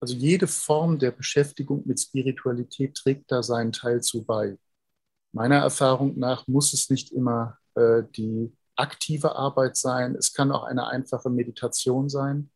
also 0.00 0.14
jede 0.14 0.46
Form 0.46 0.98
der 0.98 1.10
Beschäftigung 1.10 1.82
mit 1.86 2.00
Spiritualität 2.00 2.94
trägt 2.94 3.32
da 3.32 3.42
seinen 3.42 3.72
Teil 3.72 4.02
zu 4.02 4.24
bei. 4.24 4.58
Meiner 5.32 5.56
Erfahrung 5.56 6.18
nach 6.18 6.46
muss 6.46 6.72
es 6.72 6.90
nicht 6.90 7.12
immer 7.12 7.58
äh, 7.74 8.02
die 8.16 8.52
aktive 8.76 9.36
Arbeit 9.36 9.76
sein. 9.76 10.14
Es 10.16 10.32
kann 10.32 10.52
auch 10.52 10.64
eine 10.64 10.86
einfache 10.86 11.30
Meditation 11.30 12.08
sein. 12.08 12.50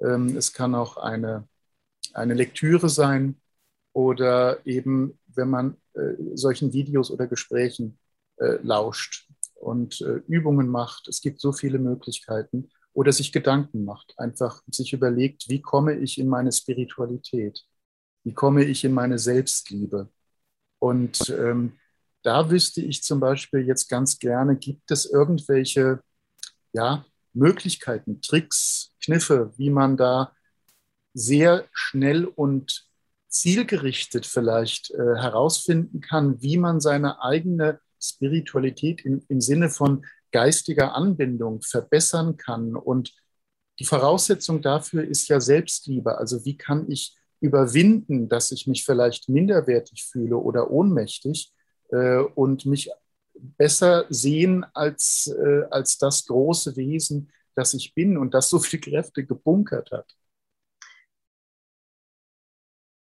Ähm, 0.00 0.36
es 0.36 0.52
kann 0.52 0.74
auch 0.74 0.96
eine, 0.98 1.48
eine 2.14 2.34
Lektüre 2.34 2.88
sein 2.88 3.40
oder 3.92 4.64
eben, 4.66 5.18
wenn 5.26 5.50
man 5.50 5.76
solchen 6.34 6.72
Videos 6.72 7.10
oder 7.10 7.26
Gesprächen 7.26 7.98
lauscht 8.38 9.28
und 9.56 10.00
Übungen 10.28 10.68
macht. 10.68 11.08
Es 11.08 11.20
gibt 11.20 11.40
so 11.40 11.52
viele 11.52 11.80
Möglichkeiten. 11.80 12.70
Oder 12.92 13.12
sich 13.12 13.32
Gedanken 13.32 13.84
macht, 13.84 14.14
einfach 14.18 14.62
sich 14.70 14.92
überlegt, 14.92 15.48
wie 15.48 15.60
komme 15.60 15.94
ich 15.94 16.18
in 16.18 16.28
meine 16.28 16.50
Spiritualität? 16.50 17.64
Wie 18.24 18.34
komme 18.34 18.64
ich 18.64 18.84
in 18.84 18.92
meine 18.92 19.18
Selbstliebe? 19.18 20.08
Und 20.80 21.30
ähm, 21.30 21.78
da 22.22 22.50
wüsste 22.50 22.82
ich 22.82 23.02
zum 23.02 23.20
Beispiel 23.20 23.60
jetzt 23.60 23.88
ganz 23.88 24.18
gerne, 24.18 24.56
gibt 24.56 24.90
es 24.90 25.06
irgendwelche 25.06 26.00
ja, 26.72 27.04
Möglichkeiten, 27.32 28.20
Tricks, 28.20 28.92
Kniffe, 29.02 29.52
wie 29.56 29.70
man 29.70 29.96
da 29.96 30.32
sehr 31.14 31.66
schnell 31.72 32.24
und 32.24 32.86
zielgerichtet 33.28 34.26
vielleicht 34.26 34.90
äh, 34.90 34.96
herausfinden 34.96 36.00
kann, 36.00 36.40
wie 36.42 36.56
man 36.56 36.80
seine 36.80 37.22
eigene 37.22 37.80
Spiritualität 38.00 39.04
im, 39.04 39.22
im 39.28 39.40
Sinne 39.40 39.70
von 39.70 40.04
geistiger 40.32 40.94
Anbindung 40.94 41.62
verbessern 41.62 42.36
kann. 42.36 42.76
Und 42.76 43.14
die 43.78 43.84
Voraussetzung 43.84 44.62
dafür 44.62 45.04
ist 45.04 45.28
ja 45.28 45.40
Selbstliebe. 45.40 46.18
Also 46.18 46.44
wie 46.44 46.56
kann 46.56 46.90
ich 46.90 47.16
überwinden, 47.40 48.28
dass 48.28 48.50
ich 48.50 48.66
mich 48.66 48.84
vielleicht 48.84 49.28
minderwertig 49.28 50.04
fühle 50.04 50.36
oder 50.36 50.70
ohnmächtig 50.70 51.52
äh, 51.90 52.18
und 52.18 52.66
mich 52.66 52.90
besser 53.34 54.06
sehen 54.08 54.66
als, 54.74 55.28
äh, 55.28 55.62
als 55.70 55.98
das 55.98 56.26
große 56.26 56.76
Wesen, 56.76 57.30
das 57.54 57.74
ich 57.74 57.94
bin 57.94 58.18
und 58.18 58.34
das 58.34 58.50
so 58.50 58.58
viele 58.58 58.80
Kräfte 58.80 59.24
gebunkert 59.24 59.92
hat. 59.92 60.12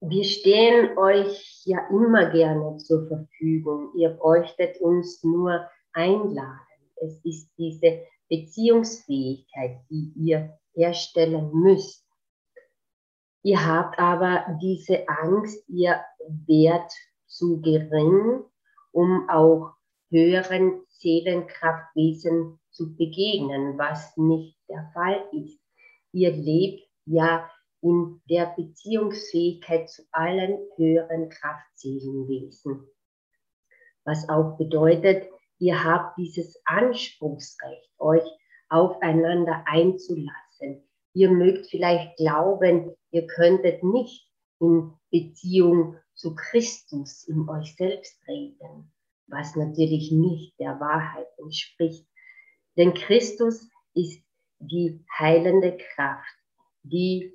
Wir 0.01 0.25
stehen 0.25 0.97
euch 0.99 1.63
ja 1.65 1.89
immer 1.91 2.31
gerne 2.31 2.77
zur 2.77 3.09
Verfügung. 3.09 3.93
Ihr 3.97 4.11
bräuchtet 4.11 4.81
uns 4.81 5.25
nur 5.25 5.69
einladen. 5.93 6.66
Es 6.97 7.19
ist 7.25 7.51
diese 7.59 8.05
Beziehungsfähigkeit, 8.29 9.81
die 9.91 10.13
ihr 10.17 10.59
herstellen 10.75 11.51
müsst. 11.53 12.05
Ihr 13.43 13.65
habt 13.65 13.99
aber 13.99 14.59
diese 14.61 15.09
Angst, 15.09 15.63
ihr 15.69 16.01
werdet 16.47 16.91
zu 17.27 17.61
gering, 17.61 18.43
um 18.93 19.29
auch 19.29 19.75
höheren 20.11 20.83
Seelenkraftwesen 20.89 22.59
zu 22.71 22.97
begegnen, 22.97 23.79
was 23.79 24.17
nicht 24.17 24.57
der 24.69 24.91
Fall 24.93 25.25
ist. 25.33 25.61
Ihr 26.13 26.33
lebt 26.33 26.89
ja 27.05 27.49
in 27.83 28.21
der 28.29 28.55
Beziehungsfähigkeit 28.57 29.89
zu 29.91 30.03
allen 30.11 30.59
höheren 30.77 31.29
Kraftseelenwesen. 31.29 32.89
Was 34.05 34.29
auch 34.29 34.57
bedeutet, 34.57 35.29
ihr 35.59 35.83
habt 35.83 36.19
dieses 36.19 36.61
Anspruchsrecht, 36.65 37.91
euch 37.99 38.25
aufeinander 38.69 39.65
einzulassen. 39.67 40.83
Ihr 41.15 41.31
mögt 41.31 41.67
vielleicht 41.71 42.17
glauben, 42.17 42.95
ihr 43.11 43.27
könntet 43.27 43.83
nicht 43.83 44.29
in 44.61 44.93
Beziehung 45.11 45.97
zu 46.15 46.35
Christus 46.35 47.25
in 47.29 47.49
euch 47.49 47.75
selbst 47.77 48.21
treten, 48.25 48.93
was 49.29 49.55
natürlich 49.57 50.11
nicht 50.11 50.59
der 50.59 50.81
Wahrheit 50.81 51.29
entspricht. 51.39 52.07
Denn 52.77 52.95
Christus 52.95 53.69
ist 53.95 54.23
die 54.59 55.05
heilende 55.19 55.77
Kraft, 55.95 56.35
die 56.83 57.35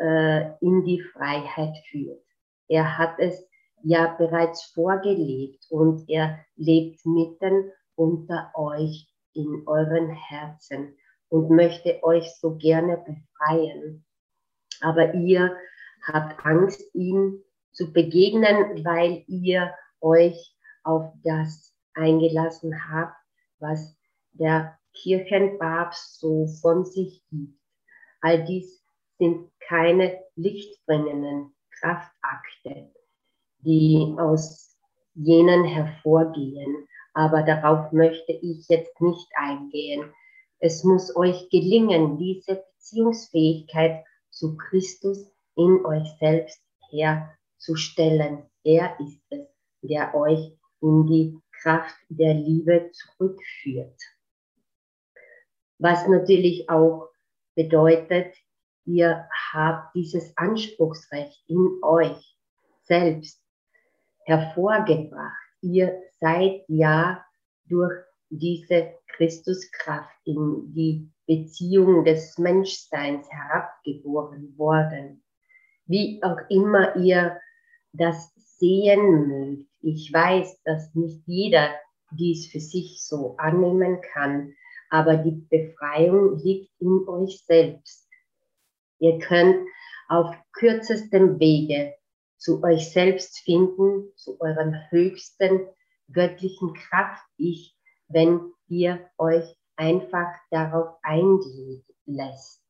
äh, 0.00 0.52
in 0.60 0.84
die 0.84 1.00
Freiheit 1.00 1.76
führt. 1.90 2.22
Er 2.68 2.98
hat 2.98 3.18
es 3.18 3.48
ja 3.82 4.14
bereits 4.18 4.64
vorgelebt 4.72 5.66
und 5.70 6.08
er 6.08 6.38
lebt 6.56 7.04
mitten 7.06 7.70
unter 7.94 8.50
euch 8.54 9.08
in 9.34 9.62
euren 9.66 10.10
Herzen 10.10 10.96
und 11.28 11.50
möchte 11.50 12.02
euch 12.02 12.30
so 12.36 12.56
gerne 12.56 12.96
befreien. 12.98 14.04
Aber 14.80 15.14
ihr 15.14 15.56
habt 16.06 16.44
Angst, 16.44 16.82
ihm 16.94 17.42
zu 17.72 17.92
begegnen, 17.92 18.84
weil 18.84 19.24
ihr 19.26 19.74
euch 20.00 20.56
auf 20.84 21.12
das 21.24 21.74
eingelassen 21.94 22.74
habt, 22.90 23.16
was 23.58 23.96
der 24.32 24.78
Kirchenpapst 24.94 26.20
so 26.20 26.46
von 26.60 26.84
sich 26.84 27.22
gibt. 27.30 27.58
All 28.20 28.44
dies 28.44 28.82
sind 29.18 29.50
keine 29.60 30.18
lichtbringenden 30.36 31.54
Kraftakte, 31.78 32.90
die 33.60 34.14
aus 34.18 34.76
jenen 35.14 35.64
hervorgehen. 35.64 36.88
Aber 37.14 37.42
darauf 37.42 37.92
möchte 37.92 38.32
ich 38.32 38.68
jetzt 38.68 39.00
nicht 39.00 39.28
eingehen. 39.34 40.12
Es 40.60 40.84
muss 40.84 41.14
euch 41.16 41.48
gelingen, 41.50 42.18
diese 42.18 42.64
Beziehungsfähigkeit 42.76 44.04
zu 44.30 44.56
Christus 44.56 45.30
in 45.56 45.84
euch 45.84 46.08
selbst 46.20 46.60
herzustellen. 46.90 48.44
Er 48.64 48.98
ist 49.00 49.20
es, 49.30 49.48
der 49.82 50.14
euch 50.14 50.56
in 50.80 51.06
die 51.06 51.38
Kraft 51.60 51.96
der 52.08 52.34
Liebe 52.34 52.90
zurückführt. 52.92 54.00
Was 55.78 56.06
natürlich 56.08 56.68
auch 56.70 57.08
bedeutet, 57.54 58.34
ihr 58.84 59.28
habt 59.52 59.94
dieses 59.94 60.36
Anspruchsrecht 60.36 61.42
in 61.48 61.80
euch 61.82 62.36
selbst 62.82 63.42
hervorgebracht. 64.28 65.48
Ihr 65.62 66.02
seid 66.20 66.62
ja 66.68 67.24
durch 67.64 67.94
diese 68.28 68.92
Christuskraft 69.16 70.14
in 70.24 70.74
die 70.74 71.10
Beziehung 71.26 72.04
des 72.04 72.36
Menschseins 72.36 73.26
herabgeboren 73.30 74.56
worden. 74.58 75.24
Wie 75.86 76.22
auch 76.22 76.38
immer 76.50 76.94
ihr 76.96 77.40
das 77.92 78.32
sehen 78.58 79.28
mögt. 79.28 79.68
Ich 79.80 80.12
weiß, 80.12 80.62
dass 80.64 80.94
nicht 80.94 81.22
jeder 81.26 81.70
dies 82.10 82.50
für 82.50 82.60
sich 82.60 83.02
so 83.02 83.36
annehmen 83.38 84.00
kann, 84.12 84.54
aber 84.90 85.16
die 85.16 85.46
Befreiung 85.48 86.38
liegt 86.38 86.70
in 86.80 87.08
euch 87.08 87.44
selbst. 87.46 88.06
Ihr 88.98 89.18
könnt 89.18 89.66
auf 90.08 90.34
kürzestem 90.52 91.38
Wege 91.38 91.94
zu 92.38 92.62
euch 92.62 92.90
selbst 92.92 93.40
finden, 93.40 94.12
zu 94.16 94.40
eurem 94.40 94.74
höchsten 94.90 95.68
göttlichen 96.10 96.72
Kraft-Ich, 96.72 97.76
wenn 98.08 98.52
ihr 98.68 99.10
euch 99.18 99.56
einfach 99.76 100.32
darauf 100.50 100.96
einlässt. 101.02 102.62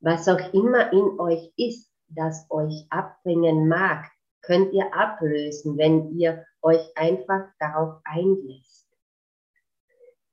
Was 0.00 0.28
auch 0.28 0.52
immer 0.52 0.92
in 0.92 1.20
euch 1.20 1.52
ist, 1.56 1.90
das 2.08 2.46
euch 2.50 2.86
abbringen 2.90 3.68
mag, 3.68 4.10
könnt 4.42 4.72
ihr 4.72 4.94
ablösen, 4.94 5.76
wenn 5.76 6.16
ihr 6.18 6.46
euch 6.62 6.96
einfach 6.96 7.48
darauf 7.58 8.00
einlässt. 8.04 8.88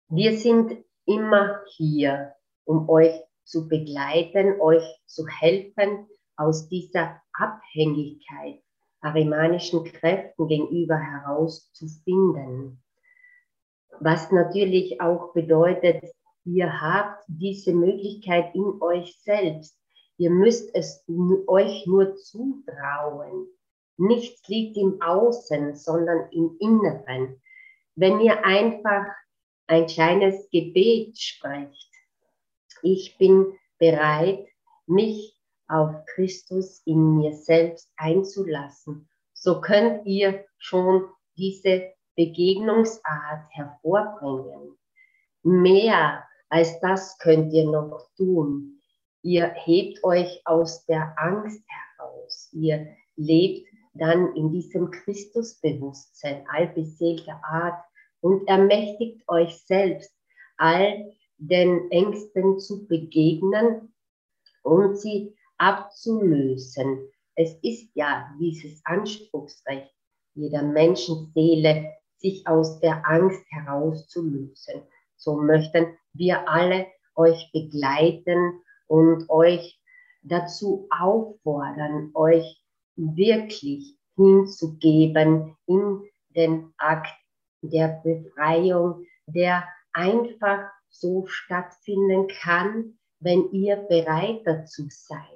Wir 0.07 0.37
sind 0.37 0.83
immer 1.05 1.61
hier, 1.75 2.33
um 2.63 2.87
euch 2.89 3.13
zu 3.43 3.67
begleiten, 3.67 4.59
euch 4.61 4.83
zu 5.05 5.27
helfen, 5.27 6.07
aus 6.37 6.67
dieser 6.69 7.21
Abhängigkeit 7.33 8.61
arimanischen 9.05 9.83
Kräften 9.83 10.47
gegenüber 10.47 10.97
herauszufinden. 10.97 12.81
Was 13.99 14.31
natürlich 14.31 14.99
auch 14.99 15.31
bedeutet, 15.33 16.03
ihr 16.43 16.81
habt 16.81 17.23
diese 17.27 17.73
Möglichkeit 17.73 18.53
in 18.55 18.81
euch 18.81 19.15
selbst. 19.21 19.79
Ihr 20.17 20.31
müsst 20.31 20.73
es 20.73 21.05
euch 21.47 21.85
nur 21.85 22.15
zutrauen. 22.15 23.47
Nichts 23.97 24.47
liegt 24.47 24.77
im 24.77 25.01
Außen, 25.01 25.75
sondern 25.75 26.29
im 26.31 26.57
Inneren. 26.59 27.41
Wenn 27.95 28.19
ihr 28.19 28.43
einfach 28.43 29.05
ein 29.67 29.85
kleines 29.87 30.49
Gebet 30.49 31.17
sprecht, 31.17 31.91
ich 32.81 33.17
bin 33.17 33.53
bereit, 33.77 34.47
mich 34.87 35.34
auf 35.67 35.91
Christus 36.13 36.81
in 36.85 37.17
mir 37.17 37.33
selbst 37.33 37.91
einzulassen, 37.97 39.07
so 39.33 39.61
könnt 39.61 40.05
ihr 40.05 40.45
schon 40.57 41.05
diese 41.37 41.93
Begegnungsart 42.15 43.47
hervorbringen. 43.51 44.77
Mehr 45.43 46.23
als 46.49 46.79
das 46.79 47.17
könnt 47.19 47.53
ihr 47.53 47.69
noch 47.69 48.07
tun. 48.15 48.79
Ihr 49.21 49.47
hebt 49.53 50.03
euch 50.03 50.41
aus 50.45 50.85
der 50.85 51.13
Angst 51.17 51.63
heraus. 51.67 52.49
Ihr 52.53 52.87
lebt 53.15 53.67
dann 53.93 54.35
in 54.35 54.51
diesem 54.51 54.91
Christusbewusstsein 54.91 56.45
allbeseelter 56.49 57.41
Art 57.43 57.83
und 58.21 58.47
ermächtigt 58.47 59.27
euch 59.27 59.57
selbst, 59.65 60.13
all 60.57 61.11
den 61.37 61.91
Ängsten 61.91 62.59
zu 62.59 62.87
begegnen 62.87 63.93
und 64.63 64.97
sie 64.97 65.35
abzulösen. 65.57 67.09
Es 67.35 67.53
ist 67.61 67.89
ja 67.95 68.33
dieses 68.39 68.81
Anspruchsrecht 68.85 69.95
jeder 70.35 70.61
Menschenseele, 70.61 71.93
sich 72.17 72.45
aus 72.47 72.79
der 72.79 73.05
Angst 73.07 73.43
herauszulösen. 73.49 74.83
So 75.15 75.35
möchten 75.35 75.97
wir 76.13 76.47
alle 76.47 76.87
euch 77.15 77.49
begleiten 77.51 78.61
und 78.87 79.29
euch 79.29 79.79
dazu 80.21 80.87
auffordern, 80.89 82.11
euch 82.13 82.61
wirklich 82.95 83.97
hinzugeben 84.15 85.55
in 85.67 86.03
den 86.29 86.73
Akt 86.77 87.13
der 87.61 88.01
Befreiung, 88.03 89.05
der 89.27 89.67
einfach 89.93 90.69
so 90.89 91.25
stattfinden 91.27 92.27
kann, 92.41 92.97
wenn 93.19 93.51
ihr 93.51 93.77
bereit 93.77 94.41
dazu 94.45 94.87
seid. 94.89 95.34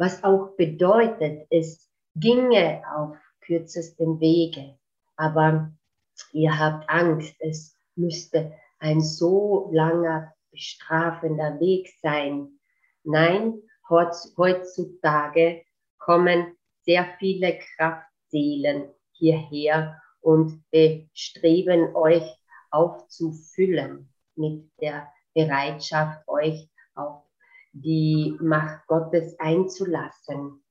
Was 0.00 0.24
auch 0.24 0.56
bedeutet, 0.56 1.46
es 1.50 1.90
ginge 2.16 2.82
auf 2.96 3.18
kürzestem 3.42 4.18
Wege, 4.18 4.78
aber 5.16 5.74
ihr 6.32 6.58
habt 6.58 6.88
Angst, 6.88 7.36
es 7.38 7.76
müsste 7.96 8.54
ein 8.78 9.02
so 9.02 9.68
langer 9.74 10.32
bestrafender 10.52 11.60
Weg 11.60 11.92
sein. 12.00 12.48
Nein, 13.04 13.60
heutzutage 13.90 15.66
kommen 15.98 16.56
sehr 16.86 17.04
viele 17.18 17.58
Kraftseelen 17.76 18.88
hierher 19.12 20.00
und 20.22 20.64
bestreben 20.70 21.94
euch 21.94 22.24
aufzufüllen 22.70 24.10
mit 24.34 24.70
der 24.80 25.12
Bereitschaft, 25.34 26.26
euch 26.26 26.70
auf 26.94 27.29
die 27.72 28.36
Macht 28.40 28.86
Gottes 28.86 29.38
einzulassen. 29.38 30.62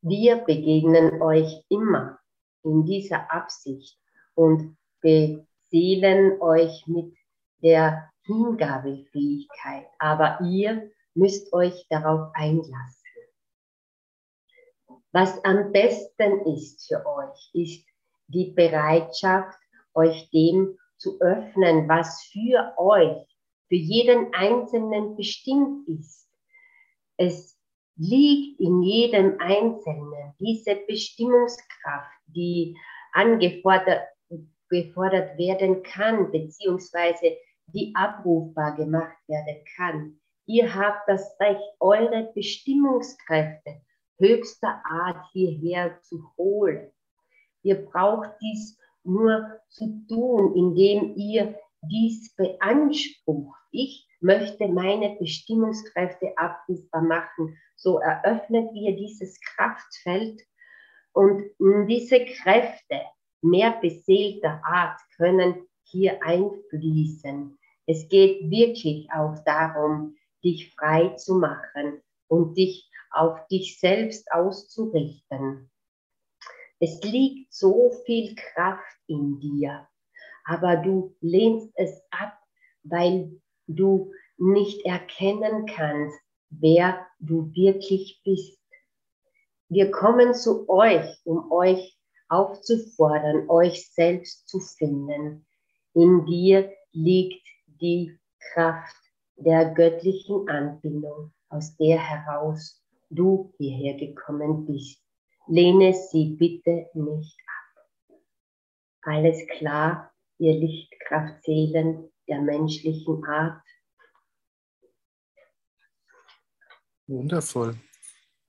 Wir 0.00 0.36
begegnen 0.36 1.20
euch 1.22 1.64
immer 1.68 2.18
in 2.62 2.84
dieser 2.84 3.30
Absicht 3.30 3.98
und 4.34 4.76
beseelen 5.00 6.40
euch 6.40 6.86
mit 6.86 7.14
der 7.62 8.10
Hingabefähigkeit, 8.24 9.86
aber 9.98 10.40
ihr 10.42 10.90
müsst 11.14 11.52
euch 11.52 11.86
darauf 11.88 12.30
einlassen. 12.34 13.04
Was 15.12 15.44
am 15.44 15.72
besten 15.72 16.40
ist 16.54 16.88
für 16.88 17.06
euch, 17.06 17.50
ist 17.52 17.86
die 18.26 18.50
Bereitschaft, 18.50 19.58
euch 19.94 20.28
dem 20.30 20.76
zu 20.96 21.20
öffnen, 21.20 21.88
was 21.88 22.24
für 22.24 22.74
euch, 22.78 23.33
für 23.68 23.76
jeden 23.76 24.32
Einzelnen 24.34 25.16
bestimmt 25.16 25.88
ist. 25.88 26.28
Es 27.16 27.58
liegt 27.96 28.60
in 28.60 28.82
jedem 28.82 29.40
Einzelnen 29.40 30.34
diese 30.38 30.76
Bestimmungskraft, 30.86 32.20
die 32.26 32.76
angefordert 33.12 34.02
gefordert 34.70 35.38
werden 35.38 35.82
kann, 35.82 36.30
beziehungsweise 36.32 37.36
die 37.66 37.94
abrufbar 37.94 38.74
gemacht 38.76 39.16
werden 39.28 39.64
kann. 39.76 40.20
Ihr 40.46 40.74
habt 40.74 41.08
das 41.08 41.38
Recht, 41.40 41.62
eure 41.80 42.32
Bestimmungskräfte 42.34 43.80
höchster 44.18 44.82
Art 44.84 45.24
hierher 45.32 46.00
zu 46.02 46.30
holen. 46.36 46.90
Ihr 47.62 47.84
braucht 47.86 48.30
dies 48.40 48.78
nur 49.04 49.60
zu 49.68 50.04
tun, 50.08 50.54
indem 50.54 51.16
ihr 51.16 51.58
dies 51.90 52.34
beansprucht. 52.36 53.60
Ich 53.70 54.08
möchte 54.20 54.68
meine 54.68 55.16
Bestimmungskräfte 55.18 56.36
abrufbar 56.36 57.02
machen. 57.02 57.56
So 57.76 57.98
eröffnet 57.98 58.70
ihr 58.74 58.96
dieses 58.96 59.38
Kraftfeld 59.40 60.40
und 61.12 61.44
diese 61.88 62.24
Kräfte 62.24 63.00
mehr 63.42 63.72
beseelter 63.80 64.60
Art 64.64 65.00
können 65.16 65.66
hier 65.84 66.22
einfließen. 66.22 67.58
Es 67.86 68.08
geht 68.08 68.50
wirklich 68.50 69.08
auch 69.12 69.36
darum, 69.44 70.16
dich 70.42 70.74
frei 70.74 71.10
zu 71.10 71.34
machen 71.36 72.00
und 72.28 72.56
dich 72.56 72.90
auf 73.10 73.46
dich 73.48 73.78
selbst 73.78 74.30
auszurichten. 74.32 75.70
Es 76.80 77.02
liegt 77.02 77.52
so 77.52 77.92
viel 78.04 78.34
Kraft 78.34 78.98
in 79.06 79.38
dir, 79.38 79.86
aber 80.44 80.76
du 80.76 81.16
lehnst 81.20 81.70
es 81.76 82.02
ab, 82.10 82.38
weil 82.82 83.40
du 83.66 84.12
nicht 84.36 84.84
erkennen 84.84 85.66
kannst, 85.66 86.18
wer 86.50 87.06
du 87.20 87.50
wirklich 87.54 88.20
bist. 88.24 88.60
Wir 89.68 89.90
kommen 89.90 90.34
zu 90.34 90.68
euch, 90.68 91.20
um 91.24 91.50
euch 91.50 91.98
aufzufordern, 92.28 93.48
euch 93.48 93.90
selbst 93.92 94.48
zu 94.48 94.60
finden. 94.60 95.46
In 95.94 96.24
dir 96.26 96.72
liegt 96.92 97.46
die 97.66 98.18
Kraft 98.52 98.96
der 99.36 99.72
göttlichen 99.72 100.48
Anbindung, 100.48 101.32
aus 101.48 101.76
der 101.76 101.98
heraus 101.98 102.82
du 103.10 103.52
hierher 103.58 103.94
gekommen 103.94 104.66
bist. 104.66 105.00
Lehne 105.46 105.92
sie 105.92 106.36
bitte 106.36 106.88
nicht 106.94 107.38
ab. 107.46 108.18
Alles 109.02 109.46
klar, 109.48 110.13
ihr 110.44 110.60
Lichtkraftseelen 110.60 112.10
der 112.28 112.42
menschlichen 112.42 113.24
Art. 113.24 113.62
Wundervoll. 117.06 117.76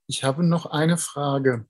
Ich 0.06 0.22
habe 0.22 0.44
noch 0.44 0.66
eine 0.66 0.98
Frage. 0.98 1.66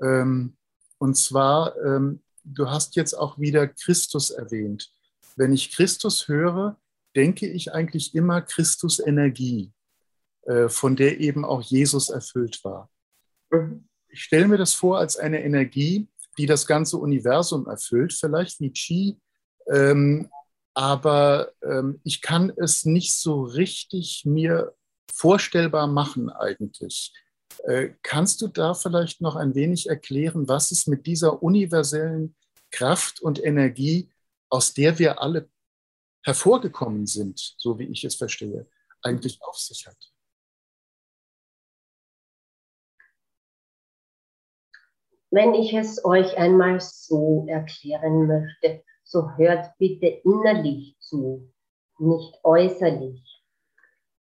Ähm, 0.00 0.56
und 0.98 1.16
zwar, 1.16 1.76
ähm, 1.82 2.22
du 2.44 2.68
hast 2.68 2.96
jetzt 2.96 3.14
auch 3.14 3.38
wieder 3.38 3.68
Christus 3.68 4.30
erwähnt. 4.30 4.92
Wenn 5.36 5.52
ich 5.52 5.72
Christus 5.72 6.28
höre, 6.28 6.80
denke 7.14 7.46
ich 7.46 7.72
eigentlich 7.72 8.14
immer 8.14 8.42
Christus 8.42 8.98
Energie. 8.98 9.72
Äh, 10.44 10.68
von 10.68 10.96
der 10.96 11.20
eben 11.20 11.44
auch 11.44 11.62
Jesus 11.62 12.10
erfüllt 12.10 12.64
war. 12.64 12.90
Mhm. 13.50 13.88
Ich 14.08 14.24
stelle 14.24 14.48
mir 14.48 14.58
das 14.58 14.74
vor 14.74 14.98
als 14.98 15.16
eine 15.16 15.42
Energie, 15.44 16.08
die 16.36 16.46
das 16.46 16.66
ganze 16.66 16.96
Universum 16.96 17.66
erfüllt, 17.68 18.12
vielleicht 18.12 18.58
wie 18.60 18.72
Chi, 18.72 19.20
ähm, 19.70 20.30
aber 20.74 21.52
ähm, 21.62 22.00
ich 22.04 22.22
kann 22.22 22.52
es 22.56 22.84
nicht 22.84 23.12
so 23.14 23.42
richtig 23.42 24.24
mir 24.24 24.74
vorstellbar 25.12 25.86
machen 25.86 26.30
eigentlich. 26.30 27.12
Äh, 27.64 27.90
kannst 28.02 28.40
du 28.40 28.48
da 28.48 28.74
vielleicht 28.74 29.20
noch 29.20 29.36
ein 29.36 29.54
wenig 29.54 29.88
erklären, 29.88 30.48
was 30.48 30.70
es 30.70 30.86
mit 30.86 31.06
dieser 31.06 31.42
universellen 31.42 32.34
Kraft 32.70 33.20
und 33.20 33.42
Energie, 33.42 34.10
aus 34.48 34.72
der 34.72 34.98
wir 34.98 35.20
alle 35.20 35.50
hervorgekommen 36.24 37.06
sind, 37.06 37.54
so 37.58 37.78
wie 37.78 37.88
ich 37.88 38.04
es 38.04 38.14
verstehe, 38.14 38.66
eigentlich 39.02 39.42
auf 39.42 39.56
sich 39.56 39.86
hat? 39.86 40.12
Wenn 45.30 45.54
ich 45.54 45.72
es 45.72 46.04
euch 46.04 46.36
einmal 46.36 46.80
so 46.80 47.46
erklären 47.48 48.26
möchte, 48.26 48.84
so 49.12 49.36
hört 49.36 49.76
bitte 49.78 50.06
innerlich 50.06 50.96
zu, 50.98 51.52
nicht 51.98 52.40
äußerlich. 52.42 53.44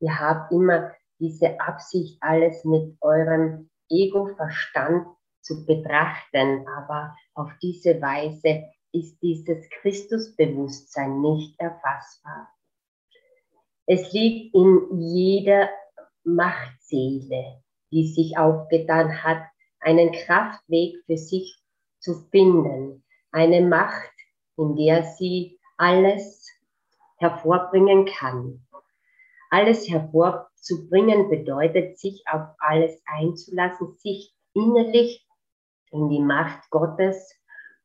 Ihr 0.01 0.18
habt 0.18 0.51
immer 0.51 0.93
diese 1.20 1.61
Absicht, 1.61 2.18
alles 2.20 2.64
mit 2.64 2.97
eurem 3.01 3.70
Ego-Verstand 3.88 5.07
zu 5.43 5.64
betrachten, 5.64 6.66
aber 6.66 7.14
auf 7.34 7.51
diese 7.62 8.03
Weise 8.03 8.64
ist 8.93 9.22
dieses 9.22 9.68
Christusbewusstsein 9.80 11.20
nicht 11.20 11.59
erfassbar. 11.61 12.49
Es 13.86 14.12
liegt 14.12 14.55
in 14.57 15.01
jeder 15.01 15.70
Machtseele, 16.24 17.62
die 17.93 18.09
sich 18.09 18.36
aufgetan 18.36 19.22
hat, 19.22 19.45
einen 19.78 20.11
Kraftweg 20.11 20.97
für 21.07 21.16
sich 21.16 21.62
zu 22.01 22.26
finden, 22.30 23.05
eine 23.30 23.62
Macht, 23.62 24.09
in 24.61 24.76
der 24.76 25.02
sie 25.04 25.58
alles 25.78 26.46
hervorbringen 27.16 28.04
kann. 28.04 28.61
Alles 29.48 29.88
hervorzubringen 29.88 31.30
bedeutet, 31.30 31.98
sich 31.98 32.22
auf 32.30 32.48
alles 32.58 33.02
einzulassen, 33.06 33.96
sich 33.96 34.34
innerlich 34.52 35.26
in 35.90 36.11
die 36.11 36.20
Macht 36.20 36.68
Gottes 36.70 37.34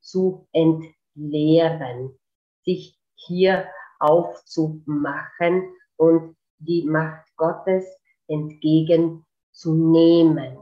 zu 0.02 0.50
entleeren, 0.52 2.20
sich 2.64 3.00
hier 3.16 3.70
aufzumachen 4.00 5.74
und 5.96 6.36
die 6.60 6.84
Macht 6.84 7.26
Gottes 7.38 7.86
entgegenzunehmen. 8.28 10.58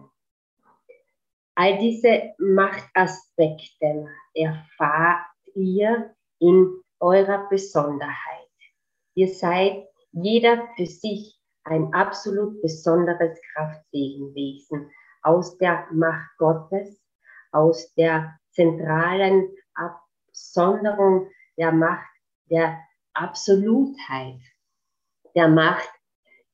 All 1.55 1.77
diese 1.79 2.33
Machtaspekte 2.37 4.07
erfahrt 4.33 5.32
ihr 5.55 6.13
in 6.39 6.81
eurer 6.99 7.47
Besonderheit. 7.49 8.49
Ihr 9.15 9.27
seid 9.27 9.85
jeder 10.11 10.67
für 10.75 10.85
sich 10.85 11.39
ein 11.63 11.93
absolut 11.93 12.61
besonderes 12.61 13.39
Kraftsegenwesen 13.53 14.91
aus 15.21 15.57
der 15.57 15.87
Macht 15.91 16.29
Gottes, 16.37 17.01
aus 17.51 17.93
der 17.95 18.37
zentralen 18.51 19.49
Absonderung 19.73 21.29
der 21.57 21.71
Macht 21.71 22.09
der 22.49 22.79
Absolutheit, 23.13 24.41
der 25.35 25.47
Macht 25.47 25.89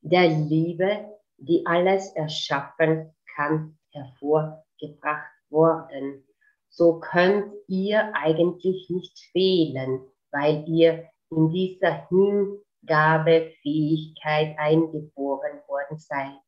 der 0.02 0.28
Liebe, 0.28 1.10
die 1.38 1.66
alles 1.66 2.12
erschaffen 2.14 3.14
kann, 3.36 3.78
hervorgebracht 3.91 5.32
worden. 5.50 6.29
So 6.70 7.00
könnt 7.00 7.54
ihr 7.68 8.14
eigentlich 8.16 8.90
nicht 8.90 9.20
fehlen, 9.32 10.02
weil 10.32 10.64
ihr 10.68 11.08
in 11.32 11.50
dieser 11.50 12.08
Hingabefähigkeit 12.10 14.58
eingeboren 14.58 15.62
worden 15.68 15.98
seid. 15.98 16.42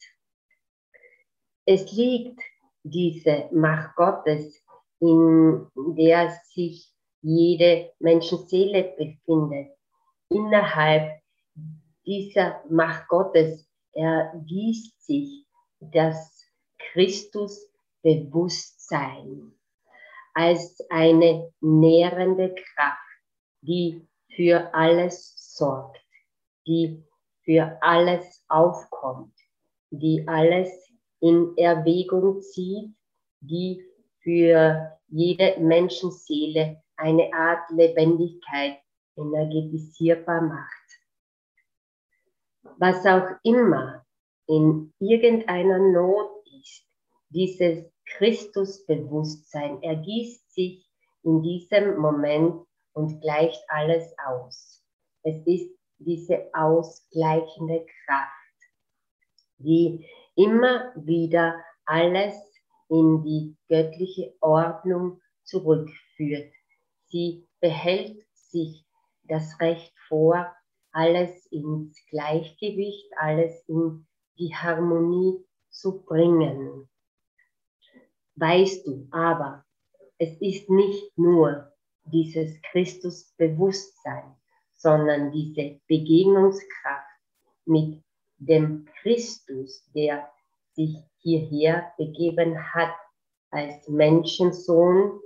Es 1.65 1.91
liegt 1.91 2.39
diese 2.83 3.49
Macht 3.51 3.95
Gottes, 3.95 4.63
in 4.99 5.67
der 5.75 6.29
sich 6.53 6.91
jede 7.21 7.91
Menschenseele 7.99 8.95
befindet. 8.97 9.71
Innerhalb 10.29 11.21
dieser 12.05 12.63
Macht 12.69 13.07
Gottes 13.07 13.67
ergießt 13.93 15.05
sich 15.05 15.45
das 15.79 16.45
Christusbewusstsein 16.79 19.53
als 20.33 20.79
eine 20.89 21.51
nährende 21.61 22.53
Kraft, 22.55 22.97
die 23.61 24.07
für 24.35 24.73
alles 24.73 25.55
sorgt, 25.55 25.99
die 26.65 27.03
für 27.43 27.77
alles 27.81 28.43
aufkommt, 28.47 29.35
die 29.89 30.27
alles 30.27 30.69
in 31.19 31.55
Erwägung 31.57 32.41
zieht, 32.41 32.95
die 33.41 33.85
für 34.21 34.97
jede 35.07 35.59
Menschenseele 35.59 36.81
eine 36.95 37.33
Art 37.33 37.69
Lebendigkeit 37.71 38.79
energetisierbar 39.15 40.41
macht. 40.41 40.71
Was 42.77 43.05
auch 43.05 43.27
immer 43.43 44.05
in 44.47 44.93
irgendeiner 44.99 45.79
Not 45.79 46.45
ist, 46.59 46.85
dieses 47.29 47.90
Christusbewusstsein 48.17 49.81
ergießt 49.83 50.53
sich 50.53 50.89
in 51.23 51.41
diesem 51.41 51.97
Moment 51.97 52.65
und 52.93 53.21
gleicht 53.21 53.63
alles 53.67 54.13
aus. 54.25 54.83
Es 55.23 55.37
ist 55.45 55.69
diese 55.99 56.49
ausgleichende 56.53 57.85
Kraft, 58.05 58.31
die 59.57 60.05
immer 60.35 60.91
wieder 60.95 61.63
alles 61.85 62.35
in 62.89 63.23
die 63.23 63.55
göttliche 63.69 64.33
Ordnung 64.41 65.21
zurückführt. 65.43 66.51
Sie 67.07 67.47
behält 67.59 68.25
sich 68.33 68.85
das 69.23 69.59
Recht 69.59 69.93
vor, 70.07 70.53
alles 70.91 71.45
ins 71.47 71.97
Gleichgewicht, 72.09 73.11
alles 73.17 73.63
in 73.67 74.05
die 74.37 74.53
Harmonie 74.53 75.45
zu 75.69 76.01
bringen. 76.01 76.89
Weißt 78.35 78.87
du 78.87 79.07
aber, 79.11 79.65
es 80.17 80.39
ist 80.41 80.69
nicht 80.69 81.17
nur 81.17 81.71
dieses 82.05 82.61
Christusbewusstsein, 82.71 84.35
sondern 84.73 85.31
diese 85.31 85.79
Begegnungskraft 85.87 87.07
mit 87.65 88.03
dem 88.37 88.87
Christus, 89.01 89.83
der 89.93 90.29
sich 90.73 90.97
hierher 91.19 91.93
begeben 91.97 92.57
hat 92.73 92.93
als 93.51 93.87
Menschensohn 93.87 95.19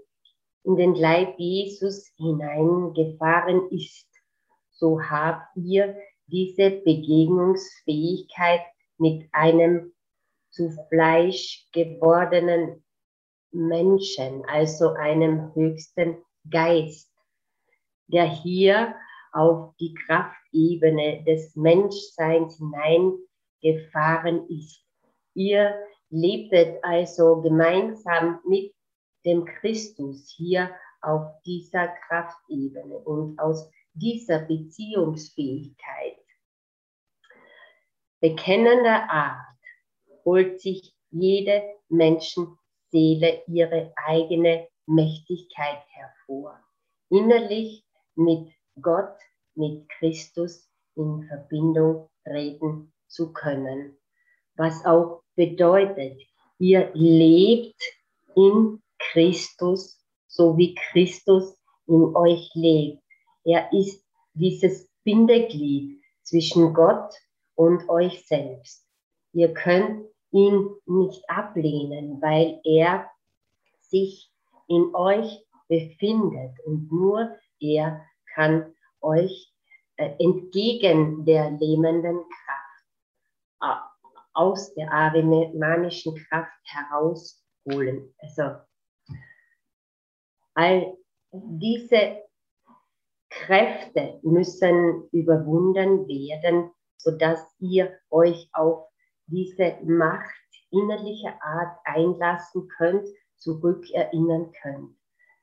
in 0.64 0.76
den 0.76 0.96
Leib 0.96 1.38
Jesus 1.38 2.12
hineingefahren 2.18 3.70
ist. 3.70 4.10
So 4.72 5.00
habt 5.02 5.56
ihr 5.56 5.96
diese 6.28 6.72
Begegnungsfähigkeit 6.72 8.62
mit 8.98 9.30
einem 9.32 9.94
zu 10.50 10.72
Fleisch 10.90 11.68
gewordenen 11.72 12.85
Menschen, 13.56 14.46
also 14.46 14.90
einem 14.94 15.54
höchsten 15.56 16.18
Geist, 16.50 17.12
der 18.08 18.26
hier 18.26 18.96
auf 19.32 19.76
die 19.80 19.94
Kraftebene 19.94 21.24
des 21.24 21.56
Menschseins 21.56 22.58
hineingefahren 22.58 24.48
ist. 24.50 24.86
Ihr 25.34 25.76
lebtet 26.10 26.84
also 26.84 27.42
gemeinsam 27.42 28.40
mit 28.48 28.74
dem 29.26 29.46
Christus 29.46 30.30
hier 30.38 30.70
auf 31.02 31.42
dieser 31.46 31.88
Kraftebene 32.08 32.98
und 33.00 33.40
aus 33.40 33.70
dieser 33.94 34.40
Beziehungsfähigkeit 34.40 36.18
bekennender 38.26 39.08
Art 39.12 39.58
holt 40.24 40.60
sich 40.60 40.96
jede 41.12 41.62
Menschen 41.90 42.58
Seele 42.96 43.44
ihre 43.48 43.92
eigene 43.98 44.70
Mächtigkeit 44.86 45.84
hervor. 45.90 46.58
Innerlich 47.10 47.84
mit 48.16 48.48
Gott, 48.82 49.18
mit 49.56 49.90
Christus 49.90 50.70
in 50.96 51.28
Verbindung 51.28 52.10
treten 52.24 52.94
zu 53.10 53.34
können. 53.34 53.98
Was 54.56 54.86
auch 54.86 55.24
bedeutet, 55.36 56.22
ihr 56.58 56.90
lebt 56.94 57.82
in 58.34 58.82
Christus, 59.12 60.02
so 60.28 60.58
wie 60.58 60.74
Christus 60.76 61.54
in 61.88 62.16
euch 62.16 62.50
lebt. 62.54 63.04
Er 63.44 63.74
ist 63.74 64.06
dieses 64.36 64.90
Bindeglied 65.04 66.02
zwischen 66.24 66.74
Gott 66.74 67.14
und 67.56 67.90
euch 67.90 68.26
selbst. 68.26 68.88
Ihr 69.34 69.54
könnt 69.54 70.08
ihn 70.36 70.70
nicht 70.86 71.28
ablehnen, 71.30 72.22
weil 72.22 72.60
er 72.66 73.10
sich 73.80 74.32
in 74.68 74.94
euch 74.94 75.46
befindet 75.70 76.60
und 76.66 76.92
nur 76.92 77.36
er 77.60 78.06
kann 78.34 78.76
euch 79.02 79.54
äh, 79.96 80.12
entgegen 80.20 81.24
der 81.26 81.52
lähmenden 81.52 82.20
Kraft 82.20 83.86
aus 84.34 84.74
der 84.74 84.92
arimanischen 84.92 86.16
Kraft 86.28 86.60
herausholen. 86.66 88.14
Also 88.20 88.58
all 90.54 90.98
diese 91.32 92.22
Kräfte 93.30 94.20
müssen 94.24 95.08
überwunden 95.12 96.08
werden, 96.08 96.72
sodass 96.98 97.40
ihr 97.60 97.98
euch 98.10 98.50
auf 98.52 98.90
diese 99.28 99.78
Macht 99.84 100.34
innerlicher 100.72 101.42
Art 101.42 101.80
einlassen 101.86 102.68
könnt, 102.78 103.08
zurückerinnern 103.38 104.52
könnt. 104.62 104.96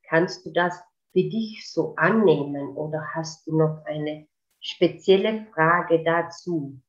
Kannst 0.08 0.44
du 0.44 0.52
das 0.52 0.78
für 1.12 1.22
dich 1.22 1.70
so 1.70 1.94
annehmen 1.96 2.76
oder 2.76 3.06
hast 3.14 3.46
du 3.46 3.56
noch 3.56 3.84
eine 3.84 4.26
spezielle 4.60 5.46
Frage 5.54 6.02
dazu? 6.04 6.80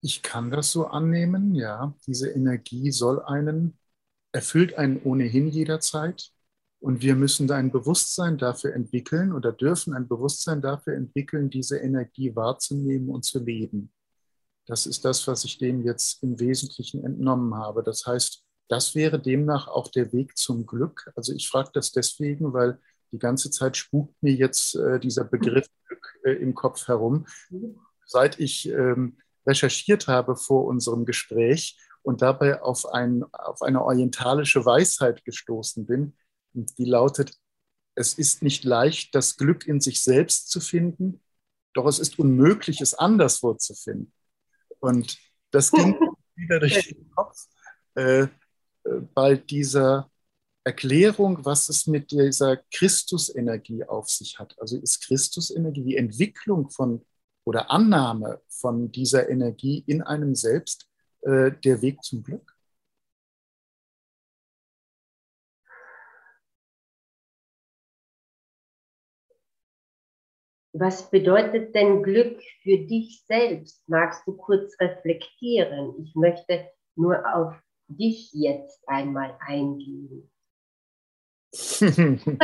Ich 0.00 0.22
kann 0.22 0.50
das 0.50 0.72
so 0.72 0.86
annehmen, 0.86 1.54
ja. 1.54 1.94
Diese 2.06 2.30
Energie 2.30 2.90
soll 2.90 3.22
einen, 3.22 3.78
erfüllt 4.32 4.74
einen 4.74 5.00
ohnehin 5.02 5.48
jederzeit. 5.48 6.32
Und 6.80 7.00
wir 7.00 7.14
müssen 7.14 7.46
da 7.46 7.54
ein 7.56 7.70
Bewusstsein 7.70 8.38
dafür 8.38 8.74
entwickeln 8.74 9.32
oder 9.32 9.52
dürfen 9.52 9.94
ein 9.94 10.08
Bewusstsein 10.08 10.60
dafür 10.60 10.94
entwickeln, 10.94 11.48
diese 11.48 11.78
Energie 11.78 12.34
wahrzunehmen 12.34 13.08
und 13.10 13.24
zu 13.24 13.38
leben. 13.38 13.92
Das 14.66 14.86
ist 14.86 15.04
das, 15.04 15.26
was 15.26 15.44
ich 15.44 15.58
dem 15.58 15.82
jetzt 15.82 16.22
im 16.22 16.38
Wesentlichen 16.38 17.04
entnommen 17.04 17.54
habe. 17.56 17.82
Das 17.82 18.06
heißt, 18.06 18.44
das 18.68 18.94
wäre 18.94 19.20
demnach 19.20 19.68
auch 19.68 19.88
der 19.88 20.12
Weg 20.12 20.36
zum 20.36 20.66
Glück. 20.66 21.12
Also 21.16 21.32
ich 21.32 21.48
frage 21.48 21.70
das 21.74 21.92
deswegen, 21.92 22.52
weil 22.52 22.78
die 23.10 23.18
ganze 23.18 23.50
Zeit 23.50 23.76
spukt 23.76 24.14
mir 24.22 24.32
jetzt 24.32 24.74
äh, 24.76 24.98
dieser 24.98 25.24
Begriff 25.24 25.66
Glück 25.86 26.18
äh, 26.24 26.32
im 26.32 26.54
Kopf 26.54 26.88
herum. 26.88 27.26
Seit 28.06 28.40
ich 28.40 28.68
ähm, 28.68 29.18
recherchiert 29.46 30.08
habe 30.08 30.36
vor 30.36 30.64
unserem 30.64 31.04
Gespräch 31.04 31.78
und 32.02 32.22
dabei 32.22 32.62
auf, 32.62 32.86
ein, 32.86 33.24
auf 33.32 33.62
eine 33.62 33.82
orientalische 33.82 34.64
Weisheit 34.64 35.24
gestoßen 35.24 35.86
bin, 35.86 36.16
die 36.52 36.84
lautet, 36.84 37.36
es 37.94 38.14
ist 38.14 38.42
nicht 38.42 38.64
leicht, 38.64 39.14
das 39.14 39.36
Glück 39.36 39.66
in 39.66 39.80
sich 39.80 40.02
selbst 40.02 40.50
zu 40.50 40.60
finden, 40.60 41.20
doch 41.74 41.86
es 41.86 41.98
ist 41.98 42.18
unmöglich, 42.18 42.80
es 42.80 42.94
anderswo 42.94 43.54
zu 43.54 43.74
finden. 43.74 44.12
Und 44.82 45.16
das 45.52 45.70
ging 45.70 45.94
wieder 46.34 46.58
durch 46.58 46.88
den 46.88 47.10
Kopf 47.10 47.46
äh, 47.94 48.22
äh, 48.22 48.28
bei 49.14 49.36
dieser 49.36 50.10
Erklärung, 50.64 51.44
was 51.44 51.68
es 51.68 51.86
mit 51.86 52.10
dieser 52.10 52.56
Christusenergie 52.72 53.84
auf 53.84 54.08
sich 54.08 54.38
hat. 54.38 54.54
Also 54.60 54.78
ist 54.78 55.06
Christusenergie 55.06 55.82
die 55.82 55.96
Entwicklung 55.96 56.68
von 56.68 57.04
oder 57.44 57.70
Annahme 57.70 58.40
von 58.48 58.92
dieser 58.92 59.28
Energie 59.28 59.82
in 59.86 60.02
einem 60.02 60.34
selbst 60.34 60.88
äh, 61.22 61.52
der 61.64 61.82
Weg 61.82 62.02
zum 62.02 62.22
Glück? 62.22 62.51
Was 70.74 71.10
bedeutet 71.10 71.74
denn 71.74 72.02
Glück 72.02 72.40
für 72.62 72.78
dich 72.78 73.24
selbst? 73.28 73.82
Magst 73.86 74.26
du 74.26 74.32
kurz 74.32 74.74
reflektieren? 74.80 76.02
Ich 76.02 76.14
möchte 76.14 76.66
nur 76.96 77.22
auf 77.34 77.54
dich 77.88 78.32
jetzt 78.32 78.80
einmal 78.86 79.36
eingehen. 79.40 80.30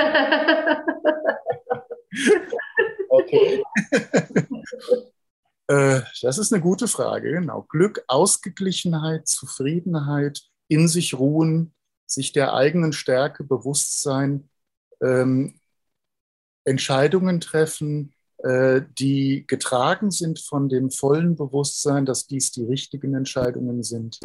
okay. 3.09 3.63
Äh, 5.71 6.01
das 6.23 6.39
ist 6.39 6.51
eine 6.51 6.63
gute 6.63 6.89
Frage, 6.89 7.31
genau. 7.31 7.61
Glück, 7.69 8.03
Ausgeglichenheit, 8.09 9.29
Zufriedenheit, 9.29 10.41
in 10.69 10.89
sich 10.89 11.13
ruhen, 11.19 11.75
sich 12.07 12.33
der 12.33 12.55
eigenen 12.55 12.95
Stärke 12.95 13.45
bewusst 13.45 14.01
sein, 14.01 14.49
ähm, 15.03 15.61
Entscheidungen 16.65 17.41
treffen, 17.41 18.15
die 18.41 19.45
getragen 19.49 20.13
sind 20.13 20.39
von 20.39 20.69
dem 20.69 20.93
vollen 20.93 21.35
Bewusstsein, 21.35 22.07
dass 22.07 22.29
dies 22.29 22.53
die 22.53 22.65
richtigen 22.65 23.15
Entscheidungen 23.15 23.83
sind 23.83 24.21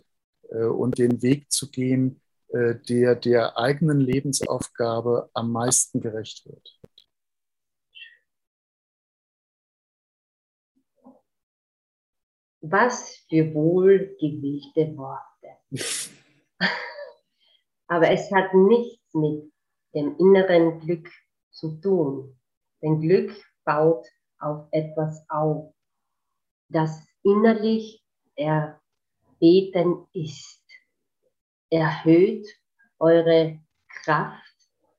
äh, 0.53 0.65
und 0.65 0.97
den 0.97 1.21
Weg 1.21 1.51
zu 1.51 1.69
gehen, 1.69 2.21
äh, 2.49 2.75
der 2.75 3.15
der 3.15 3.57
eigenen 3.57 3.99
Lebensaufgabe 3.99 5.29
am 5.33 5.51
meisten 5.51 6.01
gerecht 6.01 6.45
wird. 6.45 6.79
Was 12.61 13.25
für 13.27 13.53
wohlgewählte 13.53 14.95
Worte. 14.95 15.57
Aber 17.87 18.09
es 18.09 18.31
hat 18.31 18.53
nichts 18.53 19.13
mit 19.13 19.51
dem 19.93 20.15
inneren 20.17 20.79
Glück 20.79 21.09
zu 21.51 21.81
tun. 21.81 22.39
Denn 22.81 23.01
Glück 23.01 23.35
baut 23.65 24.07
auf 24.39 24.67
etwas 24.71 25.25
auf, 25.29 25.73
das 26.69 27.05
innerlich 27.23 28.03
erbeten 28.35 30.07
ist. 30.13 30.61
Erhöht 31.69 32.47
eure 32.99 33.59
Kraft 34.03 34.43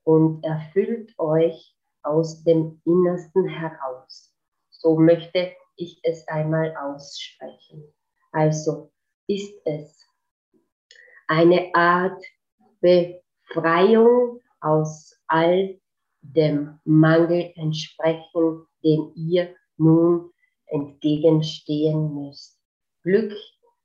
und 0.05 0.45
erfüllt 0.45 1.13
euch 1.19 1.77
aus 2.03 2.43
dem 2.45 2.81
Innersten 2.85 3.49
heraus. 3.49 4.35
So 4.71 4.97
möchte 4.97 5.53
ich 5.77 6.01
es 6.03 6.27
einmal 6.29 6.77
aussprechen. 6.77 7.93
Also 8.33 8.93
ist 9.27 9.55
es 9.65 10.07
eine 11.27 11.75
Art 11.75 12.23
Befreiung 12.81 14.41
aus 14.61 15.19
all 15.27 15.81
dem 16.33 16.79
Mangel 16.85 17.53
entsprechen, 17.57 18.67
dem 18.83 19.13
ihr 19.15 19.55
nun 19.77 20.31
entgegenstehen 20.67 22.15
müsst. 22.15 22.59
Glück 23.03 23.33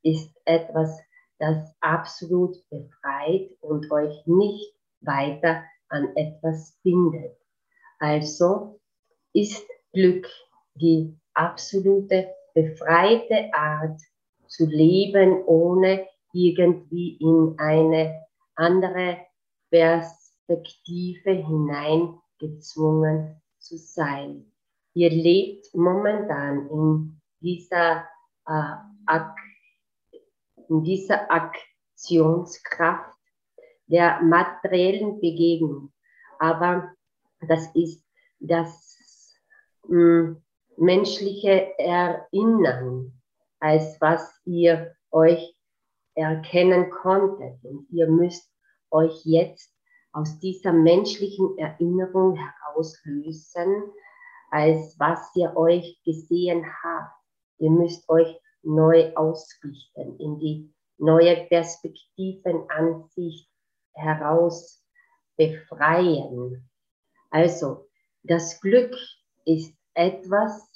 ist 0.03 0.33
etwas, 0.45 0.99
das 1.39 1.73
absolut 1.79 2.57
befreit 2.69 3.49
und 3.61 3.89
euch 3.91 4.25
nicht 4.25 4.73
weiter 5.01 5.63
an 5.89 6.15
etwas 6.15 6.77
bindet. 6.83 7.37
Also 7.99 8.79
ist 9.33 9.65
Glück 9.93 10.27
die 10.75 11.17
absolute 11.33 12.29
befreite 12.53 13.53
Art 13.53 13.99
zu 14.47 14.65
leben, 14.65 15.43
ohne 15.45 16.07
irgendwie 16.33 17.17
in 17.17 17.55
eine 17.57 18.25
andere 18.55 19.17
Perspektive 19.69 21.31
hinein 21.31 22.19
gezwungen 22.39 23.41
zu 23.59 23.77
sein. 23.77 24.51
Ihr 24.93 25.09
lebt 25.09 25.73
momentan 25.75 26.67
in 26.69 27.21
dieser, 27.41 28.07
äh, 28.47 29.19
in 30.67 30.83
dieser 30.83 31.31
Aktionskraft 31.31 33.17
der 33.87 34.21
materiellen 34.21 35.19
Begegnung. 35.19 35.91
Aber 36.39 36.93
das 37.47 37.67
ist 37.75 38.03
das 38.39 39.35
mh, 39.87 39.97
hm, 39.97 40.43
menschliche 40.77 41.77
Erinnern, 41.77 43.13
als 43.59 43.99
was 43.99 44.33
ihr 44.45 44.95
euch 45.11 45.55
erkennen 46.15 46.89
konntet. 46.89 47.63
Und 47.63 47.87
ihr 47.89 48.07
müsst 48.07 48.49
euch 48.91 49.25
jetzt 49.25 49.73
aus 50.11 50.39
dieser 50.39 50.73
menschlichen 50.73 51.57
Erinnerung 51.57 52.35
herauslösen, 52.35 53.83
als 54.51 54.99
was 54.99 55.33
ihr 55.35 55.55
euch 55.55 56.01
gesehen 56.03 56.65
habt. 56.83 57.15
Ihr 57.59 57.71
müsst 57.71 58.09
euch 58.09 58.37
neu 58.63 59.13
ausrichten, 59.15 60.19
in 60.19 60.37
die 60.39 60.73
neue 60.97 61.45
Perspektivenansicht 61.47 63.49
heraus 63.93 64.83
befreien. 65.37 66.69
Also, 67.29 67.87
das 68.23 68.59
Glück 68.59 68.93
ist 69.45 69.73
etwas, 69.93 70.69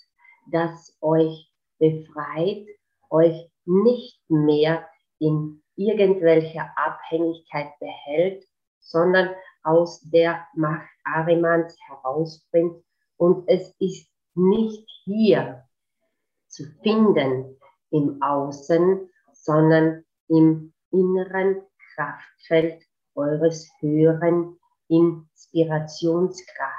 das 0.51 0.95
euch 1.01 1.51
befreit, 1.79 2.67
euch 3.09 3.49
nicht 3.65 4.21
mehr 4.29 4.87
in 5.19 5.63
irgendwelcher 5.75 6.71
Abhängigkeit 6.77 7.71
behält, 7.79 8.45
sondern 8.83 9.29
aus 9.63 10.01
der 10.01 10.45
Macht 10.55 10.89
Arimans 11.03 11.75
herausbringt. 11.87 12.83
Und 13.17 13.47
es 13.47 13.73
ist 13.79 14.09
nicht 14.35 14.87
hier 15.05 15.63
zu 16.47 16.65
finden 16.81 17.57
im 17.89 18.21
Außen, 18.21 19.09
sondern 19.33 20.03
im 20.27 20.73
inneren 20.91 21.61
Kraftfeld 21.95 22.83
eures 23.15 23.69
höheren 23.79 24.59
Inspirationsgrades. 24.87 26.73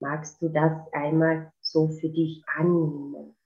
Magst 0.00 0.40
du 0.40 0.48
das 0.48 0.80
einmal 0.92 1.52
so 1.60 1.88
für 1.88 2.08
dich 2.08 2.42
annehmen? 2.56 3.36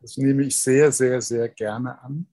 Das 0.00 0.16
nehme 0.16 0.42
ich 0.42 0.56
sehr, 0.60 0.90
sehr, 0.92 1.20
sehr 1.20 1.48
gerne 1.48 2.00
an. 2.02 2.26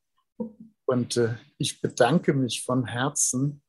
Und 0.85 1.17
äh, 1.17 1.35
ich 1.57 1.81
bedanke 1.81 2.33
mich 2.33 2.63
von 2.63 2.85
Herzen 2.85 3.61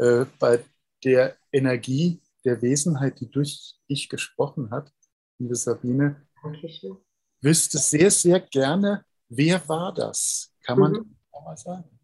äh, 0.00 0.26
bei 0.38 0.64
der 1.04 1.36
Energie 1.52 2.22
der 2.44 2.60
Wesenheit, 2.62 3.20
die 3.20 3.30
durch 3.30 3.76
dich 3.88 4.08
gesprochen 4.08 4.70
hat, 4.70 4.92
liebe 5.38 5.54
Sabine. 5.54 6.26
Dankeschön. 6.42 6.96
Wüsste 7.42 7.78
sehr, 7.78 8.10
sehr 8.10 8.40
gerne, 8.40 9.04
wer 9.28 9.68
war 9.68 9.92
das? 9.92 10.54
Kann 10.62 10.78
man 10.78 10.92
mhm. 10.92 11.16
das 11.32 11.44
mal 11.44 11.56
sagen? 11.56 12.00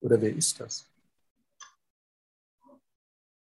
Oder 0.00 0.20
wer 0.20 0.34
ist 0.34 0.58
das? 0.60 0.84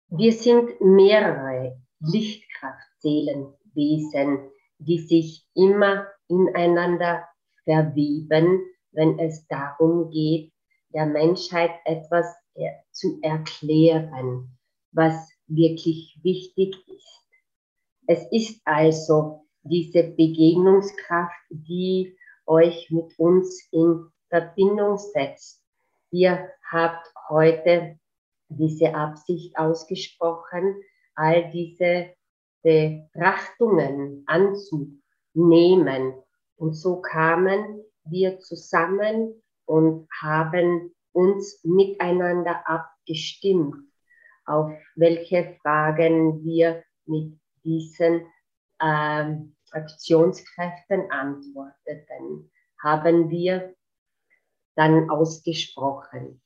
Wir 0.07 0.33
sind 0.33 0.81
mehrere 0.81 1.79
Lichtkraftseelenwesen, 1.99 4.49
die 4.77 4.99
sich 4.99 5.47
immer 5.53 6.07
ineinander 6.27 7.27
verweben, 7.63 8.61
wenn 8.91 9.17
es 9.19 9.47
darum 9.47 10.09
geht, 10.11 10.52
der 10.93 11.05
Menschheit 11.05 11.71
etwas 11.85 12.25
zu 12.91 13.19
erklären, 13.21 14.57
was 14.91 15.29
wirklich 15.47 16.19
wichtig 16.21 16.75
ist. 16.87 17.21
Es 18.07 18.31
ist 18.31 18.61
also 18.65 19.45
diese 19.63 20.03
Begegnungskraft, 20.03 21.39
die 21.49 22.15
euch 22.45 22.89
mit 22.91 23.17
uns 23.17 23.67
in 23.71 24.07
Verbindung 24.29 24.97
setzt. 24.97 25.63
Ihr 26.11 26.49
habt 26.69 27.07
heute 27.29 27.97
diese 28.49 28.93
Absicht 28.93 29.57
ausgesprochen, 29.57 30.81
all 31.15 31.49
diese 31.51 32.13
Betrachtungen 32.61 34.23
anzunehmen. 34.27 36.13
Und 36.55 36.73
so 36.73 37.01
kamen 37.01 37.83
wir 38.05 38.39
zusammen 38.39 39.42
und 39.65 40.07
haben 40.21 40.93
uns 41.11 41.59
miteinander 41.63 42.67
abgestimmt, 42.67 43.75
auf 44.45 44.71
welche 44.95 45.57
Fragen 45.61 46.43
wir 46.43 46.83
mit 47.05 47.39
diesen 47.63 48.25
ähm, 48.81 49.55
Aktionskräften 49.71 51.11
antworteten, 51.11 52.51
haben 52.81 53.29
wir 53.29 53.75
dann 54.75 55.09
ausgesprochen. 55.09 56.41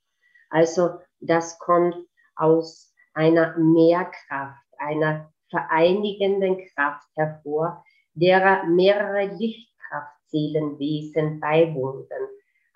Also 0.50 1.00
das 1.20 1.60
kommt 1.60 1.96
aus 2.36 2.94
einer 3.14 3.56
Mehrkraft, 3.58 4.64
einer 4.78 5.32
vereinigenden 5.50 6.66
Kraft 6.74 7.08
hervor, 7.16 7.86
derer 8.14 8.64
mehrere 8.66 9.26
Lichtkraftseelenwesen 9.36 11.40
beiwohnen. 11.40 12.28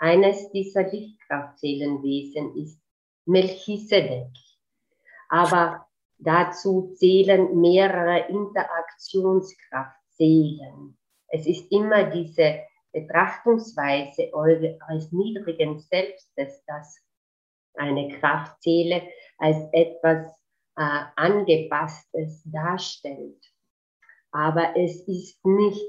Eines 0.01 0.51
dieser 0.51 0.83
Lichtkraftseelenwesen 0.89 2.57
ist 2.57 2.81
Melchisedek. 3.25 4.33
Aber 5.29 5.87
dazu 6.17 6.91
zählen 6.95 7.61
mehrere 7.61 8.27
Interaktionskraftseelen. 8.29 10.97
Es 11.27 11.45
ist 11.45 11.71
immer 11.71 12.09
diese 12.09 12.61
Betrachtungsweise 12.91 14.33
eures 14.33 15.11
niedrigen 15.11 15.77
Selbstes, 15.77 16.63
das 16.65 16.99
eine 17.75 18.09
Kraftseele 18.17 19.03
als 19.37 19.57
etwas 19.71 20.31
äh, 20.77 21.03
Angepasstes 21.15 22.41
darstellt. 22.45 23.45
Aber 24.31 24.75
es 24.75 25.07
ist 25.07 25.45
nicht 25.45 25.85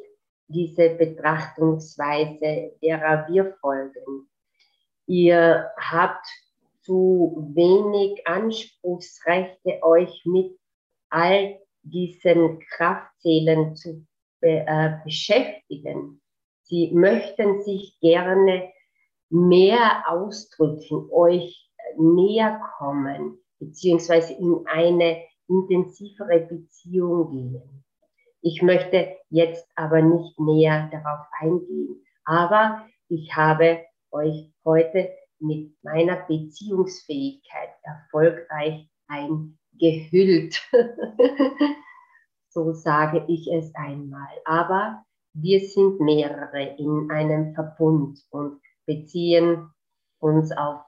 diese 0.52 0.90
Betrachtungsweise, 0.90 2.72
derer 2.82 3.26
wir 3.28 3.54
folgen. 3.60 4.28
Ihr 5.06 5.70
habt 5.78 6.26
zu 6.82 7.50
wenig 7.54 8.26
Anspruchsrechte, 8.26 9.82
euch 9.82 10.22
mit 10.24 10.58
all 11.10 11.58
diesen 11.82 12.60
Kraftseelen 12.60 13.76
zu 13.76 14.06
äh, 14.40 14.92
beschäftigen. 15.04 16.20
Sie 16.62 16.90
möchten 16.92 17.62
sich 17.62 17.98
gerne 18.00 18.72
mehr 19.30 20.04
ausdrücken, 20.08 21.08
euch 21.10 21.70
näher 21.96 22.60
kommen, 22.78 23.38
beziehungsweise 23.58 24.34
in 24.34 24.64
eine 24.66 25.22
intensivere 25.48 26.40
Beziehung 26.40 27.30
gehen. 27.30 27.84
Ich 28.42 28.60
möchte 28.60 29.16
jetzt 29.30 29.66
aber 29.76 30.02
nicht 30.02 30.38
näher 30.38 30.90
darauf 30.90 31.26
eingehen, 31.40 32.04
aber 32.24 32.86
ich 33.08 33.34
habe 33.36 33.84
euch 34.10 34.52
heute 34.64 35.10
mit 35.38 35.72
meiner 35.82 36.16
Beziehungsfähigkeit 36.26 37.70
erfolgreich 37.82 38.88
eingehüllt. 39.06 40.60
so 42.48 42.72
sage 42.72 43.24
ich 43.28 43.48
es 43.50 43.72
einmal. 43.74 44.28
Aber 44.44 45.04
wir 45.34 45.60
sind 45.60 46.00
mehrere 46.00 46.76
in 46.78 47.10
einem 47.10 47.54
Verbund 47.54 48.20
und 48.30 48.60
beziehen 48.86 49.70
uns 50.18 50.52
auf 50.52 50.80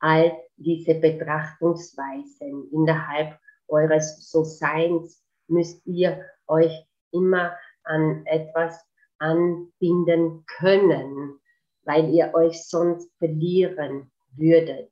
all 0.00 0.36
diese 0.56 0.94
Betrachtungsweisen 0.94 2.68
innerhalb 2.72 3.38
eures 3.68 4.30
So-Seins 4.30 5.24
müsst 5.48 5.86
ihr 5.86 6.24
euch 6.46 6.86
immer 7.16 7.56
an 7.84 8.24
etwas 8.26 8.84
anbinden 9.18 10.44
können, 10.58 11.38
weil 11.84 12.12
ihr 12.12 12.34
euch 12.34 12.62
sonst 12.64 13.10
verlieren 13.18 14.10
würdet. 14.36 14.90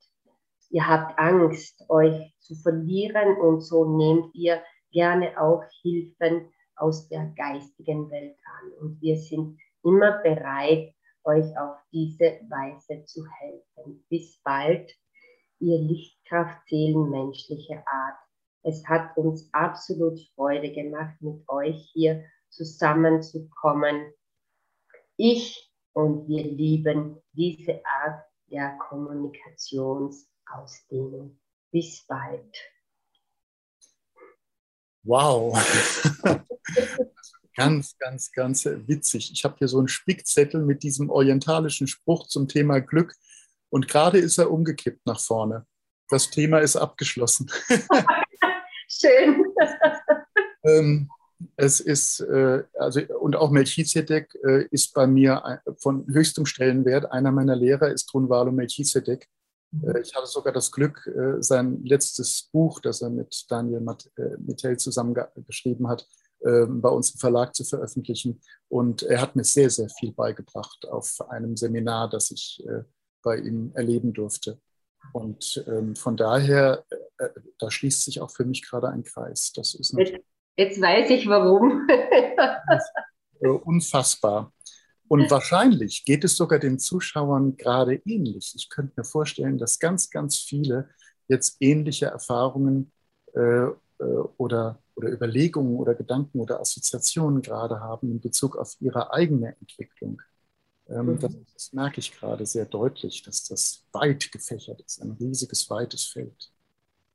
Ihr 0.70 0.88
habt 0.88 1.18
Angst, 1.18 1.84
euch 1.88 2.34
zu 2.40 2.54
verlieren 2.56 3.36
und 3.36 3.60
so 3.60 3.96
nehmt 3.96 4.34
ihr 4.34 4.62
gerne 4.90 5.40
auch 5.40 5.62
Hilfen 5.82 6.50
aus 6.76 7.08
der 7.08 7.32
geistigen 7.36 8.10
Welt 8.10 8.36
an. 8.44 8.72
Und 8.80 9.00
wir 9.00 9.16
sind 9.16 9.58
immer 9.84 10.22
bereit, 10.22 10.94
euch 11.24 11.46
auf 11.58 11.76
diese 11.92 12.40
Weise 12.48 13.04
zu 13.04 13.24
helfen. 13.38 14.04
Bis 14.08 14.40
bald, 14.42 14.90
ihr 15.60 15.78
Lichtkraftseelen 15.78 17.08
menschlicher 17.10 17.82
Art. 17.86 18.23
Es 18.64 18.84
hat 18.86 19.16
uns 19.16 19.48
absolut 19.52 20.18
Freude 20.34 20.72
gemacht, 20.72 21.14
mit 21.20 21.48
euch 21.48 21.90
hier 21.92 22.24
zusammenzukommen. 22.48 24.12
Ich 25.18 25.70
und 25.92 26.26
wir 26.28 26.44
lieben 26.44 27.22
diese 27.32 27.84
Art 27.84 28.24
der 28.50 28.78
Kommunikationsausdehnung. 28.88 31.38
Bis 31.70 32.06
bald. 32.06 32.56
Wow. 35.02 35.54
Ganz, 37.56 37.96
ganz, 37.98 38.32
ganz 38.32 38.64
witzig. 38.64 39.30
Ich 39.32 39.44
habe 39.44 39.54
hier 39.58 39.68
so 39.68 39.78
einen 39.78 39.86
Spickzettel 39.86 40.64
mit 40.64 40.82
diesem 40.82 41.08
orientalischen 41.08 41.86
Spruch 41.86 42.26
zum 42.26 42.48
Thema 42.48 42.80
Glück 42.80 43.14
und 43.70 43.86
gerade 43.86 44.18
ist 44.18 44.38
er 44.38 44.50
umgekippt 44.50 45.06
nach 45.06 45.20
vorne. 45.20 45.64
Das 46.08 46.30
Thema 46.30 46.58
ist 46.58 46.74
abgeschlossen. 46.74 47.48
Schön. 49.04 49.44
ähm, 50.64 51.08
es 51.56 51.80
ist, 51.80 52.20
äh, 52.20 52.64
also, 52.78 53.00
und 53.20 53.36
auch 53.36 53.50
Melchizedek 53.50 54.34
äh, 54.44 54.66
ist 54.70 54.94
bei 54.94 55.06
mir 55.06 55.60
von 55.78 56.06
höchstem 56.06 56.46
Stellenwert. 56.46 57.10
Einer 57.12 57.32
meiner 57.32 57.56
Lehrer 57.56 57.90
ist 57.90 58.06
Trunvalo 58.06 58.50
Melchizedek. 58.50 59.28
Äh, 59.82 60.00
ich 60.00 60.14
hatte 60.14 60.26
sogar 60.26 60.52
das 60.52 60.70
Glück, 60.70 61.06
äh, 61.06 61.42
sein 61.42 61.84
letztes 61.84 62.48
Buch, 62.52 62.80
das 62.80 63.02
er 63.02 63.10
mit 63.10 63.44
Daniel 63.48 63.84
äh, 64.16 64.22
Mittel 64.38 64.78
zusammengeschrieben 64.78 65.88
hat, 65.88 66.06
ähm, 66.44 66.80
bei 66.80 66.88
uns 66.88 67.10
im 67.12 67.20
Verlag 67.20 67.54
zu 67.54 67.64
veröffentlichen. 67.64 68.40
Und 68.68 69.02
er 69.02 69.20
hat 69.20 69.36
mir 69.36 69.44
sehr, 69.44 69.70
sehr 69.70 69.88
viel 69.88 70.12
beigebracht 70.12 70.86
auf 70.88 71.20
einem 71.28 71.56
Seminar, 71.56 72.08
das 72.08 72.30
ich 72.30 72.62
äh, 72.66 72.84
bei 73.22 73.38
ihm 73.38 73.72
erleben 73.74 74.12
durfte. 74.12 74.60
Und 75.12 75.64
ähm, 75.68 75.94
von 75.96 76.16
daher, 76.16 76.84
äh, 77.18 77.28
da 77.58 77.70
schließt 77.70 78.04
sich 78.04 78.20
auch 78.20 78.30
für 78.30 78.44
mich 78.44 78.62
gerade 78.62 78.88
ein 78.88 79.04
Kreis. 79.04 79.52
Das 79.54 79.74
ist 79.74 79.96
jetzt, 79.96 80.14
jetzt 80.56 80.80
weiß 80.80 81.10
ich 81.10 81.28
warum. 81.28 81.88
Äh, 83.40 83.48
unfassbar. 83.48 84.52
Und 85.08 85.28
wahrscheinlich 85.28 86.04
geht 86.04 86.22
es 86.22 86.36
sogar 86.36 86.60
den 86.60 86.78
Zuschauern 86.78 87.56
gerade 87.56 87.96
ähnlich. 88.04 88.52
Ich 88.54 88.70
könnte 88.70 88.92
mir 88.96 89.04
vorstellen, 89.04 89.58
dass 89.58 89.80
ganz, 89.80 90.08
ganz 90.08 90.38
viele 90.38 90.88
jetzt 91.26 91.56
ähnliche 91.58 92.06
Erfahrungen 92.06 92.92
äh, 93.34 93.66
oder 94.38 94.78
oder 94.96 95.10
Überlegungen 95.10 95.76
oder 95.76 95.94
Gedanken 95.94 96.40
oder 96.40 96.60
Assoziationen 96.60 97.42
gerade 97.42 97.80
haben 97.80 98.10
in 98.10 98.20
Bezug 98.20 98.56
auf 98.56 98.74
ihre 98.80 99.12
eigene 99.12 99.56
Entwicklung. 99.60 100.22
Ähm, 100.88 101.06
mhm. 101.06 101.18
das, 101.18 101.36
das, 101.52 101.72
merke 101.72 102.00
ich 102.00 102.12
gerade 102.12 102.44
sehr 102.44 102.66
deutlich, 102.66 103.22
dass 103.22 103.44
das 103.44 103.84
weit 103.92 104.30
gefächert 104.30 104.82
ist, 104.82 105.00
ein 105.00 105.12
riesiges, 105.12 105.68
weites 105.70 106.04
Feld. 106.04 106.50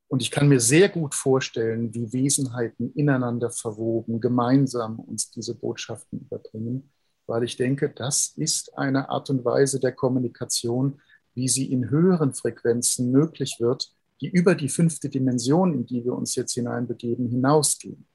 Und 0.07 0.23
ich 0.23 0.31
kann 0.31 0.47
mir 0.47 0.59
sehr 0.59 0.89
gut 0.89 1.13
vorstellen, 1.13 1.93
wie 1.93 2.11
Wesenheiten 2.11 2.91
ineinander 2.93 3.51
verwoben, 3.51 4.19
gemeinsam 4.19 4.99
uns 4.99 5.29
diese 5.29 5.53
Botschaften 5.55 6.21
überbringen. 6.21 6.91
weil 7.27 7.43
ich 7.43 7.57
denke, 7.57 7.91
das 7.91 8.33
ist 8.37 8.75
eine 8.75 9.09
Art 9.09 9.29
und 9.29 9.45
Weise 9.45 9.79
der 9.79 9.91
Kommunikation, 9.91 10.99
wie 11.35 11.47
sie 11.47 11.71
in 11.71 11.91
höheren 11.91 12.33
Frequenzen 12.33 13.11
möglich 13.11 13.57
wird, 13.59 13.93
die 14.19 14.29
über 14.29 14.55
die 14.55 14.67
fünfte 14.67 15.09
Dimension, 15.09 15.75
in 15.75 15.85
die 15.85 16.03
wir 16.03 16.13
uns 16.13 16.33
jetzt 16.33 16.53
hineinbegeben, 16.53 17.29
hinausgehen. 17.29 18.07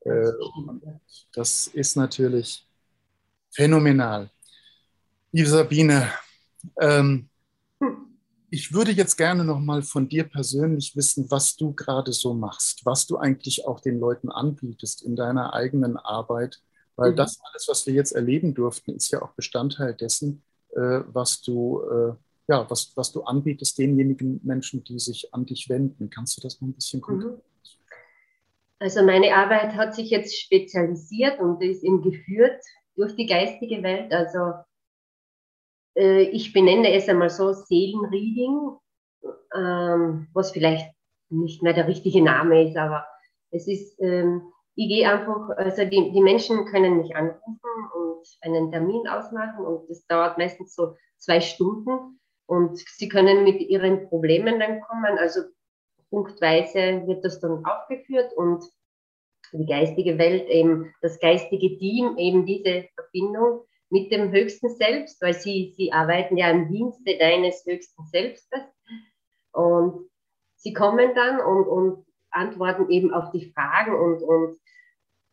Äh, 0.00 0.32
das 1.32 1.68
ist 1.68 1.96
natürlich 1.96 2.68
phänomenal. 3.50 4.30
Liebe 5.34 5.48
Sabine, 5.48 6.08
ähm, 6.78 7.30
ich 8.50 8.74
würde 8.74 8.90
jetzt 8.92 9.16
gerne 9.16 9.44
noch 9.44 9.60
mal 9.60 9.82
von 9.82 10.06
dir 10.06 10.24
persönlich 10.24 10.94
wissen, 10.94 11.30
was 11.30 11.56
du 11.56 11.72
gerade 11.72 12.12
so 12.12 12.34
machst, 12.34 12.84
was 12.84 13.06
du 13.06 13.16
eigentlich 13.16 13.66
auch 13.66 13.80
den 13.80 13.98
Leuten 13.98 14.30
anbietest 14.30 15.02
in 15.02 15.16
deiner 15.16 15.54
eigenen 15.54 15.96
Arbeit, 15.96 16.60
weil 16.96 17.12
mhm. 17.12 17.16
das 17.16 17.40
alles, 17.50 17.66
was 17.66 17.86
wir 17.86 17.94
jetzt 17.94 18.12
erleben 18.12 18.52
durften, 18.52 18.94
ist 18.94 19.10
ja 19.10 19.22
auch 19.22 19.32
Bestandteil 19.32 19.94
dessen, 19.94 20.42
äh, 20.76 21.00
was 21.06 21.40
du 21.40 21.80
äh, 21.80 22.12
ja, 22.48 22.68
was, 22.68 22.92
was 22.94 23.12
du 23.12 23.22
anbietest 23.22 23.78
denjenigen 23.78 24.38
Menschen, 24.42 24.84
die 24.84 24.98
sich 24.98 25.32
an 25.32 25.46
dich 25.46 25.70
wenden. 25.70 26.10
Kannst 26.10 26.36
du 26.36 26.42
das 26.42 26.60
noch 26.60 26.68
ein 26.68 26.74
bisschen 26.74 27.00
konkret? 27.00 27.32
Mhm. 27.32 27.42
Also 28.80 29.02
meine 29.02 29.34
Arbeit 29.34 29.74
hat 29.76 29.94
sich 29.94 30.10
jetzt 30.10 30.38
spezialisiert 30.38 31.40
und 31.40 31.62
ist 31.62 31.84
eben 31.84 32.02
geführt 32.02 32.60
durch 32.96 33.14
die 33.14 33.26
geistige 33.26 33.82
Welt. 33.82 34.12
Also 34.12 34.54
äh, 35.96 36.22
ich 36.22 36.52
benenne 36.52 36.92
es 36.92 37.08
einmal 37.08 37.30
so 37.30 37.52
Seelenreading, 37.52 38.76
ähm, 39.54 40.28
was 40.32 40.52
vielleicht 40.52 40.92
nicht 41.30 41.62
mehr 41.62 41.72
der 41.72 41.88
richtige 41.88 42.22
Name 42.22 42.68
ist, 42.68 42.76
aber 42.76 43.06
es 43.50 43.66
ist, 43.68 44.00
ähm, 44.00 44.42
ich 44.74 44.88
gehe 44.88 45.08
einfach, 45.08 45.50
also 45.56 45.84
die, 45.84 46.12
die 46.12 46.20
Menschen 46.20 46.64
können 46.66 46.98
mich 46.98 47.14
anrufen 47.14 47.60
und 47.94 48.26
einen 48.40 48.70
Termin 48.70 49.06
ausmachen 49.08 49.64
und 49.64 49.88
das 49.88 50.06
dauert 50.06 50.38
meistens 50.38 50.74
so 50.74 50.96
zwei 51.18 51.40
Stunden 51.40 52.20
und 52.46 52.78
sie 52.78 53.08
können 53.08 53.44
mit 53.44 53.60
ihren 53.60 54.08
Problemen 54.08 54.58
dann 54.60 54.80
kommen. 54.80 55.18
Also 55.18 55.42
punktweise 56.10 57.06
wird 57.06 57.24
das 57.24 57.40
dann 57.40 57.64
aufgeführt 57.64 58.32
und 58.34 58.64
die 59.52 59.66
geistige 59.66 60.18
Welt, 60.18 60.48
eben 60.48 60.94
das 61.02 61.20
geistige 61.20 61.76
Team, 61.78 62.16
eben 62.16 62.46
diese 62.46 62.88
Verbindung 62.94 63.64
mit 63.92 64.10
dem 64.10 64.32
höchsten 64.32 64.70
Selbst, 64.70 65.20
weil 65.20 65.34
sie, 65.34 65.74
sie 65.76 65.92
arbeiten 65.92 66.38
ja 66.38 66.50
im 66.50 66.72
Dienste 66.72 67.18
deines 67.18 67.62
höchsten 67.66 68.04
Selbstes. 68.06 68.62
Und 69.52 70.08
sie 70.56 70.72
kommen 70.72 71.14
dann 71.14 71.40
und, 71.40 71.68
und 71.68 72.06
antworten 72.30 72.90
eben 72.90 73.12
auf 73.12 73.30
die 73.32 73.52
Fragen 73.52 73.94
und, 73.94 74.22
und 74.22 74.58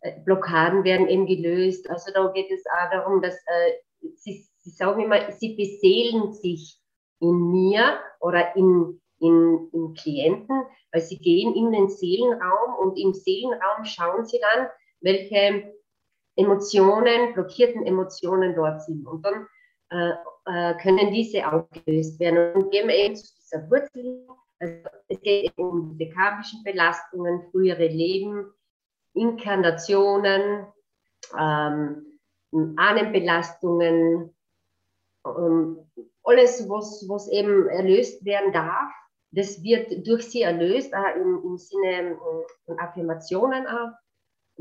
äh, 0.02 0.19
Blockaden 0.26 0.84
werden 0.84 1.07
eben 1.07 1.26
gelöst. 1.26 1.90
Also 1.90 2.11
da 2.14 2.27
geht 2.34 2.52
es 2.52 2.65
auch 2.65 2.91
darum, 2.91 3.22
dass 3.22 3.36
äh, 3.36 4.07
sie, 4.18 4.45
sie 4.57 4.72
sagen 4.72 5.03
immer, 5.03 5.31
sie 5.31 5.56
beseelen 5.56 6.34
sich 6.34 6.81
in 7.22 7.52
mir 7.52 7.98
oder 8.19 8.57
in, 8.57 8.99
in, 9.19 9.69
in 9.72 9.94
Klienten, 9.94 10.64
weil 10.91 11.02
sie 11.02 11.18
gehen 11.18 11.56
in 11.56 11.72
den 11.72 11.88
Seelenraum 11.88 12.77
und 12.77 12.99
im 12.99 13.14
Seelenraum 13.14 13.86
schauen 13.86 14.26
sie 14.26 14.40
dann, 14.41 14.68
welche 14.99 15.78
Emotionen, 16.39 17.33
blockierten 17.33 17.85
Emotionen 17.85 18.55
dort 18.55 18.83
sind. 18.83 19.05
Und 19.05 19.25
dann 19.25 19.47
äh, 19.91 20.13
äh, 20.45 20.73
können 20.81 21.11
diese 21.11 21.51
aufgelöst 21.51 22.19
werden. 22.19 22.53
Und 22.53 22.71
gehen 22.71 22.87
wir 22.87 22.95
eben 22.95 23.15
zu 23.15 23.33
dieser 23.35 23.69
Wurzel. 23.69 24.27
Also 24.59 24.75
es 25.07 25.21
geht 25.21 25.57
um 25.57 25.97
diese 25.97 26.11
karmischen 26.11 26.63
Belastungen, 26.63 27.43
frühere 27.51 27.87
Leben, 27.87 28.51
Inkarnationen, 29.13 30.65
ähm, 31.37 32.19
Ahnenbelastungen, 32.77 34.35
ähm, 35.25 35.77
alles, 36.23 36.69
was, 36.69 37.05
was 37.07 37.29
eben 37.29 37.67
erlöst 37.69 38.23
werden 38.25 38.51
darf, 38.51 38.91
das 39.31 39.61
wird 39.63 40.07
durch 40.07 40.29
sie 40.29 40.41
erlöst, 40.41 40.93
auch 40.93 41.15
im, 41.15 41.41
im 41.43 41.57
Sinne 41.57 42.17
von 42.65 42.79
Affirmationen 42.79 43.67
auch, 43.67 43.91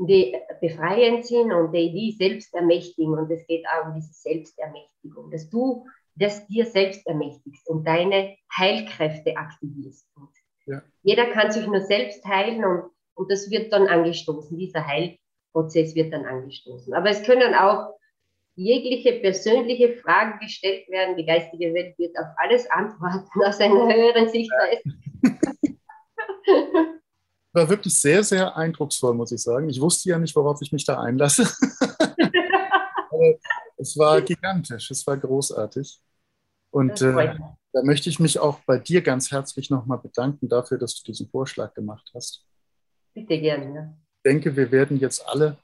die 0.07 0.35
befreiend 0.61 1.25
sind 1.25 1.51
und 1.51 1.73
die, 1.73 1.91
die 1.91 2.11
selbst 2.11 2.53
ermächtigen. 2.53 3.17
Und 3.17 3.29
es 3.31 3.45
geht 3.47 3.65
auch 3.67 3.87
um 3.87 3.95
diese 3.95 4.13
Selbstermächtigung, 4.13 5.31
dass 5.31 5.49
du 5.49 5.85
das 6.15 6.47
dir 6.47 6.65
selbst 6.65 7.05
ermächtigst 7.07 7.67
und 7.67 7.85
deine 7.85 8.35
Heilkräfte 8.57 9.37
aktivierst. 9.37 10.07
Ja. 10.65 10.81
Jeder 11.03 11.27
kann 11.27 11.51
sich 11.51 11.65
nur 11.65 11.81
selbst 11.81 12.25
heilen 12.25 12.63
und, 12.63 12.91
und 13.15 13.31
das 13.31 13.49
wird 13.49 13.71
dann 13.73 13.87
angestoßen. 13.87 14.57
Dieser 14.57 14.85
Heilprozess 14.85 15.95
wird 15.95 16.13
dann 16.13 16.25
angestoßen. 16.25 16.93
Aber 16.93 17.09
es 17.09 17.23
können 17.23 17.53
auch 17.55 17.93
jegliche 18.55 19.13
persönliche 19.19 19.97
Fragen 19.97 20.39
gestellt 20.39 20.89
werden. 20.89 21.15
Die 21.15 21.25
geistige 21.25 21.73
Welt 21.73 21.97
wird 21.97 22.17
auf 22.17 22.27
alles 22.37 22.69
antworten 22.69 23.41
aus 23.45 23.59
einer 23.59 23.93
höheren 23.93 24.27
Sichtweise. 24.27 24.81
War 27.59 27.67
wirklich 27.67 27.99
sehr, 27.99 28.23
sehr 28.23 28.55
eindrucksvoll, 28.55 29.13
muss 29.13 29.33
ich 29.33 29.41
sagen. 29.41 29.67
Ich 29.67 29.81
wusste 29.81 30.07
ja 30.07 30.17
nicht, 30.17 30.33
worauf 30.33 30.61
ich 30.61 30.71
mich 30.71 30.85
da 30.85 31.01
einlasse. 31.01 31.43
es 33.77 33.97
war 33.97 34.21
gigantisch, 34.21 34.89
es 34.91 35.05
war 35.05 35.17
großartig. 35.17 35.99
Und 36.71 37.01
äh, 37.01 37.35
da 37.73 37.83
möchte 37.83 38.09
ich 38.09 38.17
mich 38.21 38.39
auch 38.39 38.61
bei 38.65 38.77
dir 38.77 39.01
ganz 39.01 39.29
herzlich 39.31 39.69
nochmal 39.69 39.97
bedanken 39.97 40.47
dafür, 40.47 40.77
dass 40.77 40.95
du 40.95 41.03
diesen 41.03 41.27
Vorschlag 41.27 41.73
gemacht 41.73 42.09
hast. 42.13 42.45
Bitte 43.13 43.37
gerne. 43.37 43.97
Ich 44.23 44.31
denke, 44.31 44.55
wir 44.55 44.71
werden 44.71 44.97
jetzt 44.97 45.27
alle 45.27 45.57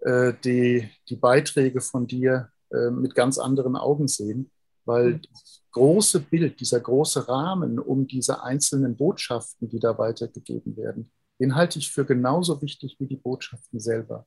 äh, 0.00 0.32
die, 0.42 0.90
die 1.08 1.16
Beiträge 1.16 1.80
von 1.80 2.08
dir 2.08 2.50
äh, 2.72 2.90
mit 2.90 3.14
ganz 3.14 3.38
anderen 3.38 3.76
Augen 3.76 4.08
sehen, 4.08 4.50
weil 4.84 5.12
mhm. 5.12 5.22
das 5.30 5.62
große 5.70 6.18
Bild, 6.18 6.58
dieser 6.58 6.80
große 6.80 7.28
Rahmen 7.28 7.78
um 7.78 8.08
diese 8.08 8.42
einzelnen 8.42 8.96
Botschaften, 8.96 9.68
die 9.68 9.78
da 9.78 9.96
weitergegeben 9.96 10.76
werden, 10.76 11.12
den 11.38 11.54
halte 11.54 11.78
ich 11.78 11.92
für 11.92 12.04
genauso 12.04 12.60
wichtig 12.62 12.96
wie 12.98 13.06
die 13.06 13.16
Botschaften 13.16 13.80
selber. 13.80 14.26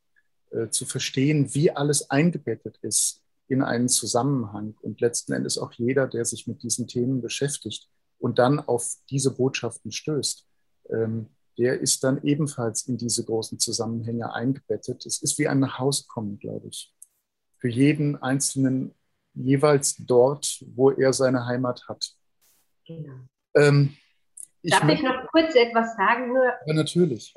Äh, 0.51 0.69
zu 0.69 0.85
verstehen, 0.85 1.53
wie 1.53 1.69
alles 1.71 2.09
eingebettet 2.09 2.77
ist 2.81 3.21
in 3.47 3.61
einen 3.61 3.87
Zusammenhang 3.87 4.75
und 4.81 4.99
letzten 4.99 5.33
Endes 5.33 5.59
auch 5.59 5.73
jeder, 5.73 6.07
der 6.07 6.25
sich 6.25 6.47
mit 6.47 6.63
diesen 6.63 6.87
Themen 6.87 7.21
beschäftigt 7.21 7.87
und 8.17 8.39
dann 8.39 8.59
auf 8.59 8.95
diese 9.09 9.35
Botschaften 9.35 9.91
stößt, 9.91 10.47
ähm, 10.89 11.27
der 11.59 11.79
ist 11.79 12.03
dann 12.03 12.23
ebenfalls 12.23 12.87
in 12.87 12.97
diese 12.97 13.23
großen 13.25 13.59
Zusammenhänge 13.59 14.33
eingebettet. 14.33 15.05
Es 15.05 15.21
ist 15.21 15.37
wie 15.37 15.47
ein 15.47 15.59
Nachhausekommen, 15.59 16.39
glaube 16.39 16.69
ich. 16.69 16.95
Für 17.57 17.69
jeden 17.69 18.15
Einzelnen 18.15 18.95
jeweils 19.33 19.97
dort, 19.97 20.63
wo 20.73 20.89
er 20.89 21.13
seine 21.13 21.45
Heimat 21.45 21.87
hat. 21.87 22.15
Genau. 22.87 23.27
Ähm, 23.55 23.95
ich 24.61 24.71
Darf 24.71 24.89
ich 24.89 25.01
noch 25.01 25.27
kurz 25.31 25.55
etwas 25.55 25.95
sagen? 25.95 26.33
Nur, 26.33 26.45
ja, 26.65 26.73
natürlich. 26.73 27.33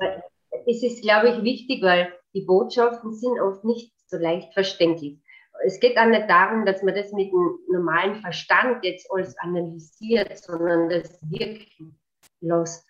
Es 0.65 0.83
ist, 0.83 1.01
glaube 1.01 1.29
ich, 1.29 1.43
wichtig, 1.43 1.81
weil 1.81 2.13
die 2.33 2.41
Botschaften 2.41 3.13
sind 3.13 3.39
oft 3.39 3.63
nicht 3.63 3.91
so 4.07 4.17
leicht 4.17 4.53
verständlich. 4.53 5.19
Es 5.65 5.79
geht 5.79 5.97
auch 5.97 6.05
nicht 6.05 6.29
darum, 6.29 6.65
dass 6.65 6.83
man 6.83 6.95
das 6.95 7.11
mit 7.11 7.31
dem 7.31 7.59
normalen 7.71 8.15
Verstand 8.15 8.83
jetzt 8.83 9.09
alles 9.11 9.37
analysiert, 9.39 10.37
sondern 10.37 10.89
das 10.89 11.19
wirken 11.29 11.99
lässt 12.41 12.85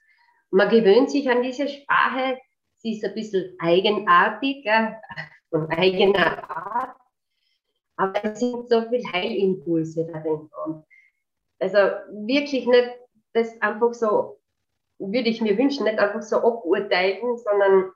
man 0.54 0.70
gewöhnt 0.70 1.10
sich 1.10 1.30
an 1.30 1.42
diese 1.42 1.68
Sprache. 1.68 2.38
Sie 2.78 2.94
ist 2.94 3.04
ein 3.04 3.16
bisschen 3.16 3.56
eigenartig, 3.60 4.64
ja, 4.64 5.02
von 5.50 5.68
eigener 5.70 6.48
Art. 6.50 6.96
Aber 7.96 8.24
es 8.24 8.40
sind 8.40 8.70
so 8.70 8.84
viele 8.90 9.12
Heilimpulse 9.12 10.06
darin. 10.06 10.50
Und 10.66 10.86
also 11.60 11.78
wirklich 12.28 12.68
nicht 12.68 12.90
das 13.34 13.62
einfach 13.62 13.94
so, 13.94 14.40
würde 15.00 15.30
ich 15.30 15.42
mir 15.42 15.58
wünschen, 15.58 15.86
nicht 15.86 16.00
einfach 16.00 16.22
so 16.22 16.38
aburteilen, 16.38 17.38
sondern 17.38 17.92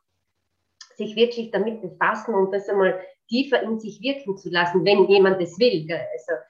sich 0.96 1.16
wirklich 1.16 1.52
damit 1.52 1.82
befassen 1.82 2.34
und 2.34 2.52
das 2.52 2.68
einmal 2.70 3.00
tiefer 3.30 3.62
in 3.62 3.80
sich 3.80 4.02
wirken 4.02 4.38
zu 4.38 4.50
lassen, 4.50 4.84
wenn 4.84 5.06
jemand 5.06 5.42
das 5.42 5.58
will. 5.60 5.88
Also, 5.92 6.42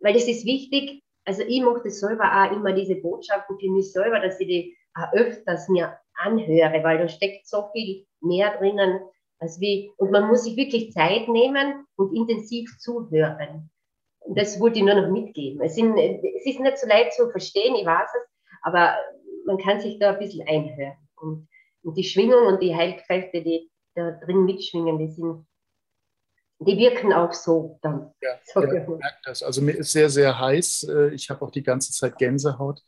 weil 0.00 0.16
es 0.16 0.28
ist 0.28 0.44
wichtig, 0.44 1.02
also 1.24 1.42
ich 1.42 1.60
mache 1.60 1.90
selber 1.90 2.24
auch 2.24 2.52
immer 2.52 2.72
diese 2.72 2.94
Botschaften 2.96 3.58
für 3.58 3.70
mich 3.70 3.92
selber, 3.92 4.20
dass 4.20 4.40
ich 4.40 4.46
die 4.46 4.76
auch 4.94 5.12
öfters 5.12 5.68
mir 5.68 5.98
anhöre, 6.14 6.82
weil 6.82 6.98
da 6.98 7.08
steckt 7.08 7.46
so 7.46 7.68
viel 7.72 8.06
mehr 8.20 8.56
drinnen, 8.58 9.00
als 9.38 9.60
wie, 9.60 9.92
und 9.96 10.10
man 10.10 10.26
muss 10.28 10.44
sich 10.44 10.56
wirklich 10.56 10.92
Zeit 10.92 11.28
nehmen 11.28 11.86
und 11.96 12.14
intensiv 12.16 12.76
zuhören. 12.78 13.70
Das 14.34 14.60
wollte 14.60 14.78
ich 14.78 14.84
nur 14.84 14.94
noch 14.94 15.10
mitgeben. 15.10 15.60
Es, 15.62 15.74
sind, 15.74 15.96
es 15.96 16.46
ist 16.46 16.60
nicht 16.60 16.78
so 16.78 16.86
leicht 16.86 17.14
zu 17.14 17.30
verstehen, 17.30 17.74
ich 17.76 17.86
weiß 17.86 18.08
es, 18.08 18.28
aber 18.62 18.94
man 19.46 19.58
kann 19.58 19.80
sich 19.80 19.98
da 19.98 20.12
ein 20.12 20.18
bisschen 20.18 20.46
einhören. 20.46 20.96
Und, 21.16 21.48
und 21.82 21.96
die 21.96 22.04
Schwingung 22.04 22.46
und 22.46 22.62
die 22.62 22.74
Heilkräfte, 22.74 23.42
die 23.42 23.70
da 23.94 24.12
drin 24.12 24.44
mitschwingen, 24.44 24.98
die 24.98 25.08
sind, 25.08 25.46
die 26.60 26.76
wirken 26.76 27.12
auch 27.12 27.32
so 27.32 27.78
dann. 27.82 28.12
Ja, 28.20 28.38
so 28.44 28.60
ja 28.62 28.82
ich 28.82 28.88
merke 28.88 29.18
das. 29.24 29.42
Also 29.42 29.62
mir 29.62 29.72
ist 29.72 29.92
sehr, 29.92 30.10
sehr 30.10 30.38
heiß. 30.38 30.88
Äh, 30.88 31.14
ich 31.14 31.30
habe 31.30 31.42
auch 31.42 31.50
die 31.50 31.62
ganze 31.62 31.92
Zeit 31.92 32.18
Gänsehaut. 32.18 32.82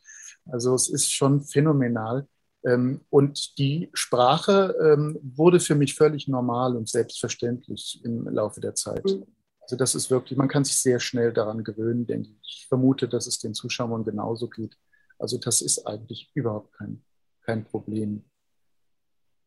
Also 0.45 0.75
es 0.75 0.89
ist 0.89 1.11
schon 1.11 1.41
phänomenal. 1.41 2.27
Ähm, 2.65 3.01
und 3.09 3.57
die 3.57 3.89
Sprache 3.93 4.75
ähm, 4.79 5.17
wurde 5.23 5.59
für 5.59 5.75
mich 5.75 5.95
völlig 5.95 6.27
normal 6.27 6.75
und 6.75 6.89
selbstverständlich 6.89 8.01
im 8.03 8.27
Laufe 8.27 8.61
der 8.61 8.75
Zeit. 8.75 9.05
Mhm. 9.05 9.25
Also 9.71 9.77
das 9.77 9.95
ist 9.95 10.11
wirklich, 10.11 10.37
man 10.37 10.49
kann 10.49 10.65
sich 10.65 10.75
sehr 10.75 10.99
schnell 10.99 11.31
daran 11.31 11.63
gewöhnen, 11.63 12.05
denke 12.05 12.31
ich. 12.41 12.63
Ich 12.63 12.67
vermute, 12.67 13.07
dass 13.07 13.25
es 13.25 13.39
den 13.39 13.53
Zuschauern 13.53 14.03
genauso 14.03 14.49
geht. 14.49 14.75
Also 15.17 15.37
das 15.37 15.61
ist 15.61 15.87
eigentlich 15.87 16.29
überhaupt 16.33 16.73
kein, 16.73 17.05
kein 17.45 17.63
Problem. 17.63 18.25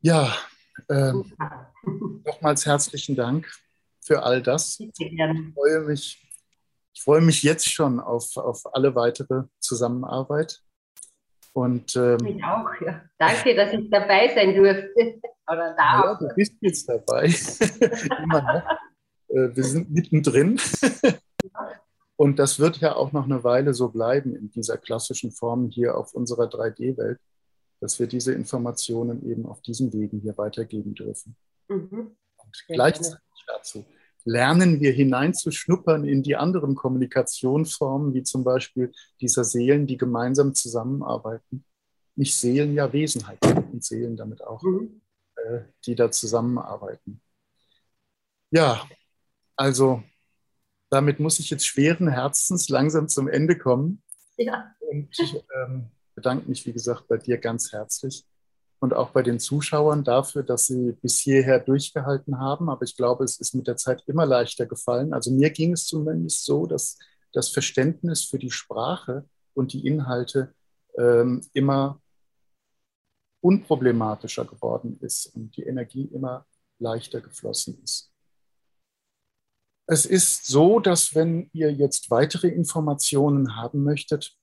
Ja, 0.00 0.34
ähm, 0.88 1.30
nochmals 2.24 2.64
herzlichen 2.64 3.16
Dank 3.16 3.52
für 4.00 4.22
all 4.22 4.40
das. 4.40 4.80
Ich 4.80 4.94
freue 5.52 5.80
mich, 5.80 6.26
ich 6.94 7.02
freue 7.02 7.20
mich 7.20 7.42
jetzt 7.42 7.70
schon 7.70 8.00
auf, 8.00 8.34
auf 8.38 8.62
alle 8.74 8.94
weitere 8.94 9.42
Zusammenarbeit. 9.60 10.62
Und, 11.52 11.96
ähm, 11.96 12.24
ich 12.24 12.42
auch, 12.42 12.70
ja. 12.80 13.02
Danke, 13.18 13.54
dass 13.54 13.74
ich 13.74 13.90
dabei 13.90 14.34
sein 14.34 14.54
durfte. 14.54 15.20
Oder 15.52 15.74
darf. 15.74 16.18
Ja, 16.18 16.28
du 16.28 16.34
bist 16.34 16.54
jetzt 16.62 16.88
dabei. 16.88 17.24
Immer 18.22 18.40
noch. 18.40 18.93
Äh, 19.34 19.54
wir 19.54 19.64
sind 19.64 19.90
mittendrin. 19.90 20.60
Und 22.16 22.38
das 22.38 22.60
wird 22.60 22.78
ja 22.78 22.94
auch 22.94 23.12
noch 23.12 23.24
eine 23.24 23.42
Weile 23.42 23.74
so 23.74 23.88
bleiben 23.88 24.36
in 24.36 24.50
dieser 24.50 24.78
klassischen 24.78 25.32
Form 25.32 25.68
hier 25.70 25.98
auf 25.98 26.14
unserer 26.14 26.44
3D-Welt, 26.44 27.18
dass 27.80 27.98
wir 27.98 28.06
diese 28.06 28.32
Informationen 28.32 29.28
eben 29.28 29.46
auf 29.46 29.60
diesen 29.62 29.92
Wegen 29.92 30.20
hier 30.20 30.38
weitergeben 30.38 30.94
dürfen. 30.94 31.36
Mhm. 31.68 32.16
Und 32.36 32.64
gleichzeitig 32.68 33.18
dazu 33.48 33.84
lernen 34.24 34.80
wir 34.80 34.92
hineinzuschnuppern 34.92 36.04
in 36.04 36.22
die 36.22 36.36
anderen 36.36 36.76
Kommunikationsformen, 36.76 38.14
wie 38.14 38.22
zum 38.22 38.44
Beispiel 38.44 38.92
dieser 39.20 39.44
Seelen, 39.44 39.86
die 39.86 39.98
gemeinsam 39.98 40.54
zusammenarbeiten. 40.54 41.64
Nicht 42.16 42.36
Seelen, 42.36 42.74
ja 42.74 42.92
Wesenheiten 42.92 43.64
und 43.72 43.84
Seelen 43.84 44.16
damit 44.16 44.42
auch, 44.42 44.62
mhm. 44.62 45.02
äh, 45.34 45.62
die 45.84 45.96
da 45.96 46.10
zusammenarbeiten. 46.12 47.20
Ja, 48.50 48.86
also 49.56 50.02
damit 50.90 51.20
muss 51.20 51.38
ich 51.38 51.50
jetzt 51.50 51.66
schweren 51.66 52.08
Herzens 52.08 52.68
langsam 52.68 53.08
zum 53.08 53.28
Ende 53.28 53.58
kommen. 53.58 54.02
Ja. 54.36 54.74
Und 54.80 55.08
ich 55.18 55.34
ähm, 55.56 55.90
bedanke 56.14 56.48
mich, 56.48 56.66
wie 56.66 56.72
gesagt, 56.72 57.08
bei 57.08 57.16
dir 57.16 57.38
ganz 57.38 57.72
herzlich 57.72 58.24
und 58.80 58.94
auch 58.94 59.10
bei 59.10 59.22
den 59.22 59.40
Zuschauern 59.40 60.04
dafür, 60.04 60.42
dass 60.42 60.66
sie 60.66 60.92
bis 61.00 61.18
hierher 61.18 61.58
durchgehalten 61.58 62.38
haben. 62.38 62.68
Aber 62.68 62.82
ich 62.82 62.96
glaube, 62.96 63.24
es 63.24 63.40
ist 63.40 63.54
mit 63.54 63.66
der 63.66 63.76
Zeit 63.76 64.04
immer 64.06 64.26
leichter 64.26 64.66
gefallen. 64.66 65.12
Also 65.12 65.30
mir 65.30 65.50
ging 65.50 65.72
es 65.72 65.86
zumindest 65.86 66.44
so, 66.44 66.66
dass 66.66 66.98
das 67.32 67.48
Verständnis 67.48 68.24
für 68.24 68.38
die 68.38 68.50
Sprache 68.50 69.28
und 69.54 69.72
die 69.72 69.86
Inhalte 69.86 70.54
ähm, 70.96 71.40
immer 71.52 72.00
unproblematischer 73.40 74.44
geworden 74.44 74.98
ist 75.00 75.26
und 75.34 75.56
die 75.56 75.64
Energie 75.64 76.04
immer 76.04 76.46
leichter 76.78 77.20
geflossen 77.20 77.82
ist. 77.82 78.13
Es 79.86 80.06
ist 80.06 80.46
so, 80.46 80.80
dass 80.80 81.14
wenn 81.14 81.50
ihr 81.52 81.70
jetzt 81.70 82.10
weitere 82.10 82.48
Informationen 82.48 83.54
haben 83.56 83.84
möchtet, 83.84 84.34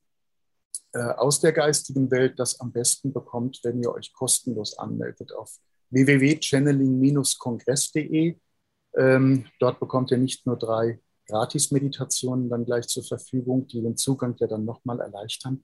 äh, 0.93 0.99
aus 0.99 1.39
der 1.39 1.53
geistigen 1.53 2.11
Welt 2.11 2.37
das 2.37 2.59
am 2.59 2.71
besten 2.71 3.11
bekommt, 3.11 3.61
wenn 3.63 3.81
ihr 3.81 3.91
euch 3.91 4.13
kostenlos 4.13 4.77
anmeldet 4.77 5.33
auf 5.33 5.57
www.channeling-kongress.de. 5.89 8.37
Ähm, 8.97 9.45
dort 9.59 9.79
bekommt 9.79 10.11
ihr 10.11 10.17
nicht 10.17 10.45
nur 10.45 10.57
drei 10.57 10.99
Gratis-Meditationen 11.27 12.49
dann 12.49 12.65
gleich 12.65 12.87
zur 12.87 13.03
Verfügung, 13.03 13.67
die 13.67 13.81
den 13.81 13.97
Zugang 13.97 14.35
ja 14.37 14.47
dann 14.47 14.65
nochmal 14.65 14.99
erleichtern, 14.99 15.63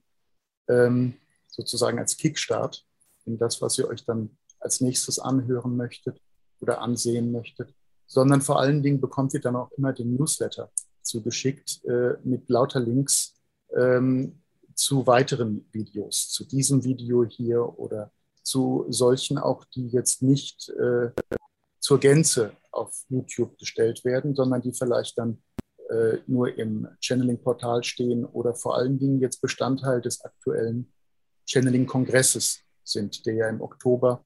ähm, 0.68 1.14
sozusagen 1.46 1.98
als 1.98 2.16
Kickstart 2.16 2.86
in 3.26 3.36
das, 3.38 3.60
was 3.60 3.76
ihr 3.78 3.86
euch 3.86 4.04
dann 4.04 4.38
als 4.60 4.80
nächstes 4.80 5.18
anhören 5.18 5.76
möchtet 5.76 6.22
oder 6.60 6.80
ansehen 6.80 7.32
möchtet, 7.32 7.74
sondern 8.08 8.40
vor 8.40 8.58
allen 8.58 8.82
Dingen 8.82 9.00
bekommt 9.00 9.34
ihr 9.34 9.40
dann 9.40 9.54
auch 9.54 9.70
immer 9.72 9.92
den 9.92 10.16
Newsletter 10.16 10.72
zugeschickt 11.02 11.84
äh, 11.84 12.14
mit 12.24 12.48
lauter 12.48 12.80
Links, 12.80 13.34
ähm, 13.76 14.42
zu 14.74 15.06
weiteren 15.06 15.68
Videos, 15.72 16.30
zu 16.30 16.44
diesem 16.44 16.84
Video 16.84 17.24
hier 17.24 17.78
oder 17.78 18.12
zu 18.42 18.86
solchen 18.88 19.36
auch, 19.36 19.64
die 19.64 19.88
jetzt 19.88 20.22
nicht 20.22 20.70
äh, 20.70 21.10
zur 21.80 22.00
Gänze 22.00 22.52
auf 22.70 23.04
YouTube 23.08 23.58
gestellt 23.58 24.04
werden, 24.04 24.34
sondern 24.34 24.62
die 24.62 24.72
vielleicht 24.72 25.18
dann 25.18 25.42
äh, 25.90 26.18
nur 26.26 26.56
im 26.56 26.86
Channeling-Portal 27.00 27.82
stehen 27.82 28.24
oder 28.24 28.54
vor 28.54 28.76
allen 28.76 28.98
Dingen 28.98 29.20
jetzt 29.20 29.40
Bestandteil 29.40 30.00
des 30.00 30.24
aktuellen 30.24 30.92
Channeling-Kongresses 31.46 32.60
sind, 32.84 33.26
der 33.26 33.34
ja 33.34 33.48
im 33.48 33.60
Oktober 33.60 34.24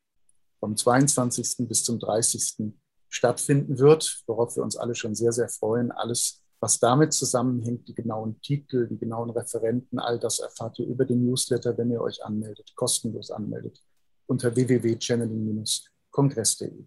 vom 0.61 0.77
22. 0.77 1.67
bis 1.69 1.83
zum 1.83 1.99
30. 1.99 2.75
stattfinden 3.13 3.79
wird, 3.79 4.23
worauf 4.27 4.57
wir 4.57 4.63
uns 4.63 4.77
alle 4.77 4.95
schon 4.95 5.15
sehr, 5.15 5.33
sehr 5.33 5.49
freuen. 5.49 5.93
Alles 5.93 6.43
was 6.63 6.79
damit 6.79 7.13
zusammenhängt, 7.13 7.89
die 7.89 7.95
genauen 7.95 8.41
Titel, 8.41 8.87
die 8.87 8.97
genauen 8.97 9.31
Referenten, 9.31 9.99
all 9.99 10.21
das 10.21 10.39
erfahrt 10.39 10.79
ihr 10.79 10.87
über 10.87 11.05
den 11.05 11.27
Newsletter, 11.27 11.77
wenn 11.77 11.91
ihr 11.91 12.01
euch 12.01 12.25
anmeldet, 12.25 12.73
kostenlos 12.77 13.33
anmeldet, 13.33 13.83
unter 14.27 14.55
www.channeling-kongress.de. 14.55 16.85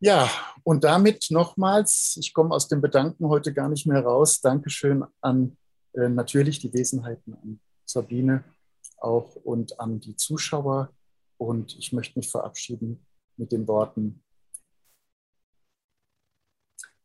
Ja, 0.00 0.28
und 0.64 0.82
damit 0.82 1.26
nochmals, 1.30 2.18
ich 2.20 2.34
komme 2.34 2.52
aus 2.52 2.66
dem 2.66 2.80
Bedanken 2.80 3.28
heute 3.28 3.54
gar 3.54 3.68
nicht 3.68 3.86
mehr 3.86 4.02
raus. 4.02 4.40
Dankeschön 4.40 5.04
an 5.20 5.56
äh, 5.92 6.08
natürlich 6.08 6.58
die 6.58 6.74
Wesenheiten, 6.74 7.34
an 7.34 7.60
Sabine 7.84 8.42
auch 8.98 9.36
und 9.36 9.78
an 9.78 10.00
die 10.00 10.16
Zuschauer. 10.16 10.90
Und 11.38 11.78
ich 11.78 11.92
möchte 11.92 12.18
mich 12.18 12.28
verabschieden 12.28 13.06
mit 13.36 13.52
den 13.52 13.68
Worten, 13.68 14.21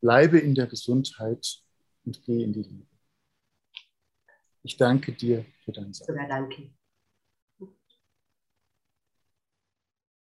bleibe 0.02 0.40
in 0.40 0.56
der 0.56 0.68
Gesundheit 0.68 1.62
und 2.06 2.24
geh 2.24 2.44
in 2.44 2.54
die 2.54 2.64
Liebe. 2.64 2.88
Ich 4.64 4.78
danke 4.78 5.14
dir 5.14 5.46
für 5.64 5.72
dein 5.72 5.94
Sein. 5.94 6.28
Danke. 6.28 6.72